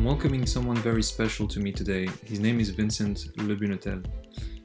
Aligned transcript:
I'm 0.00 0.06
welcoming 0.06 0.46
someone 0.46 0.78
very 0.78 1.02
special 1.02 1.46
to 1.48 1.60
me 1.60 1.72
today. 1.72 2.08
His 2.24 2.40
name 2.40 2.58
is 2.58 2.70
Vincent 2.70 3.36
Le 3.36 3.54
Lebunetel. 3.54 4.02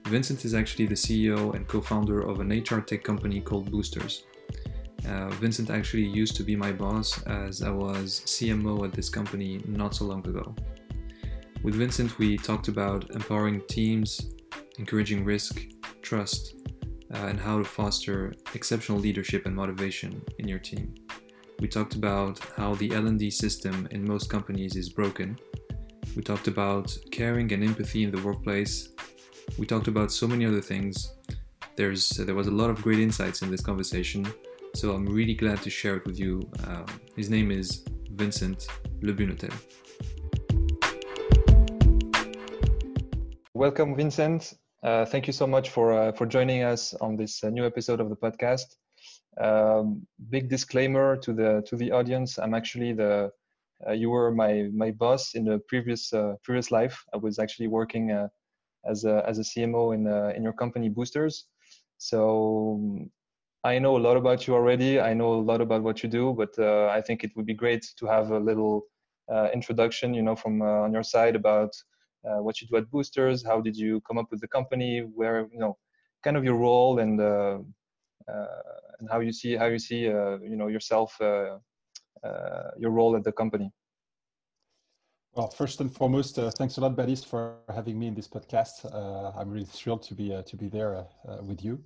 Vincent 0.07 0.45
is 0.45 0.53
actually 0.53 0.85
the 0.85 0.95
CEO 0.95 1.53
and 1.53 1.67
co 1.67 1.81
founder 1.81 2.21
of 2.21 2.39
an 2.39 2.47
HR 2.51 2.79
tech 2.79 3.03
company 3.03 3.41
called 3.41 3.69
Boostrs. 3.69 4.21
Uh, 5.05 5.27
Vincent 5.31 5.69
actually 5.69 6.05
used 6.05 6.37
to 6.37 6.43
be 6.43 6.55
my 6.55 6.71
boss 6.71 7.21
as 7.23 7.61
I 7.61 7.69
was 7.69 8.21
CMO 8.25 8.85
at 8.85 8.93
this 8.93 9.09
company 9.09 9.61
not 9.67 9.93
so 9.93 10.05
long 10.05 10.25
ago. 10.25 10.55
With 11.63 11.75
Vincent, 11.75 12.17
we 12.17 12.37
talked 12.37 12.69
about 12.69 13.09
empowering 13.09 13.61
teams, 13.67 14.31
encouraging 14.79 15.25
risk, 15.25 15.65
trust, 16.01 16.55
uh, 17.13 17.25
and 17.27 17.41
how 17.41 17.57
to 17.57 17.65
foster 17.65 18.33
exceptional 18.53 18.99
leadership 18.99 19.45
and 19.45 19.53
motivation 19.53 20.21
in 20.39 20.47
your 20.47 20.59
team. 20.59 20.93
We 21.61 21.69
talked 21.69 21.95
about 21.95 22.39
how 22.57 22.75
the 22.75 22.93
L&D 22.93 23.31
system 23.31 23.87
in 23.91 24.05
most 24.05 24.29
companies 24.29 24.75
is 24.75 24.89
broken. 24.89 25.39
We 26.13 26.21
talked 26.21 26.49
about 26.49 26.95
caring 27.11 27.51
and 27.53 27.63
empathy 27.63 28.03
in 28.03 28.11
the 28.11 28.21
workplace. 28.21 28.89
We 29.57 29.65
talked 29.65 29.87
about 29.87 30.11
so 30.11 30.27
many 30.27 30.45
other 30.45 30.61
things. 30.61 31.13
There's 31.77 32.09
there 32.09 32.35
was 32.35 32.47
a 32.47 32.51
lot 32.51 32.69
of 32.69 32.81
great 32.81 32.99
insights 32.99 33.41
in 33.41 33.49
this 33.49 33.61
conversation, 33.61 34.27
so 34.73 34.93
I'm 34.93 35.05
really 35.05 35.33
glad 35.33 35.61
to 35.61 35.69
share 35.69 35.95
it 35.95 36.05
with 36.05 36.19
you. 36.19 36.41
Um, 36.67 36.85
his 37.15 37.29
name 37.29 37.51
is 37.51 37.85
Vincent 38.11 38.67
Lebunetel. 39.01 39.53
Welcome, 43.53 43.95
Vincent. 43.95 44.53
Uh, 44.83 45.05
thank 45.05 45.25
you 45.25 45.33
so 45.33 45.47
much 45.47 45.69
for 45.69 45.93
uh, 45.93 46.11
for 46.11 46.25
joining 46.25 46.63
us 46.63 46.93
on 46.95 47.15
this 47.15 47.43
uh, 47.45 47.49
new 47.49 47.65
episode 47.65 48.01
of 48.01 48.09
the 48.09 48.15
podcast. 48.15 48.75
Um, 49.39 50.07
big 50.29 50.49
disclaimer 50.49 51.17
to 51.17 51.33
the 51.33 51.63
to 51.67 51.75
the 51.75 51.91
audience: 51.91 52.39
I'm 52.39 52.53
actually 52.53 52.93
the 52.93 53.31
uh, 53.87 53.91
you 53.91 54.09
were 54.09 54.31
my 54.31 54.69
my 54.73 54.91
boss 54.91 55.35
in 55.35 55.45
the 55.45 55.59
previous 55.67 56.13
uh, 56.13 56.35
previous 56.43 56.71
life. 56.71 57.03
I 57.13 57.17
was 57.17 57.39
actually 57.39 57.67
working 57.67 58.11
uh, 58.11 58.29
as 58.89 59.03
a 59.05 59.23
as 59.27 59.39
a 59.39 59.43
CMO 59.43 59.93
in 59.93 60.07
in 60.35 60.43
your 60.43 60.53
company 60.53 60.89
Boostrs. 60.89 61.43
So 61.97 63.07
I 63.63 63.79
know 63.79 63.97
a 63.97 64.03
lot 64.07 64.17
about 64.17 64.47
you 64.47 64.53
already. 64.53 64.99
I 64.99 65.13
know 65.13 65.33
a 65.33 65.45
lot 65.51 65.61
about 65.61 65.83
what 65.83 66.03
you 66.03 66.09
do, 66.09 66.33
but 66.33 66.57
I 66.59 67.01
think 67.01 67.23
it 67.23 67.31
would 67.35 67.45
be 67.45 67.53
great 67.53 67.85
to 67.97 68.05
have 68.05 68.31
a 68.31 68.39
little 68.39 68.83
introduction, 69.53 70.13
you 70.13 70.21
know, 70.21 70.35
from 70.35 70.61
on 70.61 70.93
your 70.93 71.03
side 71.03 71.35
about 71.35 71.71
uh, 72.25 72.41
what 72.41 72.59
you 72.59 72.67
do 72.67 72.77
at 72.77 72.89
Boostrs, 72.89 73.45
how 73.45 73.61
did 73.61 73.77
you 73.77 74.01
come 74.01 74.17
up 74.17 74.31
with 74.31 74.41
the 74.41 74.47
company, 74.47 74.99
where 75.01 75.47
you 75.51 75.59
know, 75.59 75.77
kind 76.23 76.37
of 76.37 76.43
your 76.43 76.55
role 76.55 76.99
and 76.99 77.21
uh, 77.21 77.23
uh, 77.23 77.59
and 78.27 79.09
how 79.09 79.19
you 79.19 79.31
see 79.31 79.55
how 79.55 79.65
you 79.65 79.79
see 79.79 80.01
you 80.01 80.55
know 80.55 80.67
yourself, 80.67 81.15
your 81.19 82.91
role 82.91 83.15
at 83.15 83.23
the 83.23 83.31
company. 83.31 83.71
Well, 85.35 85.49
first 85.49 85.81
and 85.81 85.93
foremost, 85.93 86.39
uh, 86.39 86.49
thanks 86.49 86.77
a 86.77 86.81
lot, 86.81 86.95
Badis, 86.95 87.25
for 87.25 87.57
having 87.73 87.99
me 87.99 88.07
in 88.07 88.15
this 88.15 88.25
podcast. 88.25 88.85
Uh, 88.85 89.37
I'm 89.37 89.49
really 89.49 89.65
thrilled 89.65 90.01
to 90.03 90.15
be 90.15 90.33
uh, 90.33 90.43
to 90.43 90.55
be 90.55 90.69
there 90.69 91.05
with 91.41 91.61
you. 91.61 91.83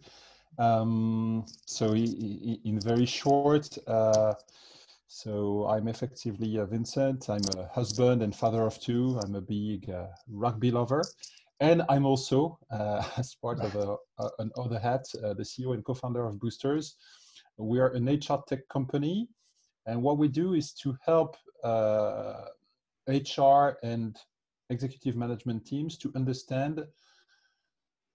Um, 0.60 1.46
so, 1.66 1.94
in 1.96 2.80
very 2.80 3.08
short, 3.08 3.76
so 5.08 5.66
I'm 5.68 5.88
effectively 5.88 6.60
Vincent. 6.70 7.28
I'm 7.28 7.42
a 7.58 7.66
husband 7.74 8.22
and 8.22 8.36
father 8.36 8.62
of 8.62 8.80
two. 8.80 9.20
I'm 9.24 9.34
a 9.34 9.42
big 9.42 9.90
uh, 9.90 10.06
rugby 10.30 10.70
lover. 10.70 11.04
And 11.60 11.84
I'm 11.90 12.06
also, 12.06 12.58
uh, 12.72 13.04
as 13.18 13.36
part 13.36 13.60
of 13.60 13.76
a, 13.76 13.96
a, 14.24 14.30
an 14.40 14.52
other 14.58 14.80
hat, 14.80 15.06
uh, 15.24 15.34
the 15.34 15.44
CEO 15.44 15.74
and 15.74 15.84
co-founder 15.84 16.26
of 16.26 16.36
Boostrs. 16.36 16.94
We 17.58 17.80
are 17.80 17.90
an 17.90 18.06
HR 18.06 18.42
tech 18.48 18.68
company. 18.70 19.28
And 19.86 20.02
what 20.02 20.18
we 20.18 20.28
do 20.28 20.54
is 20.54 20.74
to 20.84 20.96
help 21.06 21.36
HR 21.66 21.68
uh, 23.42 23.74
and 23.84 24.18
executive 24.70 25.16
management 25.16 25.66
teams 25.66 25.98
to 25.98 26.12
understand 26.16 26.86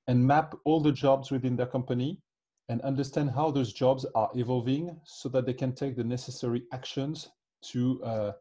and 0.07 0.25
map 0.25 0.55
all 0.65 0.81
the 0.81 0.93
jobs 0.93 1.31
within 1.31 1.57
their 1.57 1.67
company 1.67 2.21
and 2.69 2.81
understand 2.83 3.31
how 3.31 3.51
those 3.51 3.73
jobs 3.73 4.07
are 4.15 4.31
evolving 4.35 4.99
so 5.05 5.29
that 5.29 5.47
they 5.47 5.53
can 5.53 5.75
take 5.75 5.97
the 5.97 6.05
necessary 6.05 6.63
actions 6.73 7.31
to 7.63 8.03
uh, 8.05 8.33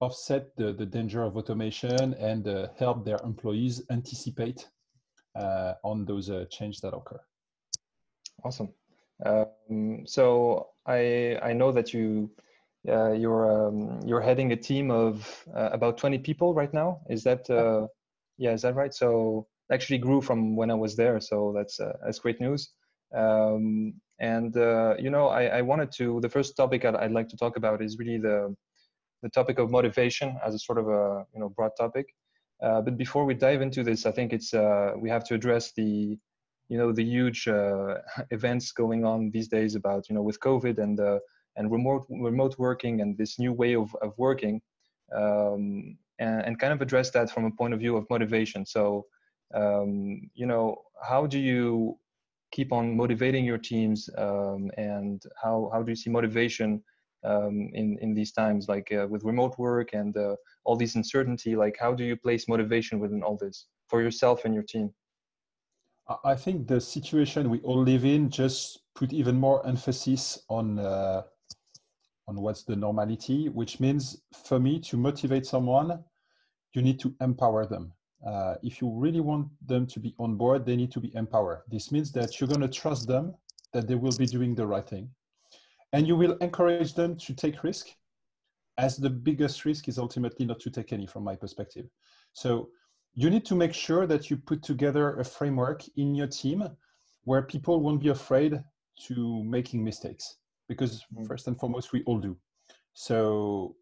offset 0.00 0.56
the, 0.56 0.72
the 0.72 0.86
danger 0.86 1.22
of 1.22 1.36
automation 1.36 2.14
and 2.14 2.46
uh, 2.46 2.68
help 2.76 3.04
their 3.04 3.18
employees 3.24 3.82
anticipate 3.90 4.68
uh, 5.36 5.74
on 5.82 6.04
those 6.04 6.30
uh, 6.30 6.44
changes 6.50 6.80
that 6.80 6.94
occur. 6.94 7.20
Awesome. 8.44 8.68
Um, 9.24 10.04
so 10.06 10.68
I 10.86 11.38
I 11.42 11.52
know 11.52 11.72
that 11.72 11.94
you 11.94 12.30
uh, 12.88 13.12
you're 13.12 13.68
um, 13.68 14.00
you're 14.04 14.20
heading 14.20 14.52
a 14.52 14.56
team 14.56 14.90
of 14.90 15.46
uh, 15.56 15.70
about 15.72 15.96
20 15.96 16.18
people 16.18 16.52
right 16.52 16.72
now. 16.74 17.00
Is 17.08 17.22
that 17.24 17.46
yeah? 18.36 18.52
Is 18.52 18.62
that 18.62 18.74
right? 18.74 18.92
So 18.92 19.46
actually 19.72 19.98
grew 19.98 20.20
from 20.20 20.56
when 20.56 20.70
I 20.70 20.74
was 20.74 20.96
there. 20.96 21.20
So 21.20 21.52
that's 21.56 21.78
that's 22.02 22.18
great 22.18 22.40
news. 22.40 22.70
Um, 23.14 23.94
and 24.18 24.56
uh, 24.56 24.94
you 24.98 25.10
know, 25.10 25.28
I, 25.28 25.58
I, 25.58 25.62
wanted 25.62 25.90
to. 25.92 26.20
The 26.20 26.28
first 26.28 26.56
topic 26.56 26.84
I'd, 26.84 26.96
I'd, 26.96 27.12
like 27.12 27.28
to 27.28 27.36
talk 27.36 27.56
about 27.56 27.82
is 27.82 27.98
really 27.98 28.18
the 28.18 28.54
the 29.24 29.30
topic 29.30 29.58
of 29.58 29.70
motivation 29.70 30.38
as 30.46 30.54
a 30.54 30.58
sort 30.58 30.78
of 30.78 30.86
a 31.00 31.24
you 31.32 31.40
know 31.40 31.48
broad 31.48 31.72
topic. 31.76 32.06
Uh, 32.62 32.80
but 32.80 32.96
before 32.96 33.24
we 33.24 33.34
dive 33.34 33.62
into 33.62 33.82
this, 33.82 34.06
I 34.06 34.12
think 34.12 34.32
it's 34.32 34.52
uh, 34.54 34.92
we 35.02 35.08
have 35.08 35.24
to 35.28 35.34
address 35.34 35.72
the 35.72 36.16
you 36.70 36.78
know 36.78 36.92
the 36.92 37.06
huge 37.16 37.48
uh, 37.48 37.94
events 38.30 38.70
going 38.72 39.04
on 39.04 39.30
these 39.34 39.48
days 39.48 39.74
about 39.74 40.08
you 40.08 40.14
know 40.14 40.22
with 40.22 40.38
COVID 40.40 40.76
and 40.78 41.00
uh, 41.00 41.18
and 41.56 41.72
remote 41.72 42.04
remote 42.30 42.54
working 42.58 43.00
and 43.00 43.18
this 43.18 43.38
new 43.38 43.52
way 43.52 43.74
of 43.74 43.88
of 44.06 44.12
working, 44.18 44.60
um, 45.20 45.96
and, 46.18 46.38
and 46.46 46.60
kind 46.60 46.72
of 46.74 46.80
address 46.82 47.10
that 47.16 47.30
from 47.30 47.44
a 47.46 47.50
point 47.50 47.72
of 47.74 47.80
view 47.80 47.96
of 47.96 48.04
motivation. 48.10 48.66
So 48.66 49.06
um, 49.54 50.30
you 50.34 50.46
know, 50.46 50.76
how 51.10 51.26
do 51.26 51.38
you 51.38 51.98
keep 52.54 52.72
on 52.72 52.96
motivating 52.96 53.44
your 53.44 53.58
teams 53.58 54.08
um, 54.16 54.70
and 54.76 55.22
how, 55.42 55.70
how 55.72 55.82
do 55.82 55.90
you 55.90 55.96
see 55.96 56.08
motivation 56.08 56.80
um, 57.24 57.70
in, 57.72 57.98
in 58.00 58.14
these 58.14 58.32
times 58.32 58.68
like 58.68 58.92
uh, 58.92 59.06
with 59.08 59.24
remote 59.24 59.58
work 59.58 59.92
and 59.92 60.16
uh, 60.16 60.36
all 60.64 60.76
these 60.76 60.96
uncertainty 60.96 61.56
like 61.56 61.76
how 61.78 61.92
do 61.94 62.04
you 62.04 62.16
place 62.16 62.48
motivation 62.48 62.98
within 62.98 63.22
all 63.22 63.36
this 63.36 63.66
for 63.88 64.02
yourself 64.02 64.44
and 64.44 64.54
your 64.54 64.62
team 64.62 64.90
i 66.24 66.34
think 66.34 66.66
the 66.66 66.80
situation 66.80 67.48
we 67.48 67.60
all 67.60 67.82
live 67.82 68.04
in 68.04 68.28
just 68.30 68.80
put 68.94 69.12
even 69.12 69.34
more 69.38 69.66
emphasis 69.66 70.38
on 70.48 70.78
uh, 70.78 71.22
on 72.28 72.36
what's 72.40 72.64
the 72.64 72.76
normality 72.76 73.48
which 73.48 73.80
means 73.80 74.22
for 74.46 74.58
me 74.58 74.78
to 74.78 74.96
motivate 74.96 75.46
someone 75.46 76.02
you 76.74 76.82
need 76.82 76.98
to 76.98 77.14
empower 77.20 77.64
them 77.66 77.92
uh, 78.24 78.54
if 78.62 78.80
you 78.80 78.88
really 78.88 79.20
want 79.20 79.48
them 79.66 79.86
to 79.86 80.00
be 80.00 80.14
on 80.18 80.36
board, 80.36 80.64
they 80.64 80.76
need 80.76 80.90
to 80.92 81.00
be 81.00 81.14
empowered. 81.14 81.60
This 81.68 81.92
means 81.92 82.10
that 82.12 82.40
you're 82.40 82.48
going 82.48 82.62
to 82.62 82.68
trust 82.68 83.06
them 83.06 83.34
that 83.72 83.86
they 83.86 83.96
will 83.96 84.16
be 84.16 84.26
doing 84.26 84.54
the 84.54 84.66
right 84.66 84.88
thing. 84.88 85.10
And 85.94 86.06
you 86.06 86.16
will 86.16 86.36
encourage 86.38 86.94
them 86.94 87.16
to 87.18 87.34
take 87.34 87.62
risk, 87.62 87.86
as 88.76 88.96
the 88.96 89.10
biggest 89.10 89.64
risk 89.64 89.88
is 89.88 89.98
ultimately 89.98 90.44
not 90.44 90.60
to 90.60 90.70
take 90.70 90.92
any, 90.92 91.06
from 91.06 91.24
my 91.24 91.36
perspective. 91.36 91.86
So 92.32 92.68
you 93.14 93.30
need 93.30 93.46
to 93.46 93.54
make 93.54 93.72
sure 93.72 94.06
that 94.06 94.28
you 94.28 94.36
put 94.36 94.62
together 94.62 95.18
a 95.18 95.24
framework 95.24 95.82
in 95.96 96.14
your 96.14 96.26
team 96.26 96.68
where 97.22 97.42
people 97.42 97.80
won't 97.80 98.02
be 98.02 98.10
afraid 98.10 98.62
to 99.06 99.44
making 99.44 99.82
mistakes 99.82 100.36
because 100.68 101.04
mm. 101.16 101.26
first 101.26 101.46
and 101.48 101.58
foremost 101.58 101.92
we 101.92 102.02
all 102.04 102.18
do 102.18 102.36
so 102.94 103.76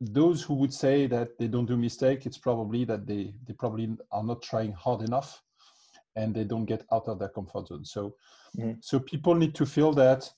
those 0.00 0.42
who 0.42 0.54
would 0.54 0.74
say 0.74 1.06
that 1.06 1.38
they 1.38 1.48
don't 1.48 1.66
do 1.66 1.76
mistake, 1.76 2.26
it's 2.26 2.38
probably 2.38 2.84
that 2.84 3.06
they, 3.06 3.34
they 3.46 3.54
probably 3.54 3.96
are 4.12 4.22
not 4.22 4.42
trying 4.42 4.72
hard 4.72 5.02
enough 5.02 5.42
and 6.16 6.34
they 6.34 6.44
don't 6.44 6.66
get 6.66 6.84
out 6.92 7.08
of 7.08 7.18
their 7.18 7.28
comfort 7.28 7.68
zone. 7.68 7.84
So, 7.84 8.14
mm-hmm. 8.56 8.72
so 8.80 9.00
people 9.00 9.34
need 9.34 9.54
to 9.56 9.66
feel 9.66 9.92
that 9.94 10.28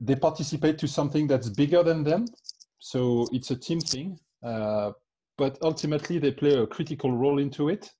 they 0.00 0.16
participate 0.16 0.78
to 0.78 0.88
something 0.88 1.26
that's 1.26 1.48
bigger 1.48 1.82
than 1.82 2.04
them. 2.04 2.26
So 2.78 3.26
it's 3.32 3.50
a 3.50 3.56
team 3.56 3.80
thing, 3.80 4.18
uh, 4.42 4.92
but 5.38 5.58
ultimately 5.62 6.18
they 6.18 6.32
play 6.32 6.54
a 6.56 6.66
critical 6.66 7.12
role 7.12 7.38
into 7.38 7.68
it, 7.68 7.90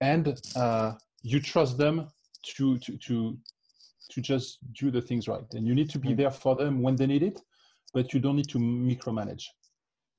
and 0.00 0.38
uh, 0.56 0.92
you 1.22 1.40
trust 1.40 1.78
them 1.78 2.08
to 2.56 2.78
to 2.78 2.96
to 2.98 3.38
to 4.10 4.20
just 4.20 4.58
do 4.72 4.90
the 4.90 5.00
things 5.00 5.28
right. 5.28 5.46
And 5.52 5.66
you 5.66 5.74
need 5.74 5.90
to 5.90 5.98
be 5.98 6.08
mm-hmm. 6.08 6.16
there 6.18 6.30
for 6.30 6.56
them 6.56 6.82
when 6.82 6.96
they 6.96 7.06
need 7.06 7.22
it, 7.22 7.40
but 7.94 8.12
you 8.12 8.20
don't 8.20 8.36
need 8.36 8.48
to 8.48 8.58
micromanage. 8.58 9.44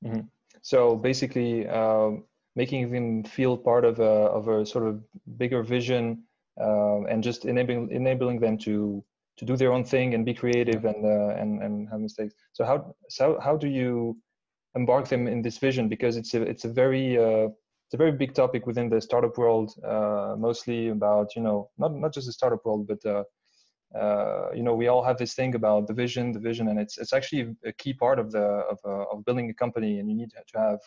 Mm-hmm. 0.04 0.22
So 0.62 0.96
basically, 0.96 1.68
uh, 1.68 2.12
making 2.56 2.92
them 2.92 3.24
feel 3.24 3.57
part 3.57 3.86
of 3.86 4.00
a 4.00 4.04
of 4.04 4.48
a 4.48 4.66
sort 4.66 4.88
of 4.88 5.04
bigger 5.38 5.64
vision, 5.64 6.24
uh, 6.60 7.04
and 7.04 7.24
just 7.24 7.46
enabling 7.46 7.92
enabling 7.92 8.40
them 8.40 8.57
to 8.60 9.04
to 9.42 9.46
do 9.46 9.58
their 9.58 9.74
own 9.74 9.84
thing 9.84 10.14
and 10.14 10.24
be 10.24 10.36
creative 10.36 10.86
and 10.86 11.04
uh, 11.04 11.42
and 11.42 11.64
and 11.64 11.90
have 11.90 12.00
mistakes. 12.00 12.36
So 12.54 12.64
how 12.64 12.96
so 13.10 13.40
how 13.42 13.58
do 13.58 13.68
you 13.68 14.16
embark 14.76 15.08
them 15.08 15.28
in 15.28 15.42
this 15.42 15.58
vision? 15.58 15.90
Because 15.90 16.16
it's 16.16 16.34
a 16.36 16.42
it's 16.44 16.64
a 16.64 16.70
very 16.70 17.18
uh, 17.18 17.48
it's 17.86 17.96
a 17.96 17.98
very 17.98 18.12
big 18.12 18.36
topic 18.36 18.68
within 18.68 18.88
the 18.88 19.02
startup 19.02 19.36
world, 19.40 19.74
uh, 19.84 20.36
mostly 20.38 20.90
about 20.90 21.36
you 21.36 21.42
know 21.42 21.72
not 21.80 21.92
not 21.96 22.14
just 22.14 22.28
the 22.28 22.34
startup 22.34 22.64
world, 22.66 22.88
but 22.88 23.04
uh, 23.04 23.24
uh, 24.00 24.52
you 24.54 24.62
know 24.62 24.76
we 24.76 24.88
all 24.88 25.04
have 25.04 25.18
this 25.18 25.34
thing 25.34 25.56
about 25.56 25.88
the 25.88 25.94
vision 25.94 26.32
the 26.32 26.40
vision 26.40 26.68
and 26.68 26.80
it's 26.80 27.00
it's 27.00 27.14
actually 27.14 27.56
a 27.66 27.74
key 27.74 27.94
part 27.94 28.20
of 28.20 28.32
the 28.32 28.46
of, 28.74 28.78
uh, 28.86 29.06
of 29.12 29.26
building 29.26 29.50
a 29.50 29.56
company 29.56 30.00
and 30.00 30.08
you 30.08 30.16
need 30.16 30.32
to 30.52 30.58
have 30.60 30.80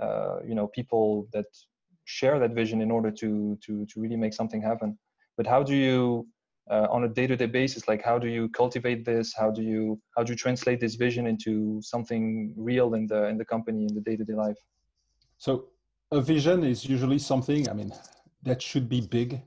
uh, 0.00 0.36
you 0.46 0.54
know 0.54 0.68
people 0.68 1.28
that 1.32 1.46
share 2.04 2.38
that 2.38 2.52
vision 2.52 2.80
in 2.80 2.92
order 2.92 3.10
to 3.10 3.58
to 3.64 3.84
to 3.86 4.00
really 4.00 4.16
make 4.16 4.34
something 4.34 4.62
happen. 4.62 4.96
But 5.36 5.46
how 5.48 5.62
do 5.64 5.74
you 5.74 6.28
uh, 6.70 6.86
on 6.90 7.04
a 7.04 7.08
day-to-day 7.08 7.46
basis 7.46 7.88
like 7.88 8.02
how 8.02 8.18
do 8.18 8.28
you 8.28 8.48
cultivate 8.50 9.04
this? 9.04 9.34
How 9.34 9.50
do 9.50 9.62
you 9.62 10.00
how 10.16 10.22
do 10.22 10.32
you 10.32 10.36
translate 10.36 10.80
this 10.80 10.94
vision 10.94 11.26
into 11.26 11.80
something 11.82 12.52
real 12.56 12.94
in 12.94 13.06
the 13.06 13.26
in 13.28 13.38
the 13.38 13.44
company 13.44 13.86
in 13.86 13.94
the 13.94 14.00
day-to-day 14.00 14.34
life? 14.34 14.58
So 15.38 15.68
a 16.10 16.20
vision 16.20 16.64
is 16.64 16.86
usually 16.86 17.18
something 17.18 17.68
i 17.68 17.72
mean 17.74 17.92
that 18.42 18.62
should 18.62 18.88
be 18.88 19.00
big 19.02 19.42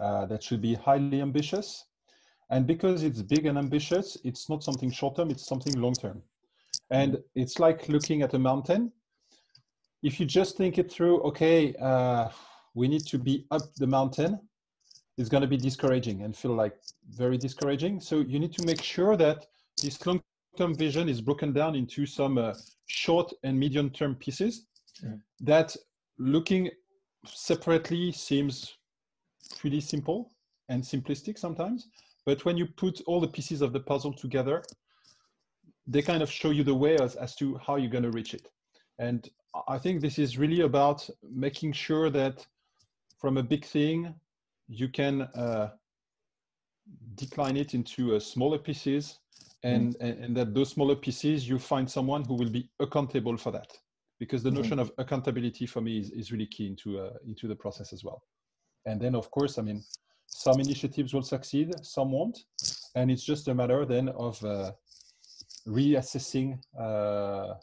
uh, 0.00 0.26
that 0.26 0.42
should 0.42 0.62
be 0.62 0.74
highly 0.74 1.20
ambitious. 1.20 1.84
And 2.50 2.66
because 2.66 3.02
it's 3.02 3.22
big 3.22 3.46
and 3.46 3.58
ambitious 3.58 4.16
it's 4.24 4.48
not 4.48 4.62
something 4.62 4.90
short 4.90 5.16
term 5.16 5.30
it's 5.30 5.46
something 5.46 5.74
long 5.80 5.94
term 5.94 6.22
and 6.90 7.18
it's 7.34 7.58
like 7.58 7.88
looking 7.88 8.22
at 8.22 8.34
a 8.34 8.38
mountain. 8.38 8.92
If 10.02 10.18
you 10.18 10.26
just 10.26 10.56
think 10.56 10.78
it 10.78 10.90
through 10.90 11.20
okay 11.22 11.74
uh, 11.80 12.28
we 12.74 12.88
need 12.88 13.06
to 13.06 13.18
be 13.18 13.46
up 13.50 13.62
the 13.76 13.86
mountain 13.86 14.40
it's 15.22 15.30
going 15.30 15.42
to 15.42 15.46
be 15.46 15.56
discouraging 15.56 16.22
and 16.22 16.36
feel 16.36 16.52
like 16.52 16.76
very 17.08 17.38
discouraging. 17.38 18.00
So 18.00 18.20
you 18.20 18.40
need 18.40 18.52
to 18.54 18.66
make 18.66 18.82
sure 18.82 19.16
that 19.16 19.46
this 19.80 20.04
long-term 20.04 20.74
vision 20.74 21.08
is 21.08 21.20
broken 21.20 21.52
down 21.52 21.76
into 21.76 22.06
some 22.06 22.38
uh, 22.38 22.54
short 22.86 23.32
and 23.44 23.56
medium-term 23.56 24.16
pieces 24.16 24.66
yeah. 25.00 25.10
that 25.40 25.76
looking 26.18 26.70
separately 27.24 28.10
seems 28.10 28.78
pretty 29.60 29.80
simple 29.80 30.32
and 30.68 30.82
simplistic 30.82 31.38
sometimes. 31.38 31.86
But 32.26 32.44
when 32.44 32.56
you 32.56 32.66
put 32.66 33.00
all 33.06 33.20
the 33.20 33.28
pieces 33.28 33.62
of 33.62 33.72
the 33.72 33.80
puzzle 33.80 34.12
together, 34.12 34.64
they 35.86 36.02
kind 36.02 36.22
of 36.22 36.30
show 36.30 36.50
you 36.50 36.64
the 36.64 36.74
way 36.74 36.96
as, 36.96 37.14
as 37.14 37.36
to 37.36 37.58
how 37.64 37.76
you're 37.76 37.90
going 37.90 38.10
to 38.10 38.10
reach 38.10 38.34
it. 38.34 38.48
And 38.98 39.28
I 39.68 39.78
think 39.78 40.00
this 40.00 40.18
is 40.18 40.36
really 40.36 40.62
about 40.62 41.08
making 41.30 41.74
sure 41.74 42.10
that 42.10 42.44
from 43.20 43.36
a 43.38 43.42
big 43.42 43.64
thing 43.64 44.12
you 44.72 44.88
can 44.88 45.22
uh, 45.22 45.68
decline 47.14 47.56
it 47.56 47.74
into 47.74 48.16
uh, 48.16 48.20
smaller 48.20 48.58
pieces 48.58 49.18
and, 49.62 49.94
mm. 49.94 50.00
and, 50.00 50.24
and, 50.24 50.36
that 50.36 50.54
those 50.54 50.70
smaller 50.70 50.96
pieces, 50.96 51.48
you 51.48 51.58
find 51.58 51.88
someone 51.88 52.24
who 52.24 52.34
will 52.34 52.50
be 52.50 52.68
accountable 52.80 53.36
for 53.36 53.52
that. 53.52 53.70
Because 54.18 54.42
the 54.42 54.50
mm. 54.50 54.54
notion 54.54 54.78
of 54.78 54.90
accountability 54.98 55.66
for 55.66 55.80
me 55.80 55.98
is, 55.98 56.10
is 56.10 56.32
really 56.32 56.46
key 56.46 56.66
into, 56.66 56.98
uh, 56.98 57.12
into 57.26 57.46
the 57.46 57.54
process 57.54 57.92
as 57.92 58.02
well. 58.02 58.22
And 58.86 59.00
then, 59.00 59.14
of 59.14 59.30
course, 59.30 59.58
I 59.58 59.62
mean, 59.62 59.84
some 60.26 60.58
initiatives 60.58 61.12
will 61.12 61.22
succeed, 61.22 61.72
some 61.82 62.12
won't. 62.12 62.38
And 62.94 63.10
it's 63.10 63.24
just 63.24 63.48
a 63.48 63.54
matter 63.54 63.84
then 63.84 64.08
of 64.10 64.42
uh, 64.44 64.72
reassessing 65.68 66.58
uh, 66.78 67.54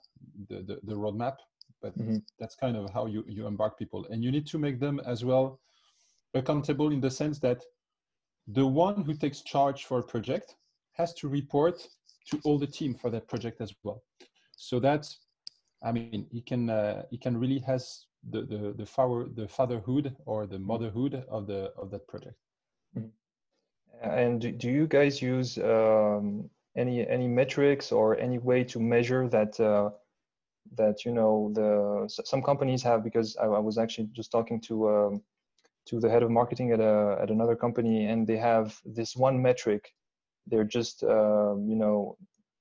the, 0.48 0.62
the, 0.62 0.80
the, 0.84 0.94
roadmap. 0.94 1.38
But 1.82 1.98
mm-hmm. 1.98 2.18
that's 2.40 2.56
kind 2.56 2.78
of 2.78 2.90
how 2.94 3.08
you, 3.08 3.26
you 3.28 3.48
embark 3.48 3.78
people. 3.78 4.06
And 4.10 4.24
you 4.24 4.32
need 4.32 4.48
to 4.48 4.58
make 4.58 4.80
them 4.80 5.02
as 5.06 5.26
well 5.26 5.60
accountable 6.34 6.92
in 6.92 7.02
the 7.02 7.10
sense 7.10 7.40
that 7.40 7.64
the 8.48 8.66
one 8.66 9.04
who 9.04 9.14
takes 9.14 9.42
charge 9.42 9.86
for 9.86 10.00
a 10.00 10.04
project 10.04 10.56
has 10.94 11.14
to 11.16 11.28
report 11.28 11.88
to 12.30 12.40
all 12.44 12.58
the 12.58 12.68
team 12.68 12.94
for 12.94 13.10
that 13.10 13.28
project 13.28 13.62
as 13.62 13.74
well. 13.84 14.04
So 14.56 14.80
that's, 14.80 15.20
I 15.84 15.92
mean, 15.92 16.28
he 16.32 16.42
can 16.42 16.70
uh, 16.70 17.04
he 17.10 17.18
can 17.18 17.38
really 17.38 17.60
has 17.60 18.06
the 18.30 18.42
the 18.42 18.74
the, 18.78 18.86
father, 18.86 19.28
the 19.34 19.48
fatherhood 19.48 20.16
or 20.26 20.46
the 20.46 20.60
motherhood 20.60 21.24
of 21.30 21.48
the 21.48 21.72
of 21.78 21.90
that 21.92 22.08
project. 22.08 22.36
Mm-hmm. 22.98 23.10
And 24.02 24.58
do 24.58 24.70
you 24.70 24.88
guys 24.88 25.22
use 25.22 25.58
um, 25.58 26.50
any 26.76 27.08
any 27.08 27.28
metrics 27.28 27.92
or 27.92 28.18
any 28.18 28.38
way 28.38 28.64
to 28.66 28.80
measure 28.80 29.28
that? 29.30 29.60
Uh, 29.60 29.92
that 30.78 31.04
you 31.04 31.12
know 31.12 31.50
the 31.54 32.08
some 32.08 32.44
companies 32.44 32.84
have 32.84 33.04
because 33.04 33.36
I, 33.38 33.46
I 33.46 33.60
was 33.60 33.78
actually 33.78 34.10
just 34.14 34.32
talking 34.32 34.62
to 34.62 34.90
um, 34.90 35.22
to 35.90 36.00
the 36.00 36.10
head 36.10 36.24
of 36.24 36.30
marketing 36.30 36.72
at 36.72 36.80
a 36.80 37.18
at 37.22 37.30
another 37.32 37.56
company, 37.56 38.06
and 38.06 38.28
they 38.28 38.38
have 38.38 38.80
this 38.86 39.16
one 39.16 39.42
metric. 39.42 39.92
They're 40.48 40.72
just 40.78 41.04
uh, 41.04 41.56
you 41.72 41.76
know 41.76 42.18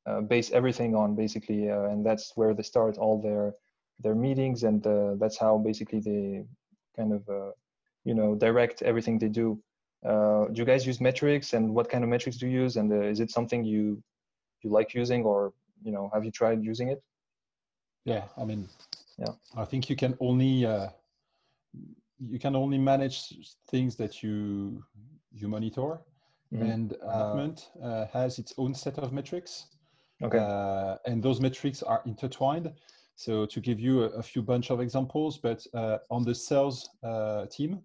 uh, 0.06 0.20
base 0.22 0.50
everything 0.50 0.94
on 0.94 1.14
basically, 1.14 1.70
uh, 1.70 1.90
and 1.90 2.04
that's 2.04 2.32
where 2.36 2.54
they 2.54 2.62
start 2.62 2.96
all 2.96 3.20
their 3.20 3.54
their 4.00 4.14
meetings, 4.14 4.64
and 4.64 4.86
uh, 4.86 5.14
that's 5.20 5.38
how 5.38 5.58
basically 5.58 6.00
they 6.00 6.44
kind 6.96 7.12
of 7.12 7.28
uh, 7.28 7.52
you 8.04 8.14
know 8.14 8.34
direct 8.34 8.82
everything 8.82 9.19
they 9.19 9.28
do. 9.28 9.60
Uh, 10.06 10.46
do 10.46 10.60
you 10.60 10.64
guys 10.64 10.86
use 10.86 11.00
metrics, 11.00 11.52
and 11.52 11.74
what 11.74 11.90
kind 11.90 12.04
of 12.04 12.10
metrics 12.10 12.38
do 12.38 12.46
you 12.46 12.62
use, 12.62 12.76
and 12.76 12.92
is 12.92 13.20
it 13.20 13.31
something 13.31 13.64
you 13.64 14.02
you 14.62 14.70
like 14.70 14.94
using, 14.94 15.24
or 15.24 15.52
you 15.82 15.92
know 15.92 16.10
have 16.14 16.24
you 16.24 16.31
tried 16.31 16.64
using 16.64 16.88
it? 16.88 17.02
Yeah, 18.04 18.24
I 18.38 18.44
mean, 18.44 18.69
yeah, 19.19 19.32
I 19.56 19.64
think 19.66 19.90
you 19.90 19.96
can 19.96 20.16
only 20.20 20.64
you 22.19 22.38
can 22.38 22.56
only 22.56 22.79
manage 22.79 23.32
things 23.70 23.97
that 23.97 24.23
you 24.23 24.85
you 25.32 25.49
monitor. 25.49 26.00
Mm-hmm. 26.53 26.70
and 26.70 26.94
management. 27.05 27.69
uh, 27.82 28.06
has 28.06 28.38
its 28.38 28.55
own 28.56 28.73
set 28.73 28.99
of 28.99 29.12
metrics. 29.12 29.67
Okay. 30.23 30.38
Uh, 30.38 30.97
and 31.06 31.23
those 31.23 31.43
metrics 31.43 31.82
are 31.82 32.00
intertwined. 32.06 32.73
So 33.17 33.44
to 33.44 33.61
give 33.61 33.79
you 33.79 34.05
a, 34.05 34.09
a 34.11 34.23
few 34.23 34.43
bunch 34.43 34.70
of 34.70 34.81
examples 34.81 35.37
but 35.37 35.67
uh, 35.75 35.99
on 36.11 36.25
the 36.25 36.35
sales 36.35 36.88
uh, 37.03 37.47
team 37.47 37.82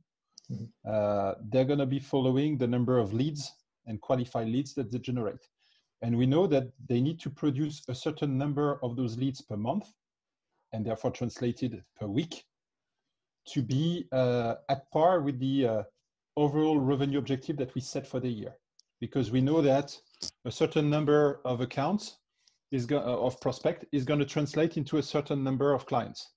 mm-hmm. 0.49 0.65
Uh, 0.85 1.33
they're 1.49 1.65
going 1.65 1.79
to 1.79 1.85
be 1.85 1.99
following 1.99 2.57
the 2.57 2.67
number 2.67 2.99
of 2.99 3.13
leads 3.13 3.51
and 3.87 3.99
qualified 3.99 4.47
leads 4.47 4.73
that 4.75 4.91
they 4.91 4.99
generate. 4.99 5.49
And 6.01 6.17
we 6.17 6.25
know 6.25 6.47
that 6.47 6.71
they 6.87 7.01
need 7.01 7.19
to 7.21 7.29
produce 7.29 7.81
a 7.89 7.95
certain 7.95 8.37
number 8.37 8.79
of 8.83 8.95
those 8.95 9.17
leads 9.17 9.41
per 9.41 9.57
month 9.57 9.87
and 10.71 10.85
therefore 10.85 11.11
translated 11.11 11.83
per 11.99 12.07
week 12.07 12.45
to 13.45 13.61
be 13.61 14.07
uh, 14.11 14.55
at 14.69 14.89
par 14.91 15.21
with 15.21 15.39
the 15.39 15.67
uh, 15.67 15.83
overall 16.37 16.79
revenue 16.79 17.19
objective 17.19 17.57
that 17.57 17.73
we 17.75 17.81
set 17.81 18.07
for 18.07 18.19
the 18.19 18.29
year. 18.29 18.55
Because 18.99 19.31
we 19.31 19.41
know 19.41 19.61
that 19.61 19.97
a 20.45 20.51
certain 20.51 20.89
number 20.89 21.41
of 21.43 21.61
accounts 21.61 22.19
is 22.71 22.85
go- 22.85 22.99
uh, 22.99 23.25
of 23.25 23.39
prospect 23.41 23.85
is 23.91 24.05
going 24.05 24.19
to 24.19 24.25
translate 24.25 24.77
into 24.77 24.97
a 24.97 25.03
certain 25.03 25.43
number 25.43 25.73
of 25.73 25.85
clients. 25.85 26.31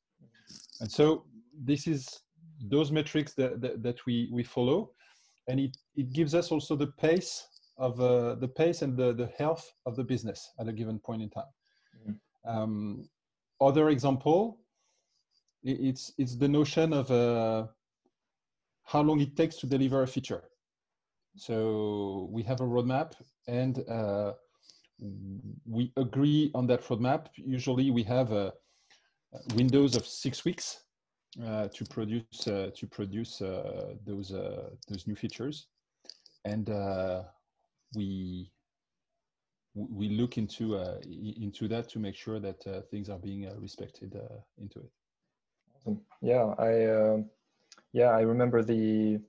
And 0.80 0.90
so 0.90 1.24
this 1.64 1.86
is 1.86 2.20
those 2.60 2.90
metrics 2.90 3.34
that, 3.34 3.60
that, 3.60 3.82
that 3.82 4.04
we, 4.06 4.28
we 4.32 4.42
follow. 4.42 4.90
And 5.48 5.60
it, 5.60 5.76
it 5.94 6.12
gives 6.12 6.34
us 6.34 6.50
also 6.50 6.76
the 6.76 6.88
pace 6.98 7.46
of 7.78 8.00
uh, 8.00 8.34
the 8.36 8.48
pace 8.48 8.82
and 8.82 8.96
the, 8.96 9.12
the 9.12 9.30
health 9.38 9.70
of 9.84 9.96
the 9.96 10.04
business 10.04 10.50
at 10.58 10.68
a 10.68 10.72
given 10.72 10.98
point 10.98 11.22
in 11.22 11.30
time. 11.30 11.44
Mm-hmm. 12.08 12.50
Um, 12.50 13.08
other 13.60 13.90
example, 13.90 14.58
it's 15.66 16.12
it's 16.18 16.36
the 16.36 16.48
notion 16.48 16.92
of 16.92 17.10
uh, 17.10 17.66
how 18.84 19.02
long 19.02 19.20
it 19.20 19.36
takes 19.36 19.56
to 19.56 19.66
deliver 19.66 20.02
a 20.02 20.06
feature. 20.06 20.44
So 21.36 22.28
we 22.30 22.42
have 22.44 22.60
a 22.60 22.64
roadmap, 22.64 23.12
and 23.46 23.84
uh, 23.88 24.32
we 25.66 25.92
agree 25.96 26.50
on 26.54 26.66
that 26.68 26.82
roadmap. 26.84 27.26
Usually, 27.36 27.90
we 27.90 28.02
have 28.04 28.32
a, 28.32 28.52
windows 29.54 29.96
of 29.96 30.06
six 30.06 30.44
weeks 30.44 30.84
uh, 31.44 31.68
to 31.68 31.84
produce 31.84 32.46
uh, 32.46 32.70
to 32.74 32.86
produce 32.86 33.42
uh, 33.42 33.94
those 34.06 34.32
uh, 34.32 34.70
those 34.88 35.06
new 35.06 35.16
features, 35.16 35.66
and 36.44 36.68
we 37.94 38.50
we 39.74 40.08
look 40.08 40.38
into 40.38 40.76
into 41.04 41.68
that 41.68 41.88
to 41.90 41.98
make 41.98 42.14
sure 42.14 42.38
that 42.38 42.62
things 42.90 43.10
are 43.10 43.18
being 43.18 43.50
respected 43.60 44.16
into 44.58 44.78
it. 44.78 44.90
Yeah, 46.22 46.54
I 46.58 46.84
uh, 46.84 47.16
yeah 47.92 48.10
I 48.10 48.22
remember 48.22 48.62
the 48.62 49.20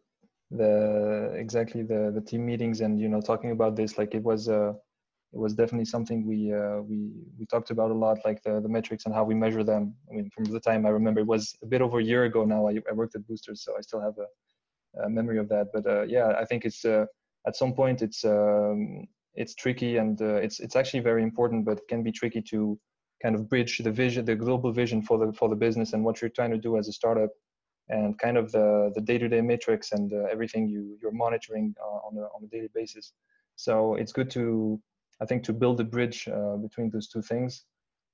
the 0.51 1.33
exactly 1.35 1.83
the 1.83 2.11
the 2.13 2.21
team 2.21 2.45
meetings 2.45 2.81
and 2.81 2.99
you 2.99 3.09
know 3.09 3.21
talking 3.21 3.51
about 3.51 3.75
this 3.75 3.97
like 3.97 4.15
it 4.15 4.23
was 4.23 4.49
uh 4.49 4.73
it 5.33 5.39
was 5.39 5.53
definitely 5.55 5.85
something 5.85 6.25
we 6.27 6.53
uh, 6.53 6.79
we 6.81 7.11
we 7.39 7.45
talked 7.47 7.71
about 7.71 7.91
a 7.91 7.95
lot 7.95 8.19
like 8.25 8.43
the 8.43 8.61
the 8.61 8.69
metrics 8.69 9.05
and 9.05 9.13
how 9.15 9.23
we 9.25 9.35
measure 9.35 9.63
them. 9.63 9.93
I 10.09 10.15
mean 10.15 10.29
from 10.35 10.45
the 10.45 10.59
time 10.61 10.85
i 10.85 10.89
remember 10.89 11.21
it 11.21 11.27
was 11.27 11.55
a 11.63 11.67
bit 11.67 11.81
over 11.81 11.99
a 11.99 12.03
year 12.03 12.25
ago 12.25 12.45
now 12.45 12.67
i, 12.67 12.73
I 12.89 12.93
worked 12.93 13.15
at 13.15 13.23
Boostrs 13.27 13.59
so 13.65 13.77
i 13.77 13.81
still 13.81 14.01
have 14.01 14.17
a, 14.19 15.05
a 15.05 15.09
memory 15.09 15.39
of 15.39 15.49
that. 15.49 15.67
But 15.73 15.85
uh, 15.87 16.03
yeah 16.03 16.33
i 16.39 16.45
think 16.45 16.65
it's 16.65 16.85
uh, 16.85 17.05
at 17.47 17.55
some 17.55 17.73
point 17.73 18.01
it's 18.01 18.23
um, 18.25 19.07
it's 19.35 19.55
tricky 19.55 19.97
and 19.97 20.21
uh, 20.21 20.35
it's 20.45 20.59
it's 20.59 20.75
actually 20.75 21.01
very 21.01 21.23
important 21.23 21.65
but 21.65 21.77
it 21.79 21.87
can 21.89 22.03
be 22.03 22.11
tricky 22.11 22.41
to 22.51 22.79
kind 23.21 23.35
of 23.35 23.49
bridge 23.49 23.79
the 23.79 23.91
vision, 23.91 24.25
the 24.25 24.35
global 24.35 24.71
vision 24.71 25.01
for 25.01 25.17
the 25.17 25.33
for 25.33 25.49
the 25.49 25.55
business 25.55 25.93
and 25.93 26.03
what 26.03 26.21
you're 26.21 26.29
trying 26.29 26.51
to 26.51 26.57
do 26.57 26.77
as 26.77 26.87
a 26.87 26.93
startup, 26.93 27.29
and 27.89 28.17
kind 28.19 28.37
of 28.37 28.51
the 28.51 28.91
the 28.95 29.01
day-to-day 29.01 29.41
metrics 29.41 29.91
and 29.91 30.13
uh, 30.13 30.23
everything 30.31 30.67
you 30.67 30.97
you're 31.01 31.11
monitoring 31.11 31.73
uh, 31.81 32.07
on 32.07 32.17
a 32.17 32.25
on 32.35 32.43
a 32.43 32.47
daily 32.47 32.69
basis. 32.73 33.13
So 33.55 33.95
it's 33.95 34.11
good 34.11 34.29
to 34.31 34.79
I 35.21 35.25
think 35.25 35.43
to 35.43 35.53
build 35.53 35.79
a 35.79 35.83
bridge 35.83 36.27
uh, 36.27 36.57
between 36.57 36.89
those 36.89 37.07
two 37.07 37.21
things, 37.21 37.63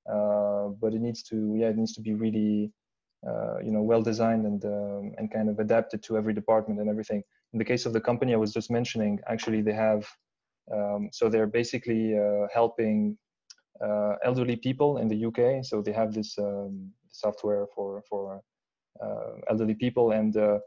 uh, 0.09 0.67
but 0.81 0.93
it 0.93 1.01
needs 1.01 1.23
to 1.23 1.55
yeah 1.57 1.69
it 1.69 1.77
needs 1.77 1.93
to 1.93 2.01
be 2.01 2.13
really 2.13 2.71
uh, 3.27 3.59
you 3.63 3.71
know 3.71 3.81
well 3.81 4.01
designed 4.01 4.45
and 4.45 4.63
um, 4.65 5.13
and 5.17 5.31
kind 5.31 5.49
of 5.49 5.59
adapted 5.59 6.01
to 6.03 6.17
every 6.17 6.33
department 6.33 6.79
and 6.79 6.89
everything. 6.89 7.23
In 7.53 7.59
the 7.59 7.65
case 7.65 7.85
of 7.85 7.93
the 7.93 8.01
company 8.01 8.33
I 8.33 8.37
was 8.37 8.53
just 8.53 8.71
mentioning, 8.71 9.19
actually 9.27 9.61
they 9.61 9.73
have 9.73 10.07
um, 10.71 11.09
so 11.11 11.29
they're 11.29 11.47
basically 11.47 12.17
uh, 12.17 12.47
helping 12.53 13.17
uh, 13.81 14.15
elderly 14.23 14.55
people 14.55 14.97
in 14.97 15.07
the 15.07 15.25
UK. 15.25 15.65
So 15.65 15.81
they 15.81 15.91
have 15.91 16.13
this 16.13 16.37
um, 16.37 16.91
software 17.09 17.65
for 17.75 18.03
for 18.09 18.41
uh, 19.01 19.39
elderly 19.49 19.73
people, 19.73 20.11
and 20.11 20.35
uh, 20.37 20.59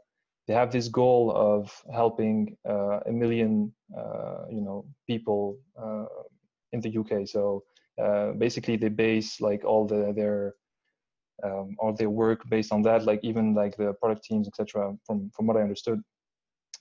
they 0.47 0.53
have 0.53 0.71
this 0.71 0.87
goal 0.87 1.31
of 1.35 1.71
helping 1.93 2.57
uh, 2.67 2.99
a 3.05 3.11
million, 3.11 3.73
you 4.49 4.61
know, 4.61 4.85
people 5.07 5.57
in 6.71 6.81
the 6.81 6.97
UK. 6.97 7.27
So 7.27 7.63
basically, 8.37 8.77
they 8.77 8.89
base 8.89 9.41
like 9.41 9.63
all 9.63 9.85
the 9.85 10.13
their 10.13 10.55
um, 11.43 11.75
all 11.79 11.93
their 11.93 12.09
work 12.09 12.47
based 12.49 12.71
on 12.71 12.81
that, 12.83 13.05
like 13.05 13.23
even 13.23 13.53
like 13.53 13.77
the 13.77 13.93
product 13.93 14.23
teams, 14.23 14.47
etc. 14.47 14.95
From 15.05 15.29
from 15.35 15.47
what 15.47 15.57
I 15.57 15.61
understood. 15.61 16.01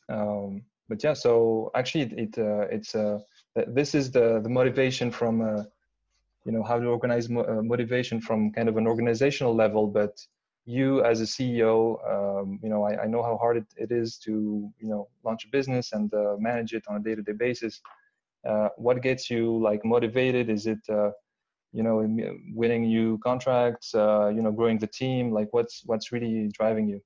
Um, 0.09 0.63
but 0.89 1.03
yeah, 1.03 1.15
so 1.15 1.71
actually, 1.75 2.05
it, 2.05 2.13
it 2.13 2.39
uh, 2.39 2.67
it's 2.71 2.95
uh, 2.95 3.19
this 3.69 3.95
is 3.95 4.11
the 4.11 4.41
the 4.41 4.49
motivation 4.49 5.11
from 5.11 5.43
uh, 5.43 5.65
you 6.47 6.53
know 6.53 6.63
how 6.63 6.79
to 6.79 6.87
organize 6.87 7.29
mo- 7.29 7.45
uh, 7.45 7.63
motivation 7.63 8.21
from 8.21 8.53
kind 8.53 8.69
of 8.69 8.77
an 8.77 8.87
organizational 8.87 9.55
level, 9.55 9.87
but 9.89 10.15
you 10.67 11.05
as 11.05 11.21
a 11.21 11.25
CEO, 11.25 11.79
um, 12.13 12.59
you 12.63 12.69
know, 12.69 12.83
I, 12.85 13.05
I, 13.05 13.07
know 13.07 13.23
how 13.23 13.37
hard 13.37 13.57
it, 13.57 13.67
it 13.77 13.93
is 13.93 14.17
to, 14.19 14.69
you 14.81 14.89
know, 14.89 15.09
launch 15.25 15.45
a 15.45 15.49
business 15.49 15.93
and 15.93 16.13
uh, 16.13 16.35
manage 16.39 16.73
it 16.73 16.83
on 16.89 16.97
a 16.97 17.01
day-to-day 17.01 17.33
basis. 17.33 17.81
Uh, 18.47 18.69
what 18.77 19.01
gets 19.01 19.31
you 19.31 19.59
like 19.63 19.85
motivated? 19.85 20.51
Is 20.51 20.67
it, 20.67 20.81
uh, 20.89 21.11
you 21.73 21.85
know, 21.85 22.05
winning 22.53 22.83
new 22.83 23.19
contracts? 23.19 23.95
Uh, 23.95 24.29
you 24.35 24.43
know, 24.43 24.51
growing 24.51 24.79
the 24.79 24.89
team? 24.89 25.31
Like, 25.31 25.53
what's 25.53 25.83
what's 25.87 26.11
really 26.11 26.49
driving 26.53 26.89
you? 26.89 27.01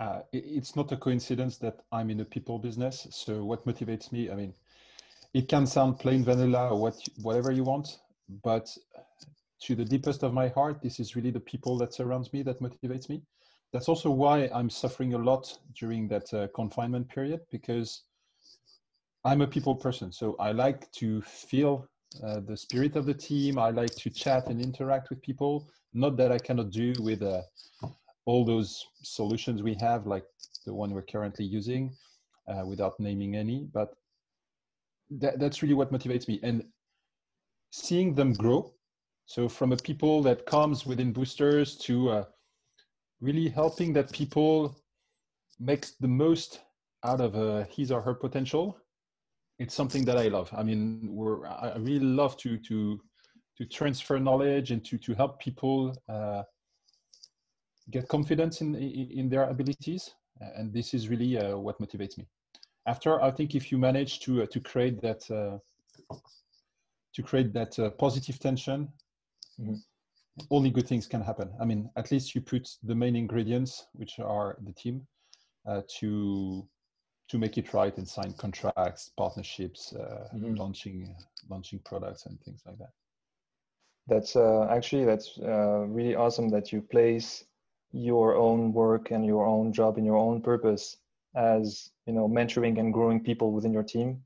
Uh, 0.00 0.20
it's 0.32 0.74
not 0.74 0.90
a 0.90 0.96
coincidence 0.96 1.56
that 1.58 1.80
I'm 1.92 2.10
in 2.10 2.20
a 2.20 2.24
people 2.24 2.58
business. 2.58 3.06
So 3.10 3.44
what 3.44 3.64
motivates 3.64 4.10
me? 4.10 4.28
I 4.28 4.34
mean, 4.34 4.54
it 5.34 5.48
can 5.48 5.66
sound 5.66 6.00
plain 6.00 6.24
vanilla 6.24 6.70
or 6.70 6.80
what 6.80 6.96
whatever 7.22 7.52
you 7.52 7.62
want, 7.62 8.00
but 8.42 8.68
to 9.62 9.74
the 9.74 9.84
deepest 9.84 10.22
of 10.22 10.32
my 10.32 10.48
heart, 10.48 10.80
this 10.82 11.00
is 11.00 11.16
really 11.16 11.30
the 11.30 11.40
people 11.40 11.78
that 11.78 11.94
surrounds 11.94 12.32
me 12.32 12.42
that 12.42 12.60
motivates 12.60 13.08
me. 13.08 13.22
That's 13.72 13.88
also 13.88 14.10
why 14.10 14.48
I'm 14.54 14.70
suffering 14.70 15.14
a 15.14 15.18
lot 15.18 15.58
during 15.74 16.06
that 16.08 16.32
uh, 16.32 16.48
confinement 16.54 17.08
period 17.08 17.40
because 17.50 18.04
I'm 19.24 19.40
a 19.40 19.46
people 19.46 19.74
person. 19.74 20.12
So 20.12 20.36
I 20.38 20.52
like 20.52 20.90
to 20.92 21.22
feel 21.22 21.88
uh, 22.22 22.40
the 22.40 22.56
spirit 22.56 22.94
of 22.94 23.06
the 23.06 23.14
team. 23.14 23.58
I 23.58 23.70
like 23.70 23.94
to 23.96 24.10
chat 24.10 24.48
and 24.48 24.60
interact 24.60 25.10
with 25.10 25.22
people. 25.22 25.66
Not 25.94 26.16
that 26.18 26.30
I 26.30 26.38
cannot 26.38 26.70
do 26.70 26.92
with 27.00 27.22
uh, 27.22 27.42
all 28.26 28.44
those 28.44 28.84
solutions 29.02 29.62
we 29.62 29.76
have, 29.80 30.06
like 30.06 30.24
the 30.66 30.74
one 30.74 30.90
we're 30.90 31.02
currently 31.02 31.44
using, 31.44 31.96
uh, 32.48 32.64
without 32.66 33.00
naming 33.00 33.34
any. 33.34 33.66
But 33.72 33.94
that, 35.10 35.38
that's 35.38 35.62
really 35.62 35.74
what 35.74 35.92
motivates 35.92 36.28
me. 36.28 36.38
And 36.42 36.64
seeing 37.74 38.14
them 38.14 38.32
grow 38.32 38.72
so 39.26 39.48
from 39.48 39.72
a 39.72 39.76
people 39.76 40.22
that 40.22 40.46
comes 40.46 40.86
within 40.86 41.12
Boostrs 41.12 41.78
to 41.80 42.10
uh, 42.10 42.24
really 43.20 43.48
helping 43.48 43.92
that 43.94 44.12
people 44.12 44.76
makes 45.58 45.92
the 45.98 46.06
most 46.08 46.60
out 47.04 47.20
of 47.20 47.34
uh, 47.34 47.64
his 47.64 47.90
or 47.90 48.00
her 48.00 48.14
potential. 48.14 48.78
It's 49.58 49.74
something 49.74 50.04
that 50.04 50.16
I 50.16 50.28
love. 50.28 50.50
I 50.56 50.62
mean, 50.62 51.08
we're, 51.10 51.46
I 51.46 51.76
really 51.78 52.04
love 52.04 52.36
to 52.38 52.58
to 52.58 53.00
to 53.56 53.64
transfer 53.66 54.18
knowledge 54.18 54.70
and 54.70 54.84
to 54.84 54.98
to 54.98 55.14
help 55.14 55.40
people 55.40 55.94
uh, 56.08 56.42
get 57.90 58.08
confidence 58.08 58.60
in, 58.60 58.74
in, 58.74 59.28
their 59.28 59.44
abilities. 59.44 60.14
And 60.40 60.72
this 60.72 60.92
is 60.92 61.08
really 61.08 61.38
uh, 61.38 61.56
what 61.56 61.80
motivates 61.80 62.18
me. 62.18 62.26
After, 62.86 63.22
I 63.22 63.30
think 63.30 63.54
if 63.54 63.70
you 63.70 63.78
manage 63.78 64.20
to 64.20 64.42
uh, 64.42 64.46
to 64.46 64.60
create 64.60 65.00
that 65.02 65.22
uh, 65.30 65.58
to 67.14 67.22
create 67.22 67.52
that 67.52 67.76
positive 67.98 68.38
tension 68.38 68.88
mm-hmm. 69.60 69.74
only 70.50 70.70
good 70.70 70.88
things 70.88 71.06
can 71.06 71.20
happen. 71.20 71.50
I 71.60 71.64
mean, 71.64 71.90
at 71.96 72.10
least 72.10 72.34
you 72.34 72.40
put 72.40 72.68
the 72.82 72.94
main 72.94 73.16
ingredients, 73.16 73.86
which 73.92 74.18
are 74.18 74.56
the 74.64 74.72
team, 74.72 75.06
uh, 75.66 75.82
to 76.00 76.66
to 77.26 77.38
make 77.38 77.56
it 77.56 77.72
right 77.72 77.96
and 77.96 78.06
sign 78.06 78.34
contracts, 78.34 79.10
partnerships, 79.16 79.94
uh, 79.94 80.28
mm-hmm. 80.34 80.54
launching 80.54 81.16
launching 81.48 81.80
products 81.84 82.26
and 82.26 82.40
things 82.40 82.62
like 82.66 82.78
that. 82.78 82.90
That's 84.06 84.36
uh, 84.36 84.66
actually 84.70 85.04
that's 85.04 85.38
uh, 85.38 85.86
really 85.88 86.14
awesome 86.14 86.50
that 86.50 86.72
you 86.72 86.82
place 86.82 87.44
your 87.92 88.34
own 88.34 88.72
work 88.72 89.12
and 89.12 89.24
your 89.24 89.46
own 89.46 89.72
job 89.72 89.96
and 89.96 90.04
your 90.04 90.16
own 90.16 90.42
purpose 90.42 90.96
as 91.36 91.90
you 92.06 92.12
know 92.12 92.28
mentoring 92.28 92.78
and 92.78 92.92
growing 92.92 93.22
people 93.22 93.52
within 93.52 93.72
your 93.72 93.82
team 93.84 94.20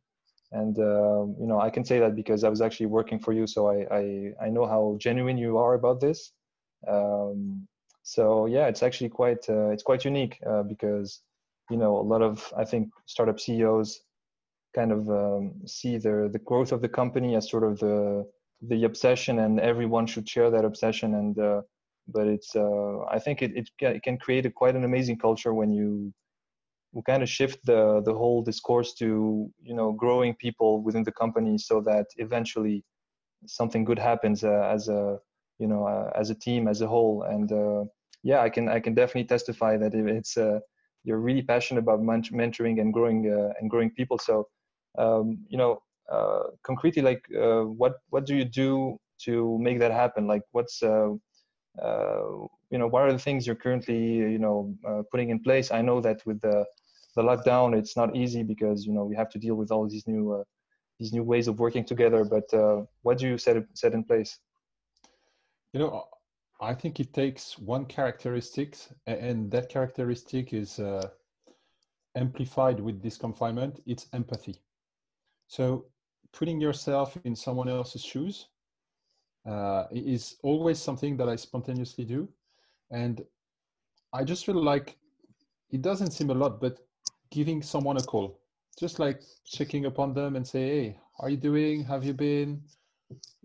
and 0.53 0.79
uh, 0.79 1.25
you 1.41 1.47
know 1.47 1.61
i 1.61 1.71
can 1.71 1.85
say 1.85 1.99
that 1.99 2.15
because 2.15 2.45
i 2.45 2.49
was 2.49 2.61
actually 2.61 2.87
working 2.87 3.19
for 3.19 3.33
you 3.33 3.47
so 3.47 3.69
i 3.69 3.87
i, 4.01 4.33
I 4.47 4.49
know 4.49 4.67
how 4.67 4.97
genuine 4.99 5.39
you 5.39 5.59
are 5.59 5.75
about 5.75 6.01
this. 6.01 6.33
Um, 6.87 7.67
so 8.03 8.47
yeah 8.47 8.67
it's 8.69 8.83
actually 8.83 9.11
quite 9.11 9.49
uh, 9.49 9.69
it's 9.71 9.83
quite 9.83 10.05
unique 10.05 10.39
uh, 10.47 10.63
because 10.63 11.21
you 11.71 11.77
know 11.77 11.97
a 11.99 12.07
lot 12.13 12.23
of 12.23 12.53
i 12.57 12.65
think 12.65 12.89
startup 13.07 13.39
ceos 13.39 14.01
kind 14.75 14.93
of 14.93 15.09
um, 15.11 15.53
see 15.67 15.99
the 15.99 16.29
the 16.33 16.39
growth 16.39 16.73
of 16.73 16.81
the 16.81 16.89
company 16.89 17.35
as 17.37 17.51
sort 17.51 17.65
of 17.65 17.79
the 17.79 18.25
the 18.63 18.85
obsession 18.85 19.41
and 19.41 19.61
everyone 19.61 20.07
should 20.07 20.29
share 20.29 20.51
that 20.51 20.65
obsession. 20.65 21.15
And 21.15 21.39
uh, 21.39 21.63
but 22.09 22.27
it's 22.27 22.57
uh, 22.57 23.01
i 23.11 23.19
think 23.19 23.43
it, 23.43 23.53
it, 23.55 23.69
it 23.81 24.03
can 24.03 24.17
create 24.19 24.47
a, 24.47 24.51
quite 24.51 24.75
an 24.75 24.85
amazing 24.85 25.19
culture 25.19 25.53
when 25.53 25.71
you 25.71 26.13
we 26.93 27.03
kind 27.03 27.23
of 27.23 27.29
shift 27.29 27.59
the 27.65 28.03
the 28.05 28.15
whole 28.15 28.43
discourse 28.43 28.95
to 28.95 29.51
you 29.63 29.75
know 29.75 29.93
growing 29.93 30.35
people 30.35 30.83
within 30.83 31.05
the 31.05 31.13
company 31.13 31.59
so 31.59 31.81
that 31.81 32.07
eventually 32.17 32.85
something 33.47 33.85
good 33.85 33.99
happens 33.99 34.45
uh, 34.45 34.69
as 34.73 34.89
a 34.89 35.19
you 35.59 35.67
know 35.67 35.87
uh, 35.87 36.11
as 36.15 36.31
a 36.31 36.35
team 36.35 36.69
as 36.69 36.81
a 36.81 36.87
whole. 36.87 37.23
And 37.23 37.51
uh, 37.53 37.85
yeah 38.25 38.41
i 38.41 38.51
can 38.51 38.69
i 38.69 38.81
can 38.81 38.95
definitely 38.95 39.25
testify 39.25 39.77
that 39.77 39.95
it's 39.95 40.37
uh, 40.37 40.59
you're 41.05 41.21
really 41.21 41.43
passionate 41.43 41.81
about 41.81 42.01
mentoring 42.01 42.81
and 42.81 42.93
growing 42.93 43.33
uh, 43.33 43.53
and 43.61 43.71
growing 43.71 43.91
people. 43.91 44.19
So 44.19 44.49
um, 44.99 45.39
you 45.49 45.59
know 45.59 45.83
uh, 46.11 46.45
concretely 46.65 47.03
like 47.03 47.23
what 47.31 47.95
what 48.11 48.27
do 48.27 48.35
you 48.35 48.45
do 48.45 48.99
to 49.25 49.59
make 49.61 49.79
that 49.79 49.93
happen? 49.93 50.27
Like 50.27 50.43
what's 50.53 50.83
you 50.83 52.79
know 52.79 52.87
what 52.87 53.03
are 53.03 53.13
the 53.13 53.19
things 53.19 53.47
you're 53.47 53.57
currently 53.57 54.17
you 54.35 54.39
know 54.39 54.75
putting 55.11 55.31
in 55.31 55.41
place? 55.41 55.71
I 55.71 55.83
know 55.83 56.01
that 56.01 56.25
with 56.27 56.41
the 56.41 56.65
the 57.19 57.25
lockdown 57.25 57.77
it's 57.77 57.97
not 57.97 58.15
easy 58.15 58.43
because 58.45 58.87
you 58.87 58.93
know 58.93 59.05
we 59.05 59.17
have 59.17 59.31
to 59.31 59.39
deal 59.39 59.57
with 59.57 59.71
all 59.73 59.89
these 59.89 60.07
new 60.07 60.25
uh, 60.33 60.45
these 60.99 61.13
new 61.13 61.25
ways 61.25 61.49
of 61.49 61.59
working 61.59 61.85
together. 61.85 62.25
But 62.25 62.53
uh, 62.53 62.83
what 63.03 63.19
do 63.19 63.29
you 63.29 63.39
set 63.39 63.57
set 63.75 63.93
in 63.93 64.05
place? 64.05 64.39
You 65.73 65.81
know 65.81 66.05
i 66.61 66.75
think 66.75 66.99
it 66.99 67.13
takes 67.15 67.57
one 67.57 67.85
characteristic 67.85 68.77
and 69.07 69.49
that 69.53 69.69
characteristic 69.69 70.53
is 70.53 70.81
uh, 70.81 71.09
amplified 72.17 72.81
with 72.81 73.01
this 73.01 73.17
confinement. 73.17 73.81
It's 73.87 74.07
empathy. 74.13 74.57
So 75.47 75.87
putting 76.33 76.61
yourself 76.61 77.17
in 77.25 77.37
someone 77.37 77.69
else's 77.69 78.05
shoes 78.05 78.49
uh, 79.47 79.85
is 79.93 80.37
always 80.43 80.79
something 80.81 81.17
that 81.19 81.29
i 81.29 81.37
spontaneously 81.37 82.05
do. 82.05 82.29
And 82.91 83.25
i 84.13 84.25
just 84.25 84.45
feel 84.47 84.63
like 84.73 84.97
it 85.71 85.83
doesn't 85.83 86.13
seem 86.13 86.31
a 86.31 86.35
lot 86.35 86.61
but 86.61 86.88
giving 87.31 87.63
someone 87.63 87.97
a 87.97 88.03
call, 88.03 88.39
just 88.79 88.99
like 88.99 89.23
checking 89.45 89.87
upon 89.87 90.15
them 90.15 90.37
and 90.37 90.47
say, 90.47 90.69
hey, 90.69 90.99
are 91.21 91.31
you 91.31 91.37
doing? 91.37 91.85
Have 91.85 92.05
you 92.05 92.15
been? 92.15 92.63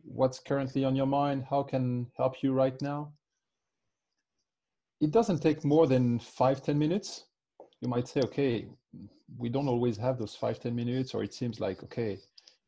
What's 0.04 0.40
currently 0.40 0.84
on 0.86 0.96
your 0.96 1.06
mind? 1.06 1.46
How 1.50 1.64
can 1.64 2.08
help 2.18 2.44
you 2.44 2.54
right 2.54 2.80
now? 2.82 3.12
It 5.02 5.12
doesn't 5.12 5.42
take 5.42 5.66
more 5.66 5.88
than 5.88 6.20
five 6.20 6.62
ten 6.62 6.78
minutes. 6.78 7.26
You 7.82 7.90
might 7.90 8.08
say, 8.08 8.22
okay, 8.22 8.68
we 9.38 9.50
don't 9.50 9.68
always 9.68 9.98
have 9.98 10.18
those 10.18 10.36
five 10.36 10.60
ten 10.60 10.76
minutes, 10.76 11.14
or 11.14 11.24
it 11.24 11.34
seems 11.34 11.60
like, 11.60 11.84
okay, 11.84 12.20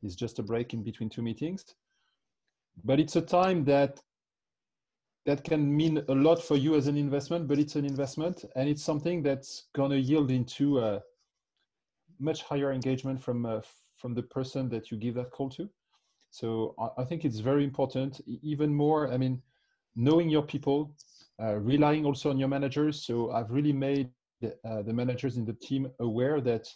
it's 0.04 0.16
just 0.16 0.40
a 0.40 0.44
break 0.44 0.74
in 0.74 0.84
between 0.84 1.10
two 1.10 1.22
meetings. 1.22 1.64
But 2.84 3.00
it's 3.00 3.16
a 3.16 3.22
time 3.22 3.64
that 3.66 4.02
that 5.26 5.44
can 5.44 5.76
mean 5.76 6.04
a 6.08 6.14
lot 6.14 6.42
for 6.42 6.56
you 6.56 6.76
as 6.76 6.88
an 6.88 6.98
investment, 6.98 7.48
but 7.48 7.58
it's 7.58 7.76
an 7.76 7.86
investment 7.86 8.46
and 8.56 8.70
it's 8.70 8.84
something 8.84 9.24
that's 9.24 9.66
going 9.74 9.92
to 9.92 10.00
yield 10.00 10.30
into 10.32 10.80
a 10.80 11.02
much 12.20 12.44
higher 12.44 12.72
engagement 12.72 13.22
from 13.22 13.46
uh, 13.46 13.62
from 13.98 14.14
the 14.14 14.24
person 14.24 14.70
that 14.70 14.92
you 14.92 14.98
give 14.98 15.16
that 15.16 15.32
call 15.32 15.50
to. 15.50 15.70
So 16.30 16.76
I, 16.78 17.02
I, 17.02 17.06
think 17.06 17.24
it's 17.26 17.40
very 17.40 17.64
important. 17.64 18.22
Even 18.44 18.74
more, 18.74 19.12
I 19.12 19.18
mean, 19.18 19.42
knowing 19.96 20.30
your 20.30 20.44
people, 20.44 20.94
uh, 21.42 21.56
relying 21.56 22.06
also 22.06 22.30
on 22.30 22.38
your 22.38 22.50
managers. 22.50 23.06
So 23.06 23.32
I've 23.32 23.52
really 23.52 23.74
made 23.74 24.10
uh, 24.44 24.82
the 24.82 24.94
managers 24.94 25.38
in 25.38 25.46
the 25.46 25.54
team 25.54 25.90
aware 26.00 26.42
that 26.42 26.68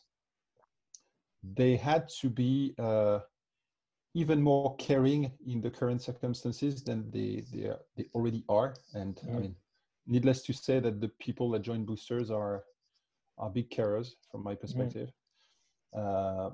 they 1.44 1.76
had 1.76 2.10
to 2.22 2.30
be 2.30 2.74
uh, 2.80 3.20
even 4.14 4.42
more 4.42 4.76
caring 4.78 5.32
in 5.46 5.62
the 5.62 5.70
current 5.70 6.02
circumstances 6.02 6.84
than 6.84 7.10
they 7.12 7.44
they, 7.54 7.66
are, 7.68 7.80
they 7.96 8.06
already 8.14 8.44
are. 8.50 8.76
And 8.94 9.16
mm. 9.16 9.36
I 9.36 9.40
mean, 9.40 9.56
needless 10.08 10.42
to 10.44 10.54
say 10.54 10.80
that 10.80 11.00
the 11.00 11.10
people 11.20 11.52
that 11.52 11.62
join 11.62 11.86
Boostrs 11.86 12.32
are 12.32 12.64
are 13.38 13.50
big 13.50 13.70
carers 13.70 14.10
from 14.32 14.44
my 14.44 14.56
perspective. 14.56 15.10
Mm. 15.96 16.00
Uh, 16.00 16.50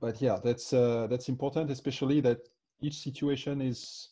but 0.00 0.20
yeah, 0.20 0.38
that's 0.42 0.72
uh, 0.72 1.06
that's 1.08 1.28
important, 1.28 1.70
especially 1.70 2.20
that 2.20 2.38
each 2.80 2.98
situation 2.98 3.60
is 3.60 4.10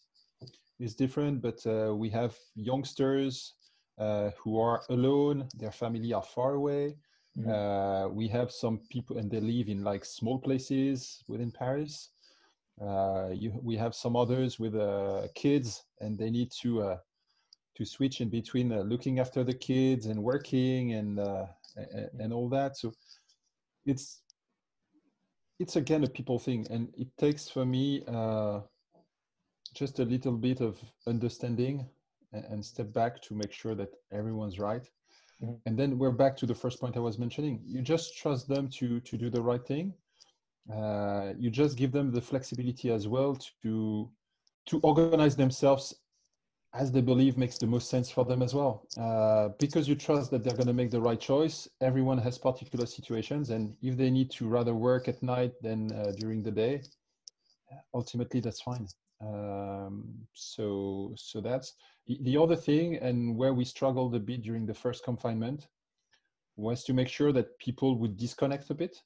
is 0.79 0.95
different, 0.95 1.43
but 1.43 1.65
uh, 1.67 1.95
we 1.95 2.09
have 2.11 2.37
youngsters 2.55 3.55
uh, 3.99 4.31
who 4.39 4.59
are 4.61 4.83
alone, 4.91 5.49
their 5.57 5.73
family 5.73 6.13
are 6.13 6.23
far 6.23 6.55
away. 6.55 6.95
Mm-hmm. 7.37 7.51
Uh, 7.51 8.09
we 8.09 8.29
have 8.29 8.51
some 8.51 8.81
people, 8.91 9.19
and 9.19 9.31
they 9.31 9.41
live 9.41 9.69
in 9.69 9.83
like 9.83 10.05
small 10.05 10.39
places 10.39 11.23
within 11.29 11.51
Paris. 11.51 12.11
Uh, 12.81 13.31
you, 13.33 13.53
we 13.63 13.77
have 13.77 13.95
some 13.95 14.17
others 14.17 14.59
with 14.59 14.75
uh, 14.75 15.27
kids, 15.35 15.85
and 16.01 16.17
they 16.19 16.31
need 16.31 16.51
to 16.63 16.83
uh, 16.83 16.97
to 17.77 17.85
switch 17.85 18.21
in 18.21 18.29
between 18.29 18.69
looking 18.83 19.19
after 19.19 19.45
the 19.45 19.55
kids 19.55 20.07
and 20.07 20.23
working 20.23 20.93
and 20.93 21.19
and 22.21 22.33
all 22.33 22.49
that. 22.49 22.77
So 22.77 22.93
it's 23.85 24.23
it's 25.59 25.77
again 25.77 26.05
a 26.05 26.09
people 26.09 26.39
thing, 26.39 26.67
and 26.71 26.89
it 26.97 27.09
takes 27.19 27.49
for 27.49 27.65
me 27.65 28.05
just 29.75 29.99
a 29.99 30.05
little 30.05 30.37
bit 30.37 30.61
of 30.61 30.79
understanding 31.07 31.87
and, 32.33 32.45
and 32.45 32.65
step 32.65 32.93
back 32.93 33.21
to 33.23 33.35
make 33.35 33.53
sure 33.53 33.75
that 33.75 33.91
everyone's 34.13 34.59
right. 34.59 34.89
Mm-hmm. 35.43 35.55
And 35.67 35.79
then 35.79 35.99
we're 35.99 36.11
back 36.11 36.37
to 36.39 36.47
the 36.47 36.55
first 36.55 36.81
point 36.81 36.97
I 36.97 37.01
was 37.01 37.19
mentioning. 37.19 37.61
You 37.65 37.83
just 37.83 38.17
trust 38.17 38.49
them 38.49 38.69
to 38.79 39.01
to 39.01 39.17
do 39.17 39.31
the 39.31 39.43
right 39.43 39.65
thing. 39.65 39.95
Uh, 40.73 41.33
you 41.39 41.51
just 41.51 41.77
give 41.77 41.93
them 41.93 42.11
the 42.11 42.21
flexibility 42.21 42.91
as 42.91 43.09
well 43.09 43.37
to 43.63 44.11
to 44.67 44.81
organize 44.81 45.35
themselves 45.35 45.95
as 46.75 46.93
they 46.93 47.01
believe 47.01 47.39
makes 47.39 47.57
the 47.57 47.67
most 47.67 47.89
sense 47.89 48.11
for 48.11 48.25
them 48.25 48.43
as 48.43 48.55
well. 48.55 48.87
Uh, 48.99 49.49
because 49.59 49.89
you 49.89 49.95
trust 49.95 50.31
that 50.31 50.45
they're 50.45 50.55
going 50.55 50.67
to 50.67 50.75
make 50.75 50.91
the 50.91 51.01
right 51.01 51.19
choice. 51.19 51.67
Everyone 51.81 52.19
has 52.19 52.37
particular 52.37 52.85
situations, 52.85 53.49
and 53.51 53.75
if 53.81 53.97
they 53.97 54.11
need 54.11 54.31
to 54.33 54.47
rather 54.47 54.75
work 54.75 55.09
at 55.09 55.23
night 55.23 55.53
than 55.63 55.91
uh, 55.93 56.13
during 56.19 56.43
the 56.43 56.51
day, 56.51 56.83
ultimately 57.95 58.41
that's 58.41 58.61
fine. 58.61 58.87
Um, 59.21 60.05
so 60.35 61.13
so 61.17 61.41
that's 61.41 61.75
the 62.07 62.37
other 62.37 62.57
thing, 62.57 62.97
and 62.97 63.37
where 63.37 63.55
we 63.55 63.65
struggled 63.65 64.15
a 64.15 64.21
bit 64.21 64.43
during 64.43 64.67
the 64.67 64.75
first 64.75 65.05
confinement 65.05 65.69
was 66.57 66.85
to 66.85 66.93
make 66.93 67.09
sure 67.09 67.33
that 67.33 67.59
people 67.59 67.97
would 67.99 68.17
disconnect 68.17 68.71
a 68.71 68.75
bit, 68.75 69.03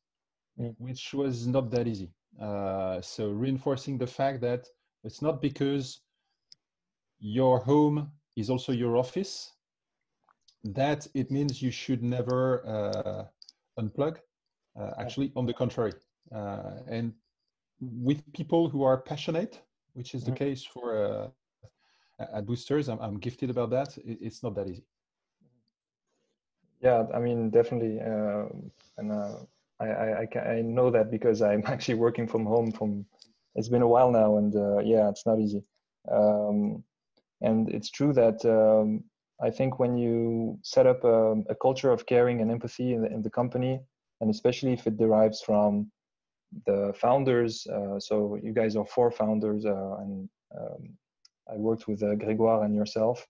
mm. 0.58 0.74
which 0.78 1.14
was 1.14 1.46
not 1.46 1.70
that 1.70 1.86
easy. 1.86 2.10
Uh, 2.40 3.00
so 3.00 3.30
reinforcing 3.30 3.98
the 3.98 4.06
fact 4.06 4.40
that 4.40 4.66
it's 5.04 5.20
not 5.20 5.42
because 5.42 6.00
your 7.18 7.58
home 7.58 8.10
is 8.36 8.48
also 8.48 8.72
your 8.72 8.96
office 8.96 9.52
that 10.64 11.06
it 11.14 11.30
means 11.30 11.60
you 11.60 11.70
should 11.70 12.02
never 12.02 12.66
uh, 12.66 13.24
unplug. 13.82 14.18
Uh, 14.78 14.92
actually, 14.98 15.30
on 15.36 15.44
the 15.44 15.52
contrary, 15.52 15.92
uh, 16.34 16.76
and 16.88 17.12
with 17.80 18.20
people 18.32 18.70
who 18.70 18.82
are 18.82 18.96
passionate 19.02 19.60
which 19.94 20.14
is 20.14 20.24
the 20.24 20.30
mm-hmm. 20.30 20.44
case 20.44 20.64
for 20.64 21.04
uh, 21.04 21.28
at 22.34 22.46
Boostrs. 22.46 22.88
I'm, 22.88 22.98
I'm 23.00 23.18
gifted 23.18 23.50
about 23.50 23.70
that. 23.70 23.96
It's 24.04 24.42
not 24.42 24.54
that 24.56 24.68
easy. 24.68 24.84
Yeah, 26.80 27.04
I 27.14 27.20
mean, 27.20 27.50
definitely. 27.50 28.00
Uh, 28.00 28.46
and 28.98 29.12
uh, 29.12 29.36
I, 29.82 30.26
I, 30.38 30.40
I, 30.56 30.62
know 30.62 30.90
that 30.90 31.10
because 31.10 31.42
I'm 31.42 31.62
actually 31.66 31.94
working 31.94 32.26
from 32.26 32.44
home 32.46 32.72
from, 32.72 33.04
it's 33.54 33.68
been 33.68 33.82
a 33.82 33.88
while 33.88 34.10
now 34.10 34.36
and 34.38 34.54
uh, 34.54 34.78
yeah, 34.78 35.08
it's 35.08 35.26
not 35.26 35.38
easy. 35.38 35.62
Um, 36.10 36.82
and 37.40 37.68
it's 37.70 37.90
true 37.90 38.12
that 38.12 38.44
um, 38.44 39.04
I 39.42 39.50
think 39.50 39.78
when 39.78 39.96
you 39.96 40.58
set 40.62 40.86
up 40.86 41.04
a, 41.04 41.32
a, 41.48 41.54
culture 41.54 41.90
of 41.90 42.06
caring 42.06 42.40
and 42.40 42.50
empathy 42.50 42.94
in 42.94 43.02
the, 43.02 43.10
in 43.12 43.22
the 43.22 43.30
company, 43.30 43.80
and 44.20 44.30
especially 44.30 44.72
if 44.72 44.86
it 44.86 44.96
derives 44.96 45.40
from 45.40 45.90
the 46.66 46.92
founders. 46.96 47.66
Uh, 47.66 47.98
so 47.98 48.38
you 48.42 48.52
guys 48.52 48.76
are 48.76 48.86
four 48.86 49.10
founders, 49.10 49.64
uh, 49.66 49.96
and 50.00 50.28
um, 50.56 50.90
I 51.52 51.56
worked 51.56 51.88
with 51.88 52.02
uh, 52.02 52.14
Grégoire 52.14 52.64
and 52.64 52.74
yourself. 52.74 53.26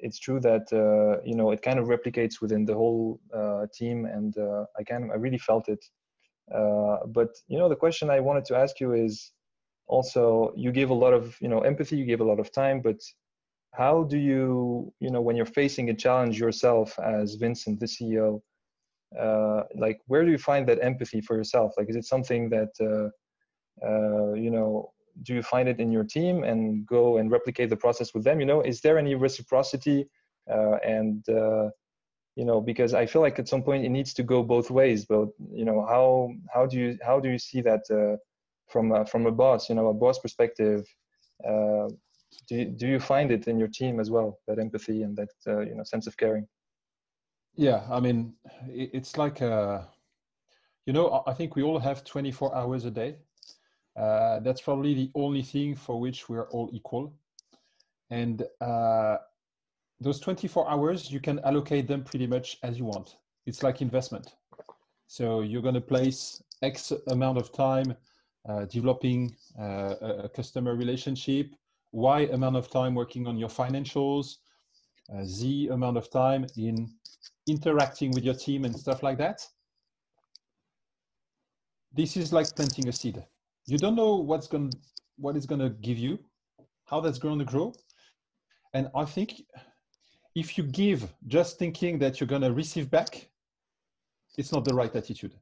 It's 0.00 0.18
true 0.18 0.40
that 0.40 0.66
you 1.24 1.34
know 1.34 1.50
it 1.50 1.62
kind 1.62 1.78
of 1.78 1.86
replicates 1.86 2.40
within 2.40 2.64
the 2.64 2.74
whole 2.74 3.20
team, 3.74 4.06
and 4.06 4.34
I 4.78 4.82
kind 4.84 5.04
of 5.04 5.10
I 5.10 5.14
really 5.14 5.38
felt 5.38 5.68
it. 5.68 5.84
but 7.18 7.30
you 7.48 7.58
know 7.58 7.68
the 7.68 7.76
question 7.84 8.10
I 8.10 8.20
wanted 8.20 8.44
to 8.46 8.56
ask 8.56 8.80
you 8.80 8.92
is 8.92 9.32
also 9.86 10.52
you 10.56 10.72
give 10.72 10.90
a 10.90 10.94
lot 11.04 11.12
of 11.12 11.36
you 11.40 11.48
know 11.48 11.60
empathy, 11.60 11.96
you 11.96 12.04
give 12.06 12.20
a 12.20 12.30
lot 12.32 12.40
of 12.40 12.52
time, 12.52 12.80
but 12.80 13.00
how 13.72 14.04
do 14.04 14.18
you 14.18 14.92
you 15.00 15.10
know 15.10 15.20
when 15.20 15.36
you're 15.36 15.54
facing 15.60 15.90
a 15.90 15.94
challenge 15.94 16.38
yourself 16.38 16.98
as 16.98 17.34
Vincent, 17.34 17.80
the 17.80 17.86
CEO? 17.86 18.42
uh, 19.18 19.62
like 19.74 20.00
where 20.06 20.24
do 20.24 20.30
you 20.30 20.38
find 20.38 20.66
that 20.68 20.82
empathy 20.82 21.20
for 21.20 21.36
yourself 21.36 21.72
like 21.76 21.88
is 21.88 21.96
it 21.96 22.04
something 22.04 22.48
that 22.48 22.70
uh, 22.80 23.08
uh, 23.86 24.32
you 24.34 24.50
know 24.50 24.90
do 25.22 25.34
you 25.34 25.42
find 25.42 25.68
it 25.68 25.78
in 25.78 25.92
your 25.92 26.04
team 26.04 26.44
and 26.44 26.86
go 26.86 27.18
and 27.18 27.30
replicate 27.30 27.70
the 27.70 27.76
process 27.76 28.14
with 28.14 28.24
them? 28.24 28.40
You 28.40 28.46
know 28.46 28.60
is 28.62 28.80
there 28.80 28.98
any 28.98 29.14
reciprocity? 29.14 30.08
Uh, 30.50 30.76
and 30.84 31.28
uh, 31.28 31.70
you 32.34 32.44
know 32.44 32.60
because 32.60 32.94
i 32.94 33.04
feel 33.04 33.20
like 33.22 33.38
at 33.38 33.46
some 33.46 33.62
point 33.62 33.84
it 33.84 33.90
needs 33.90 34.14
to 34.14 34.22
go 34.22 34.42
both 34.42 34.70
ways 34.70 35.04
but 35.04 35.28
you 35.52 35.66
know 35.66 35.86
how 35.86 36.30
how 36.52 36.64
do 36.64 36.78
you 36.78 36.98
how 37.04 37.20
do 37.20 37.28
you 37.28 37.38
see 37.38 37.60
that 37.60 37.82
uh, 37.92 38.16
from 38.68 39.04
from 39.04 39.26
a 39.26 39.30
boss 39.30 39.68
you 39.68 39.74
know 39.74 39.88
a 39.88 39.94
boss 39.94 40.18
perspective 40.18 40.82
do 42.48 42.56
you, 42.56 42.64
do 42.66 42.86
you 42.86 43.00
find 43.00 43.30
it 43.30 43.46
in 43.46 43.58
your 43.58 43.68
team 43.68 44.00
as 44.00 44.10
well 44.10 44.38
that 44.46 44.58
empathy 44.58 45.02
and 45.02 45.16
that 45.16 45.28
you 45.46 45.74
know 45.74 45.84
sense 45.84 46.06
of 46.06 46.16
caring? 46.16 46.46
Yeah, 47.54 47.82
I 47.90 48.00
mean, 48.00 48.34
it's 48.68 49.18
like 49.18 49.42
a, 49.42 49.52
uh, 49.52 49.84
you 50.86 50.92
know, 50.92 51.22
I 51.26 51.34
think 51.34 51.54
we 51.54 51.62
all 51.62 51.78
have 51.78 52.02
24 52.02 52.56
hours 52.56 52.86
a 52.86 52.90
day. 52.90 53.16
Uh, 53.96 54.40
that's 54.40 54.60
probably 54.60 54.94
the 54.94 55.10
only 55.14 55.42
thing 55.42 55.74
for 55.74 56.00
which 56.00 56.28
we're 56.28 56.48
all 56.50 56.70
equal. 56.72 57.14
And 58.10 58.42
uh, 58.60 59.18
those 60.00 60.20
24 60.20 60.68
hours, 60.70 61.10
you 61.10 61.20
can 61.20 61.38
allocate 61.40 61.86
them 61.86 62.02
pretty 62.04 62.26
much 62.26 62.58
as 62.62 62.78
you 62.78 62.84
want. 62.84 63.16
It's 63.46 63.62
like 63.62 63.82
investment. 63.82 64.34
So 65.06 65.42
you're 65.42 65.62
going 65.62 65.74
to 65.74 65.80
place 65.80 66.42
X 66.62 66.92
amount 67.08 67.38
of 67.38 67.52
time 67.52 67.94
uh, 68.48 68.64
developing 68.64 69.36
uh, 69.58 69.94
a 70.24 70.28
customer 70.28 70.74
relationship, 70.74 71.50
Y 71.92 72.22
amount 72.32 72.56
of 72.56 72.70
time 72.70 72.94
working 72.94 73.26
on 73.26 73.38
your 73.38 73.48
financials, 73.48 74.36
uh, 75.14 75.24
Z 75.24 75.68
amount 75.68 75.96
of 75.96 76.10
time 76.10 76.46
in 76.56 76.88
interacting 77.46 78.10
with 78.12 78.24
your 78.24 78.34
team 78.34 78.64
and 78.64 78.74
stuff 78.74 79.02
like 79.02 79.18
that, 79.18 79.46
this 81.92 82.16
is 82.16 82.32
like 82.32 82.46
planting 82.56 82.88
a 82.88 82.92
seed. 82.92 83.22
You 83.66 83.78
don't 83.78 83.94
know 83.94 84.16
what's 84.16 84.46
going 84.46 84.72
what 85.16 85.36
it's 85.36 85.46
going 85.46 85.60
to 85.60 85.70
give 85.70 85.98
you, 85.98 86.18
how 86.86 87.00
that's 87.00 87.18
going 87.18 87.38
to 87.38 87.44
grow. 87.44 87.72
And 88.74 88.90
I 88.94 89.04
think 89.04 89.42
if 90.34 90.56
you 90.56 90.64
give 90.64 91.12
just 91.26 91.58
thinking 91.58 91.98
that 91.98 92.18
you're 92.18 92.26
going 92.26 92.42
to 92.42 92.52
receive 92.52 92.90
back, 92.90 93.28
it's 94.38 94.52
not 94.52 94.64
the 94.64 94.74
right 94.74 94.94
attitude. 94.94 95.34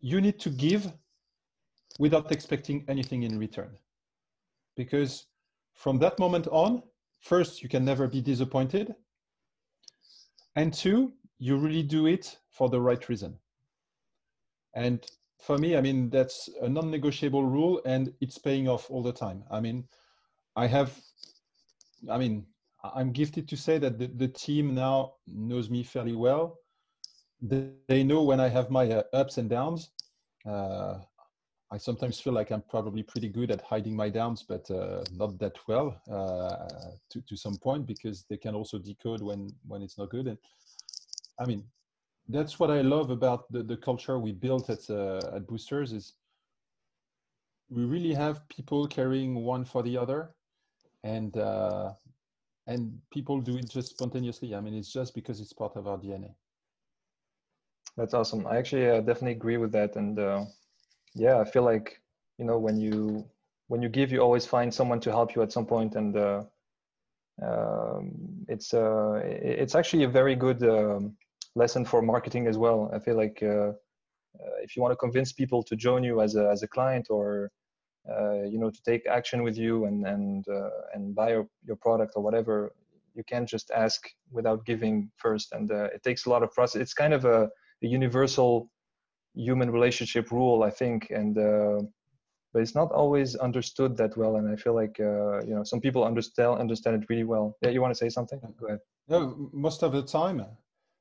You 0.00 0.20
need 0.20 0.40
to 0.40 0.50
give 0.50 0.92
without 1.98 2.32
expecting 2.32 2.84
anything 2.88 3.22
in 3.22 3.38
return. 3.38 3.70
Because 4.76 5.26
from 5.74 5.98
that 5.98 6.18
moment 6.18 6.48
on, 6.48 6.82
first, 7.20 7.62
you 7.62 7.68
can 7.68 7.84
never 7.84 8.08
be 8.08 8.20
disappointed 8.20 8.94
and 10.56 10.72
two 10.74 11.12
you 11.38 11.56
really 11.56 11.82
do 11.82 12.06
it 12.06 12.38
for 12.50 12.68
the 12.68 12.80
right 12.80 13.08
reason 13.08 13.38
and 14.74 15.06
for 15.40 15.58
me 15.58 15.76
i 15.76 15.80
mean 15.80 16.10
that's 16.10 16.48
a 16.62 16.68
non-negotiable 16.68 17.44
rule 17.44 17.80
and 17.84 18.12
it's 18.20 18.38
paying 18.38 18.68
off 18.68 18.90
all 18.90 19.02
the 19.02 19.12
time. 19.12 19.44
I 19.50 19.60
mean 19.60 19.84
i 20.56 20.66
have 20.66 20.98
i 22.10 22.18
mean 22.18 22.46
i'm 22.94 23.12
gifted 23.12 23.48
to 23.48 23.56
say 23.56 23.78
that 23.78 23.98
the, 23.98 24.06
the 24.06 24.28
team 24.28 24.74
now 24.74 25.14
knows 25.26 25.70
me 25.70 25.82
fairly 25.82 26.14
well. 26.14 26.58
They, 27.42 27.70
they 27.88 28.02
know 28.04 28.22
when 28.22 28.40
i 28.40 28.48
have 28.48 28.70
my 28.70 28.90
uh, 28.90 29.02
ups 29.12 29.38
and 29.38 29.48
downs. 29.48 29.90
Uh, 30.46 30.98
I 31.72 31.78
sometimes 31.78 32.18
feel 32.18 32.32
like 32.32 32.50
I'm 32.50 32.62
probably 32.62 33.04
pretty 33.04 33.28
good 33.28 33.52
at 33.52 33.60
hiding 33.60 33.94
my 33.94 34.08
downs, 34.08 34.44
but 34.48 34.68
uh, 34.70 35.04
not 35.12 35.38
that 35.38 35.56
well 35.68 36.00
uh, 36.10 36.90
to, 37.10 37.20
to 37.28 37.36
some 37.36 37.56
point 37.58 37.86
because 37.86 38.24
they 38.28 38.36
can 38.36 38.56
also 38.56 38.78
decode 38.78 39.22
when, 39.22 39.48
when 39.68 39.80
it's 39.82 39.96
not 39.96 40.10
good. 40.10 40.26
And 40.26 40.38
I 41.38 41.46
mean, 41.46 41.62
that's 42.28 42.58
what 42.58 42.70
I 42.70 42.82
love 42.82 43.10
about 43.10 43.50
the, 43.52 43.62
the 43.62 43.76
culture 43.76 44.18
we 44.18 44.32
built 44.32 44.70
at, 44.70 44.88
uh, 44.90 45.18
at 45.34 45.46
Boostrs 45.46 45.92
is 45.92 46.14
we 47.68 47.84
really 47.84 48.14
have 48.14 48.48
people 48.48 48.86
carrying 48.86 49.34
one 49.44 49.64
for 49.64 49.82
the 49.82 49.96
other 49.96 50.30
and, 51.02 51.36
uh, 51.36 51.92
and 52.66 52.98
people 53.12 53.40
do 53.40 53.56
it 53.56 53.68
just 53.68 53.90
spontaneously. 53.90 54.54
I 54.54 54.60
mean, 54.60 54.74
it's 54.74 54.92
just 54.92 55.14
because 55.14 55.40
it's 55.40 55.52
part 55.52 55.76
of 55.76 55.86
our 55.86 55.98
DNA. 55.98 56.34
That's 57.96 58.14
awesome. 58.14 58.46
I 58.46 58.56
actually 58.58 58.88
uh, 58.88 59.00
definitely 59.00 59.32
agree 59.32 59.56
with 59.56 59.72
that. 59.72 59.96
And 59.96 60.18
uh, 60.18 60.44
yeah 61.14 61.38
i 61.38 61.44
feel 61.44 61.62
like 61.62 62.00
you 62.38 62.44
know 62.44 62.58
when 62.58 62.78
you 62.78 63.24
when 63.68 63.82
you 63.82 63.88
give 63.88 64.12
you 64.12 64.20
always 64.20 64.46
find 64.46 64.72
someone 64.72 65.00
to 65.00 65.10
help 65.10 65.34
you 65.34 65.42
at 65.42 65.52
some 65.52 65.66
point 65.66 65.94
and 65.94 66.16
uh, 66.16 66.42
um, 67.42 68.44
it's 68.48 68.74
uh, 68.74 69.20
it's 69.24 69.74
actually 69.74 70.04
a 70.04 70.08
very 70.08 70.34
good 70.34 70.62
um, 70.62 71.16
lesson 71.54 71.84
for 71.84 72.02
marketing 72.02 72.46
as 72.46 72.56
well. 72.58 72.90
I 72.92 72.98
feel 72.98 73.16
like 73.16 73.38
uh, 73.42 73.72
uh 74.40 74.56
if 74.62 74.76
you 74.76 74.82
want 74.82 74.92
to 74.92 74.96
convince 74.96 75.32
people 75.32 75.62
to 75.64 75.76
join 75.76 76.04
you 76.04 76.20
as 76.20 76.36
a 76.36 76.48
as 76.48 76.62
a 76.62 76.68
client 76.68 77.06
or 77.10 77.50
uh, 78.08 78.42
you 78.42 78.58
know 78.58 78.70
to 78.70 78.82
take 78.82 79.06
action 79.06 79.42
with 79.42 79.56
you 79.56 79.84
and 79.84 80.06
and 80.06 80.48
uh, 80.48 80.70
and 80.94 81.14
buy 81.14 81.30
your, 81.30 81.46
your 81.64 81.76
product 81.76 82.12
or 82.16 82.22
whatever 82.22 82.72
you 83.14 83.24
can't 83.24 83.48
just 83.48 83.70
ask 83.72 84.08
without 84.30 84.64
giving 84.64 85.10
first. 85.16 85.52
And 85.52 85.70
it 85.70 86.02
takes 86.02 86.26
a 86.26 86.30
lot 86.30 86.42
of 86.44 86.52
process. 86.52 86.80
It's 86.80 86.94
kind 86.94 87.12
of 87.12 87.24
a, 87.24 87.48
a 87.82 87.86
universal 87.86 88.70
human 89.34 89.70
relationship 89.70 90.30
rule 90.30 90.62
i 90.62 90.70
think. 90.70 91.10
And 91.10 91.34
but 92.52 92.62
it's 92.62 92.74
not 92.74 92.90
always 92.90 93.36
understood 93.36 93.96
that 93.96 94.16
well. 94.16 94.36
And 94.36 94.48
i 94.48 94.56
feel 94.56 94.74
like 94.74 94.98
uh, 95.00 95.40
you 95.48 95.54
know 95.54 95.64
some 95.64 95.80
people 95.80 96.04
understand 96.04 96.60
understand 96.60 97.02
it 97.02 97.08
really 97.08 97.24
well. 97.24 97.56
Yeah 97.62 97.70
you 97.70 97.80
want 97.80 97.92
to 97.94 97.98
say 97.98 98.08
something? 98.08 98.40
Go 98.58 98.66
ahead. 98.66 98.80
No 99.08 99.18
most 99.52 99.82
of 99.82 99.92
the 99.92 100.02
time 100.02 100.44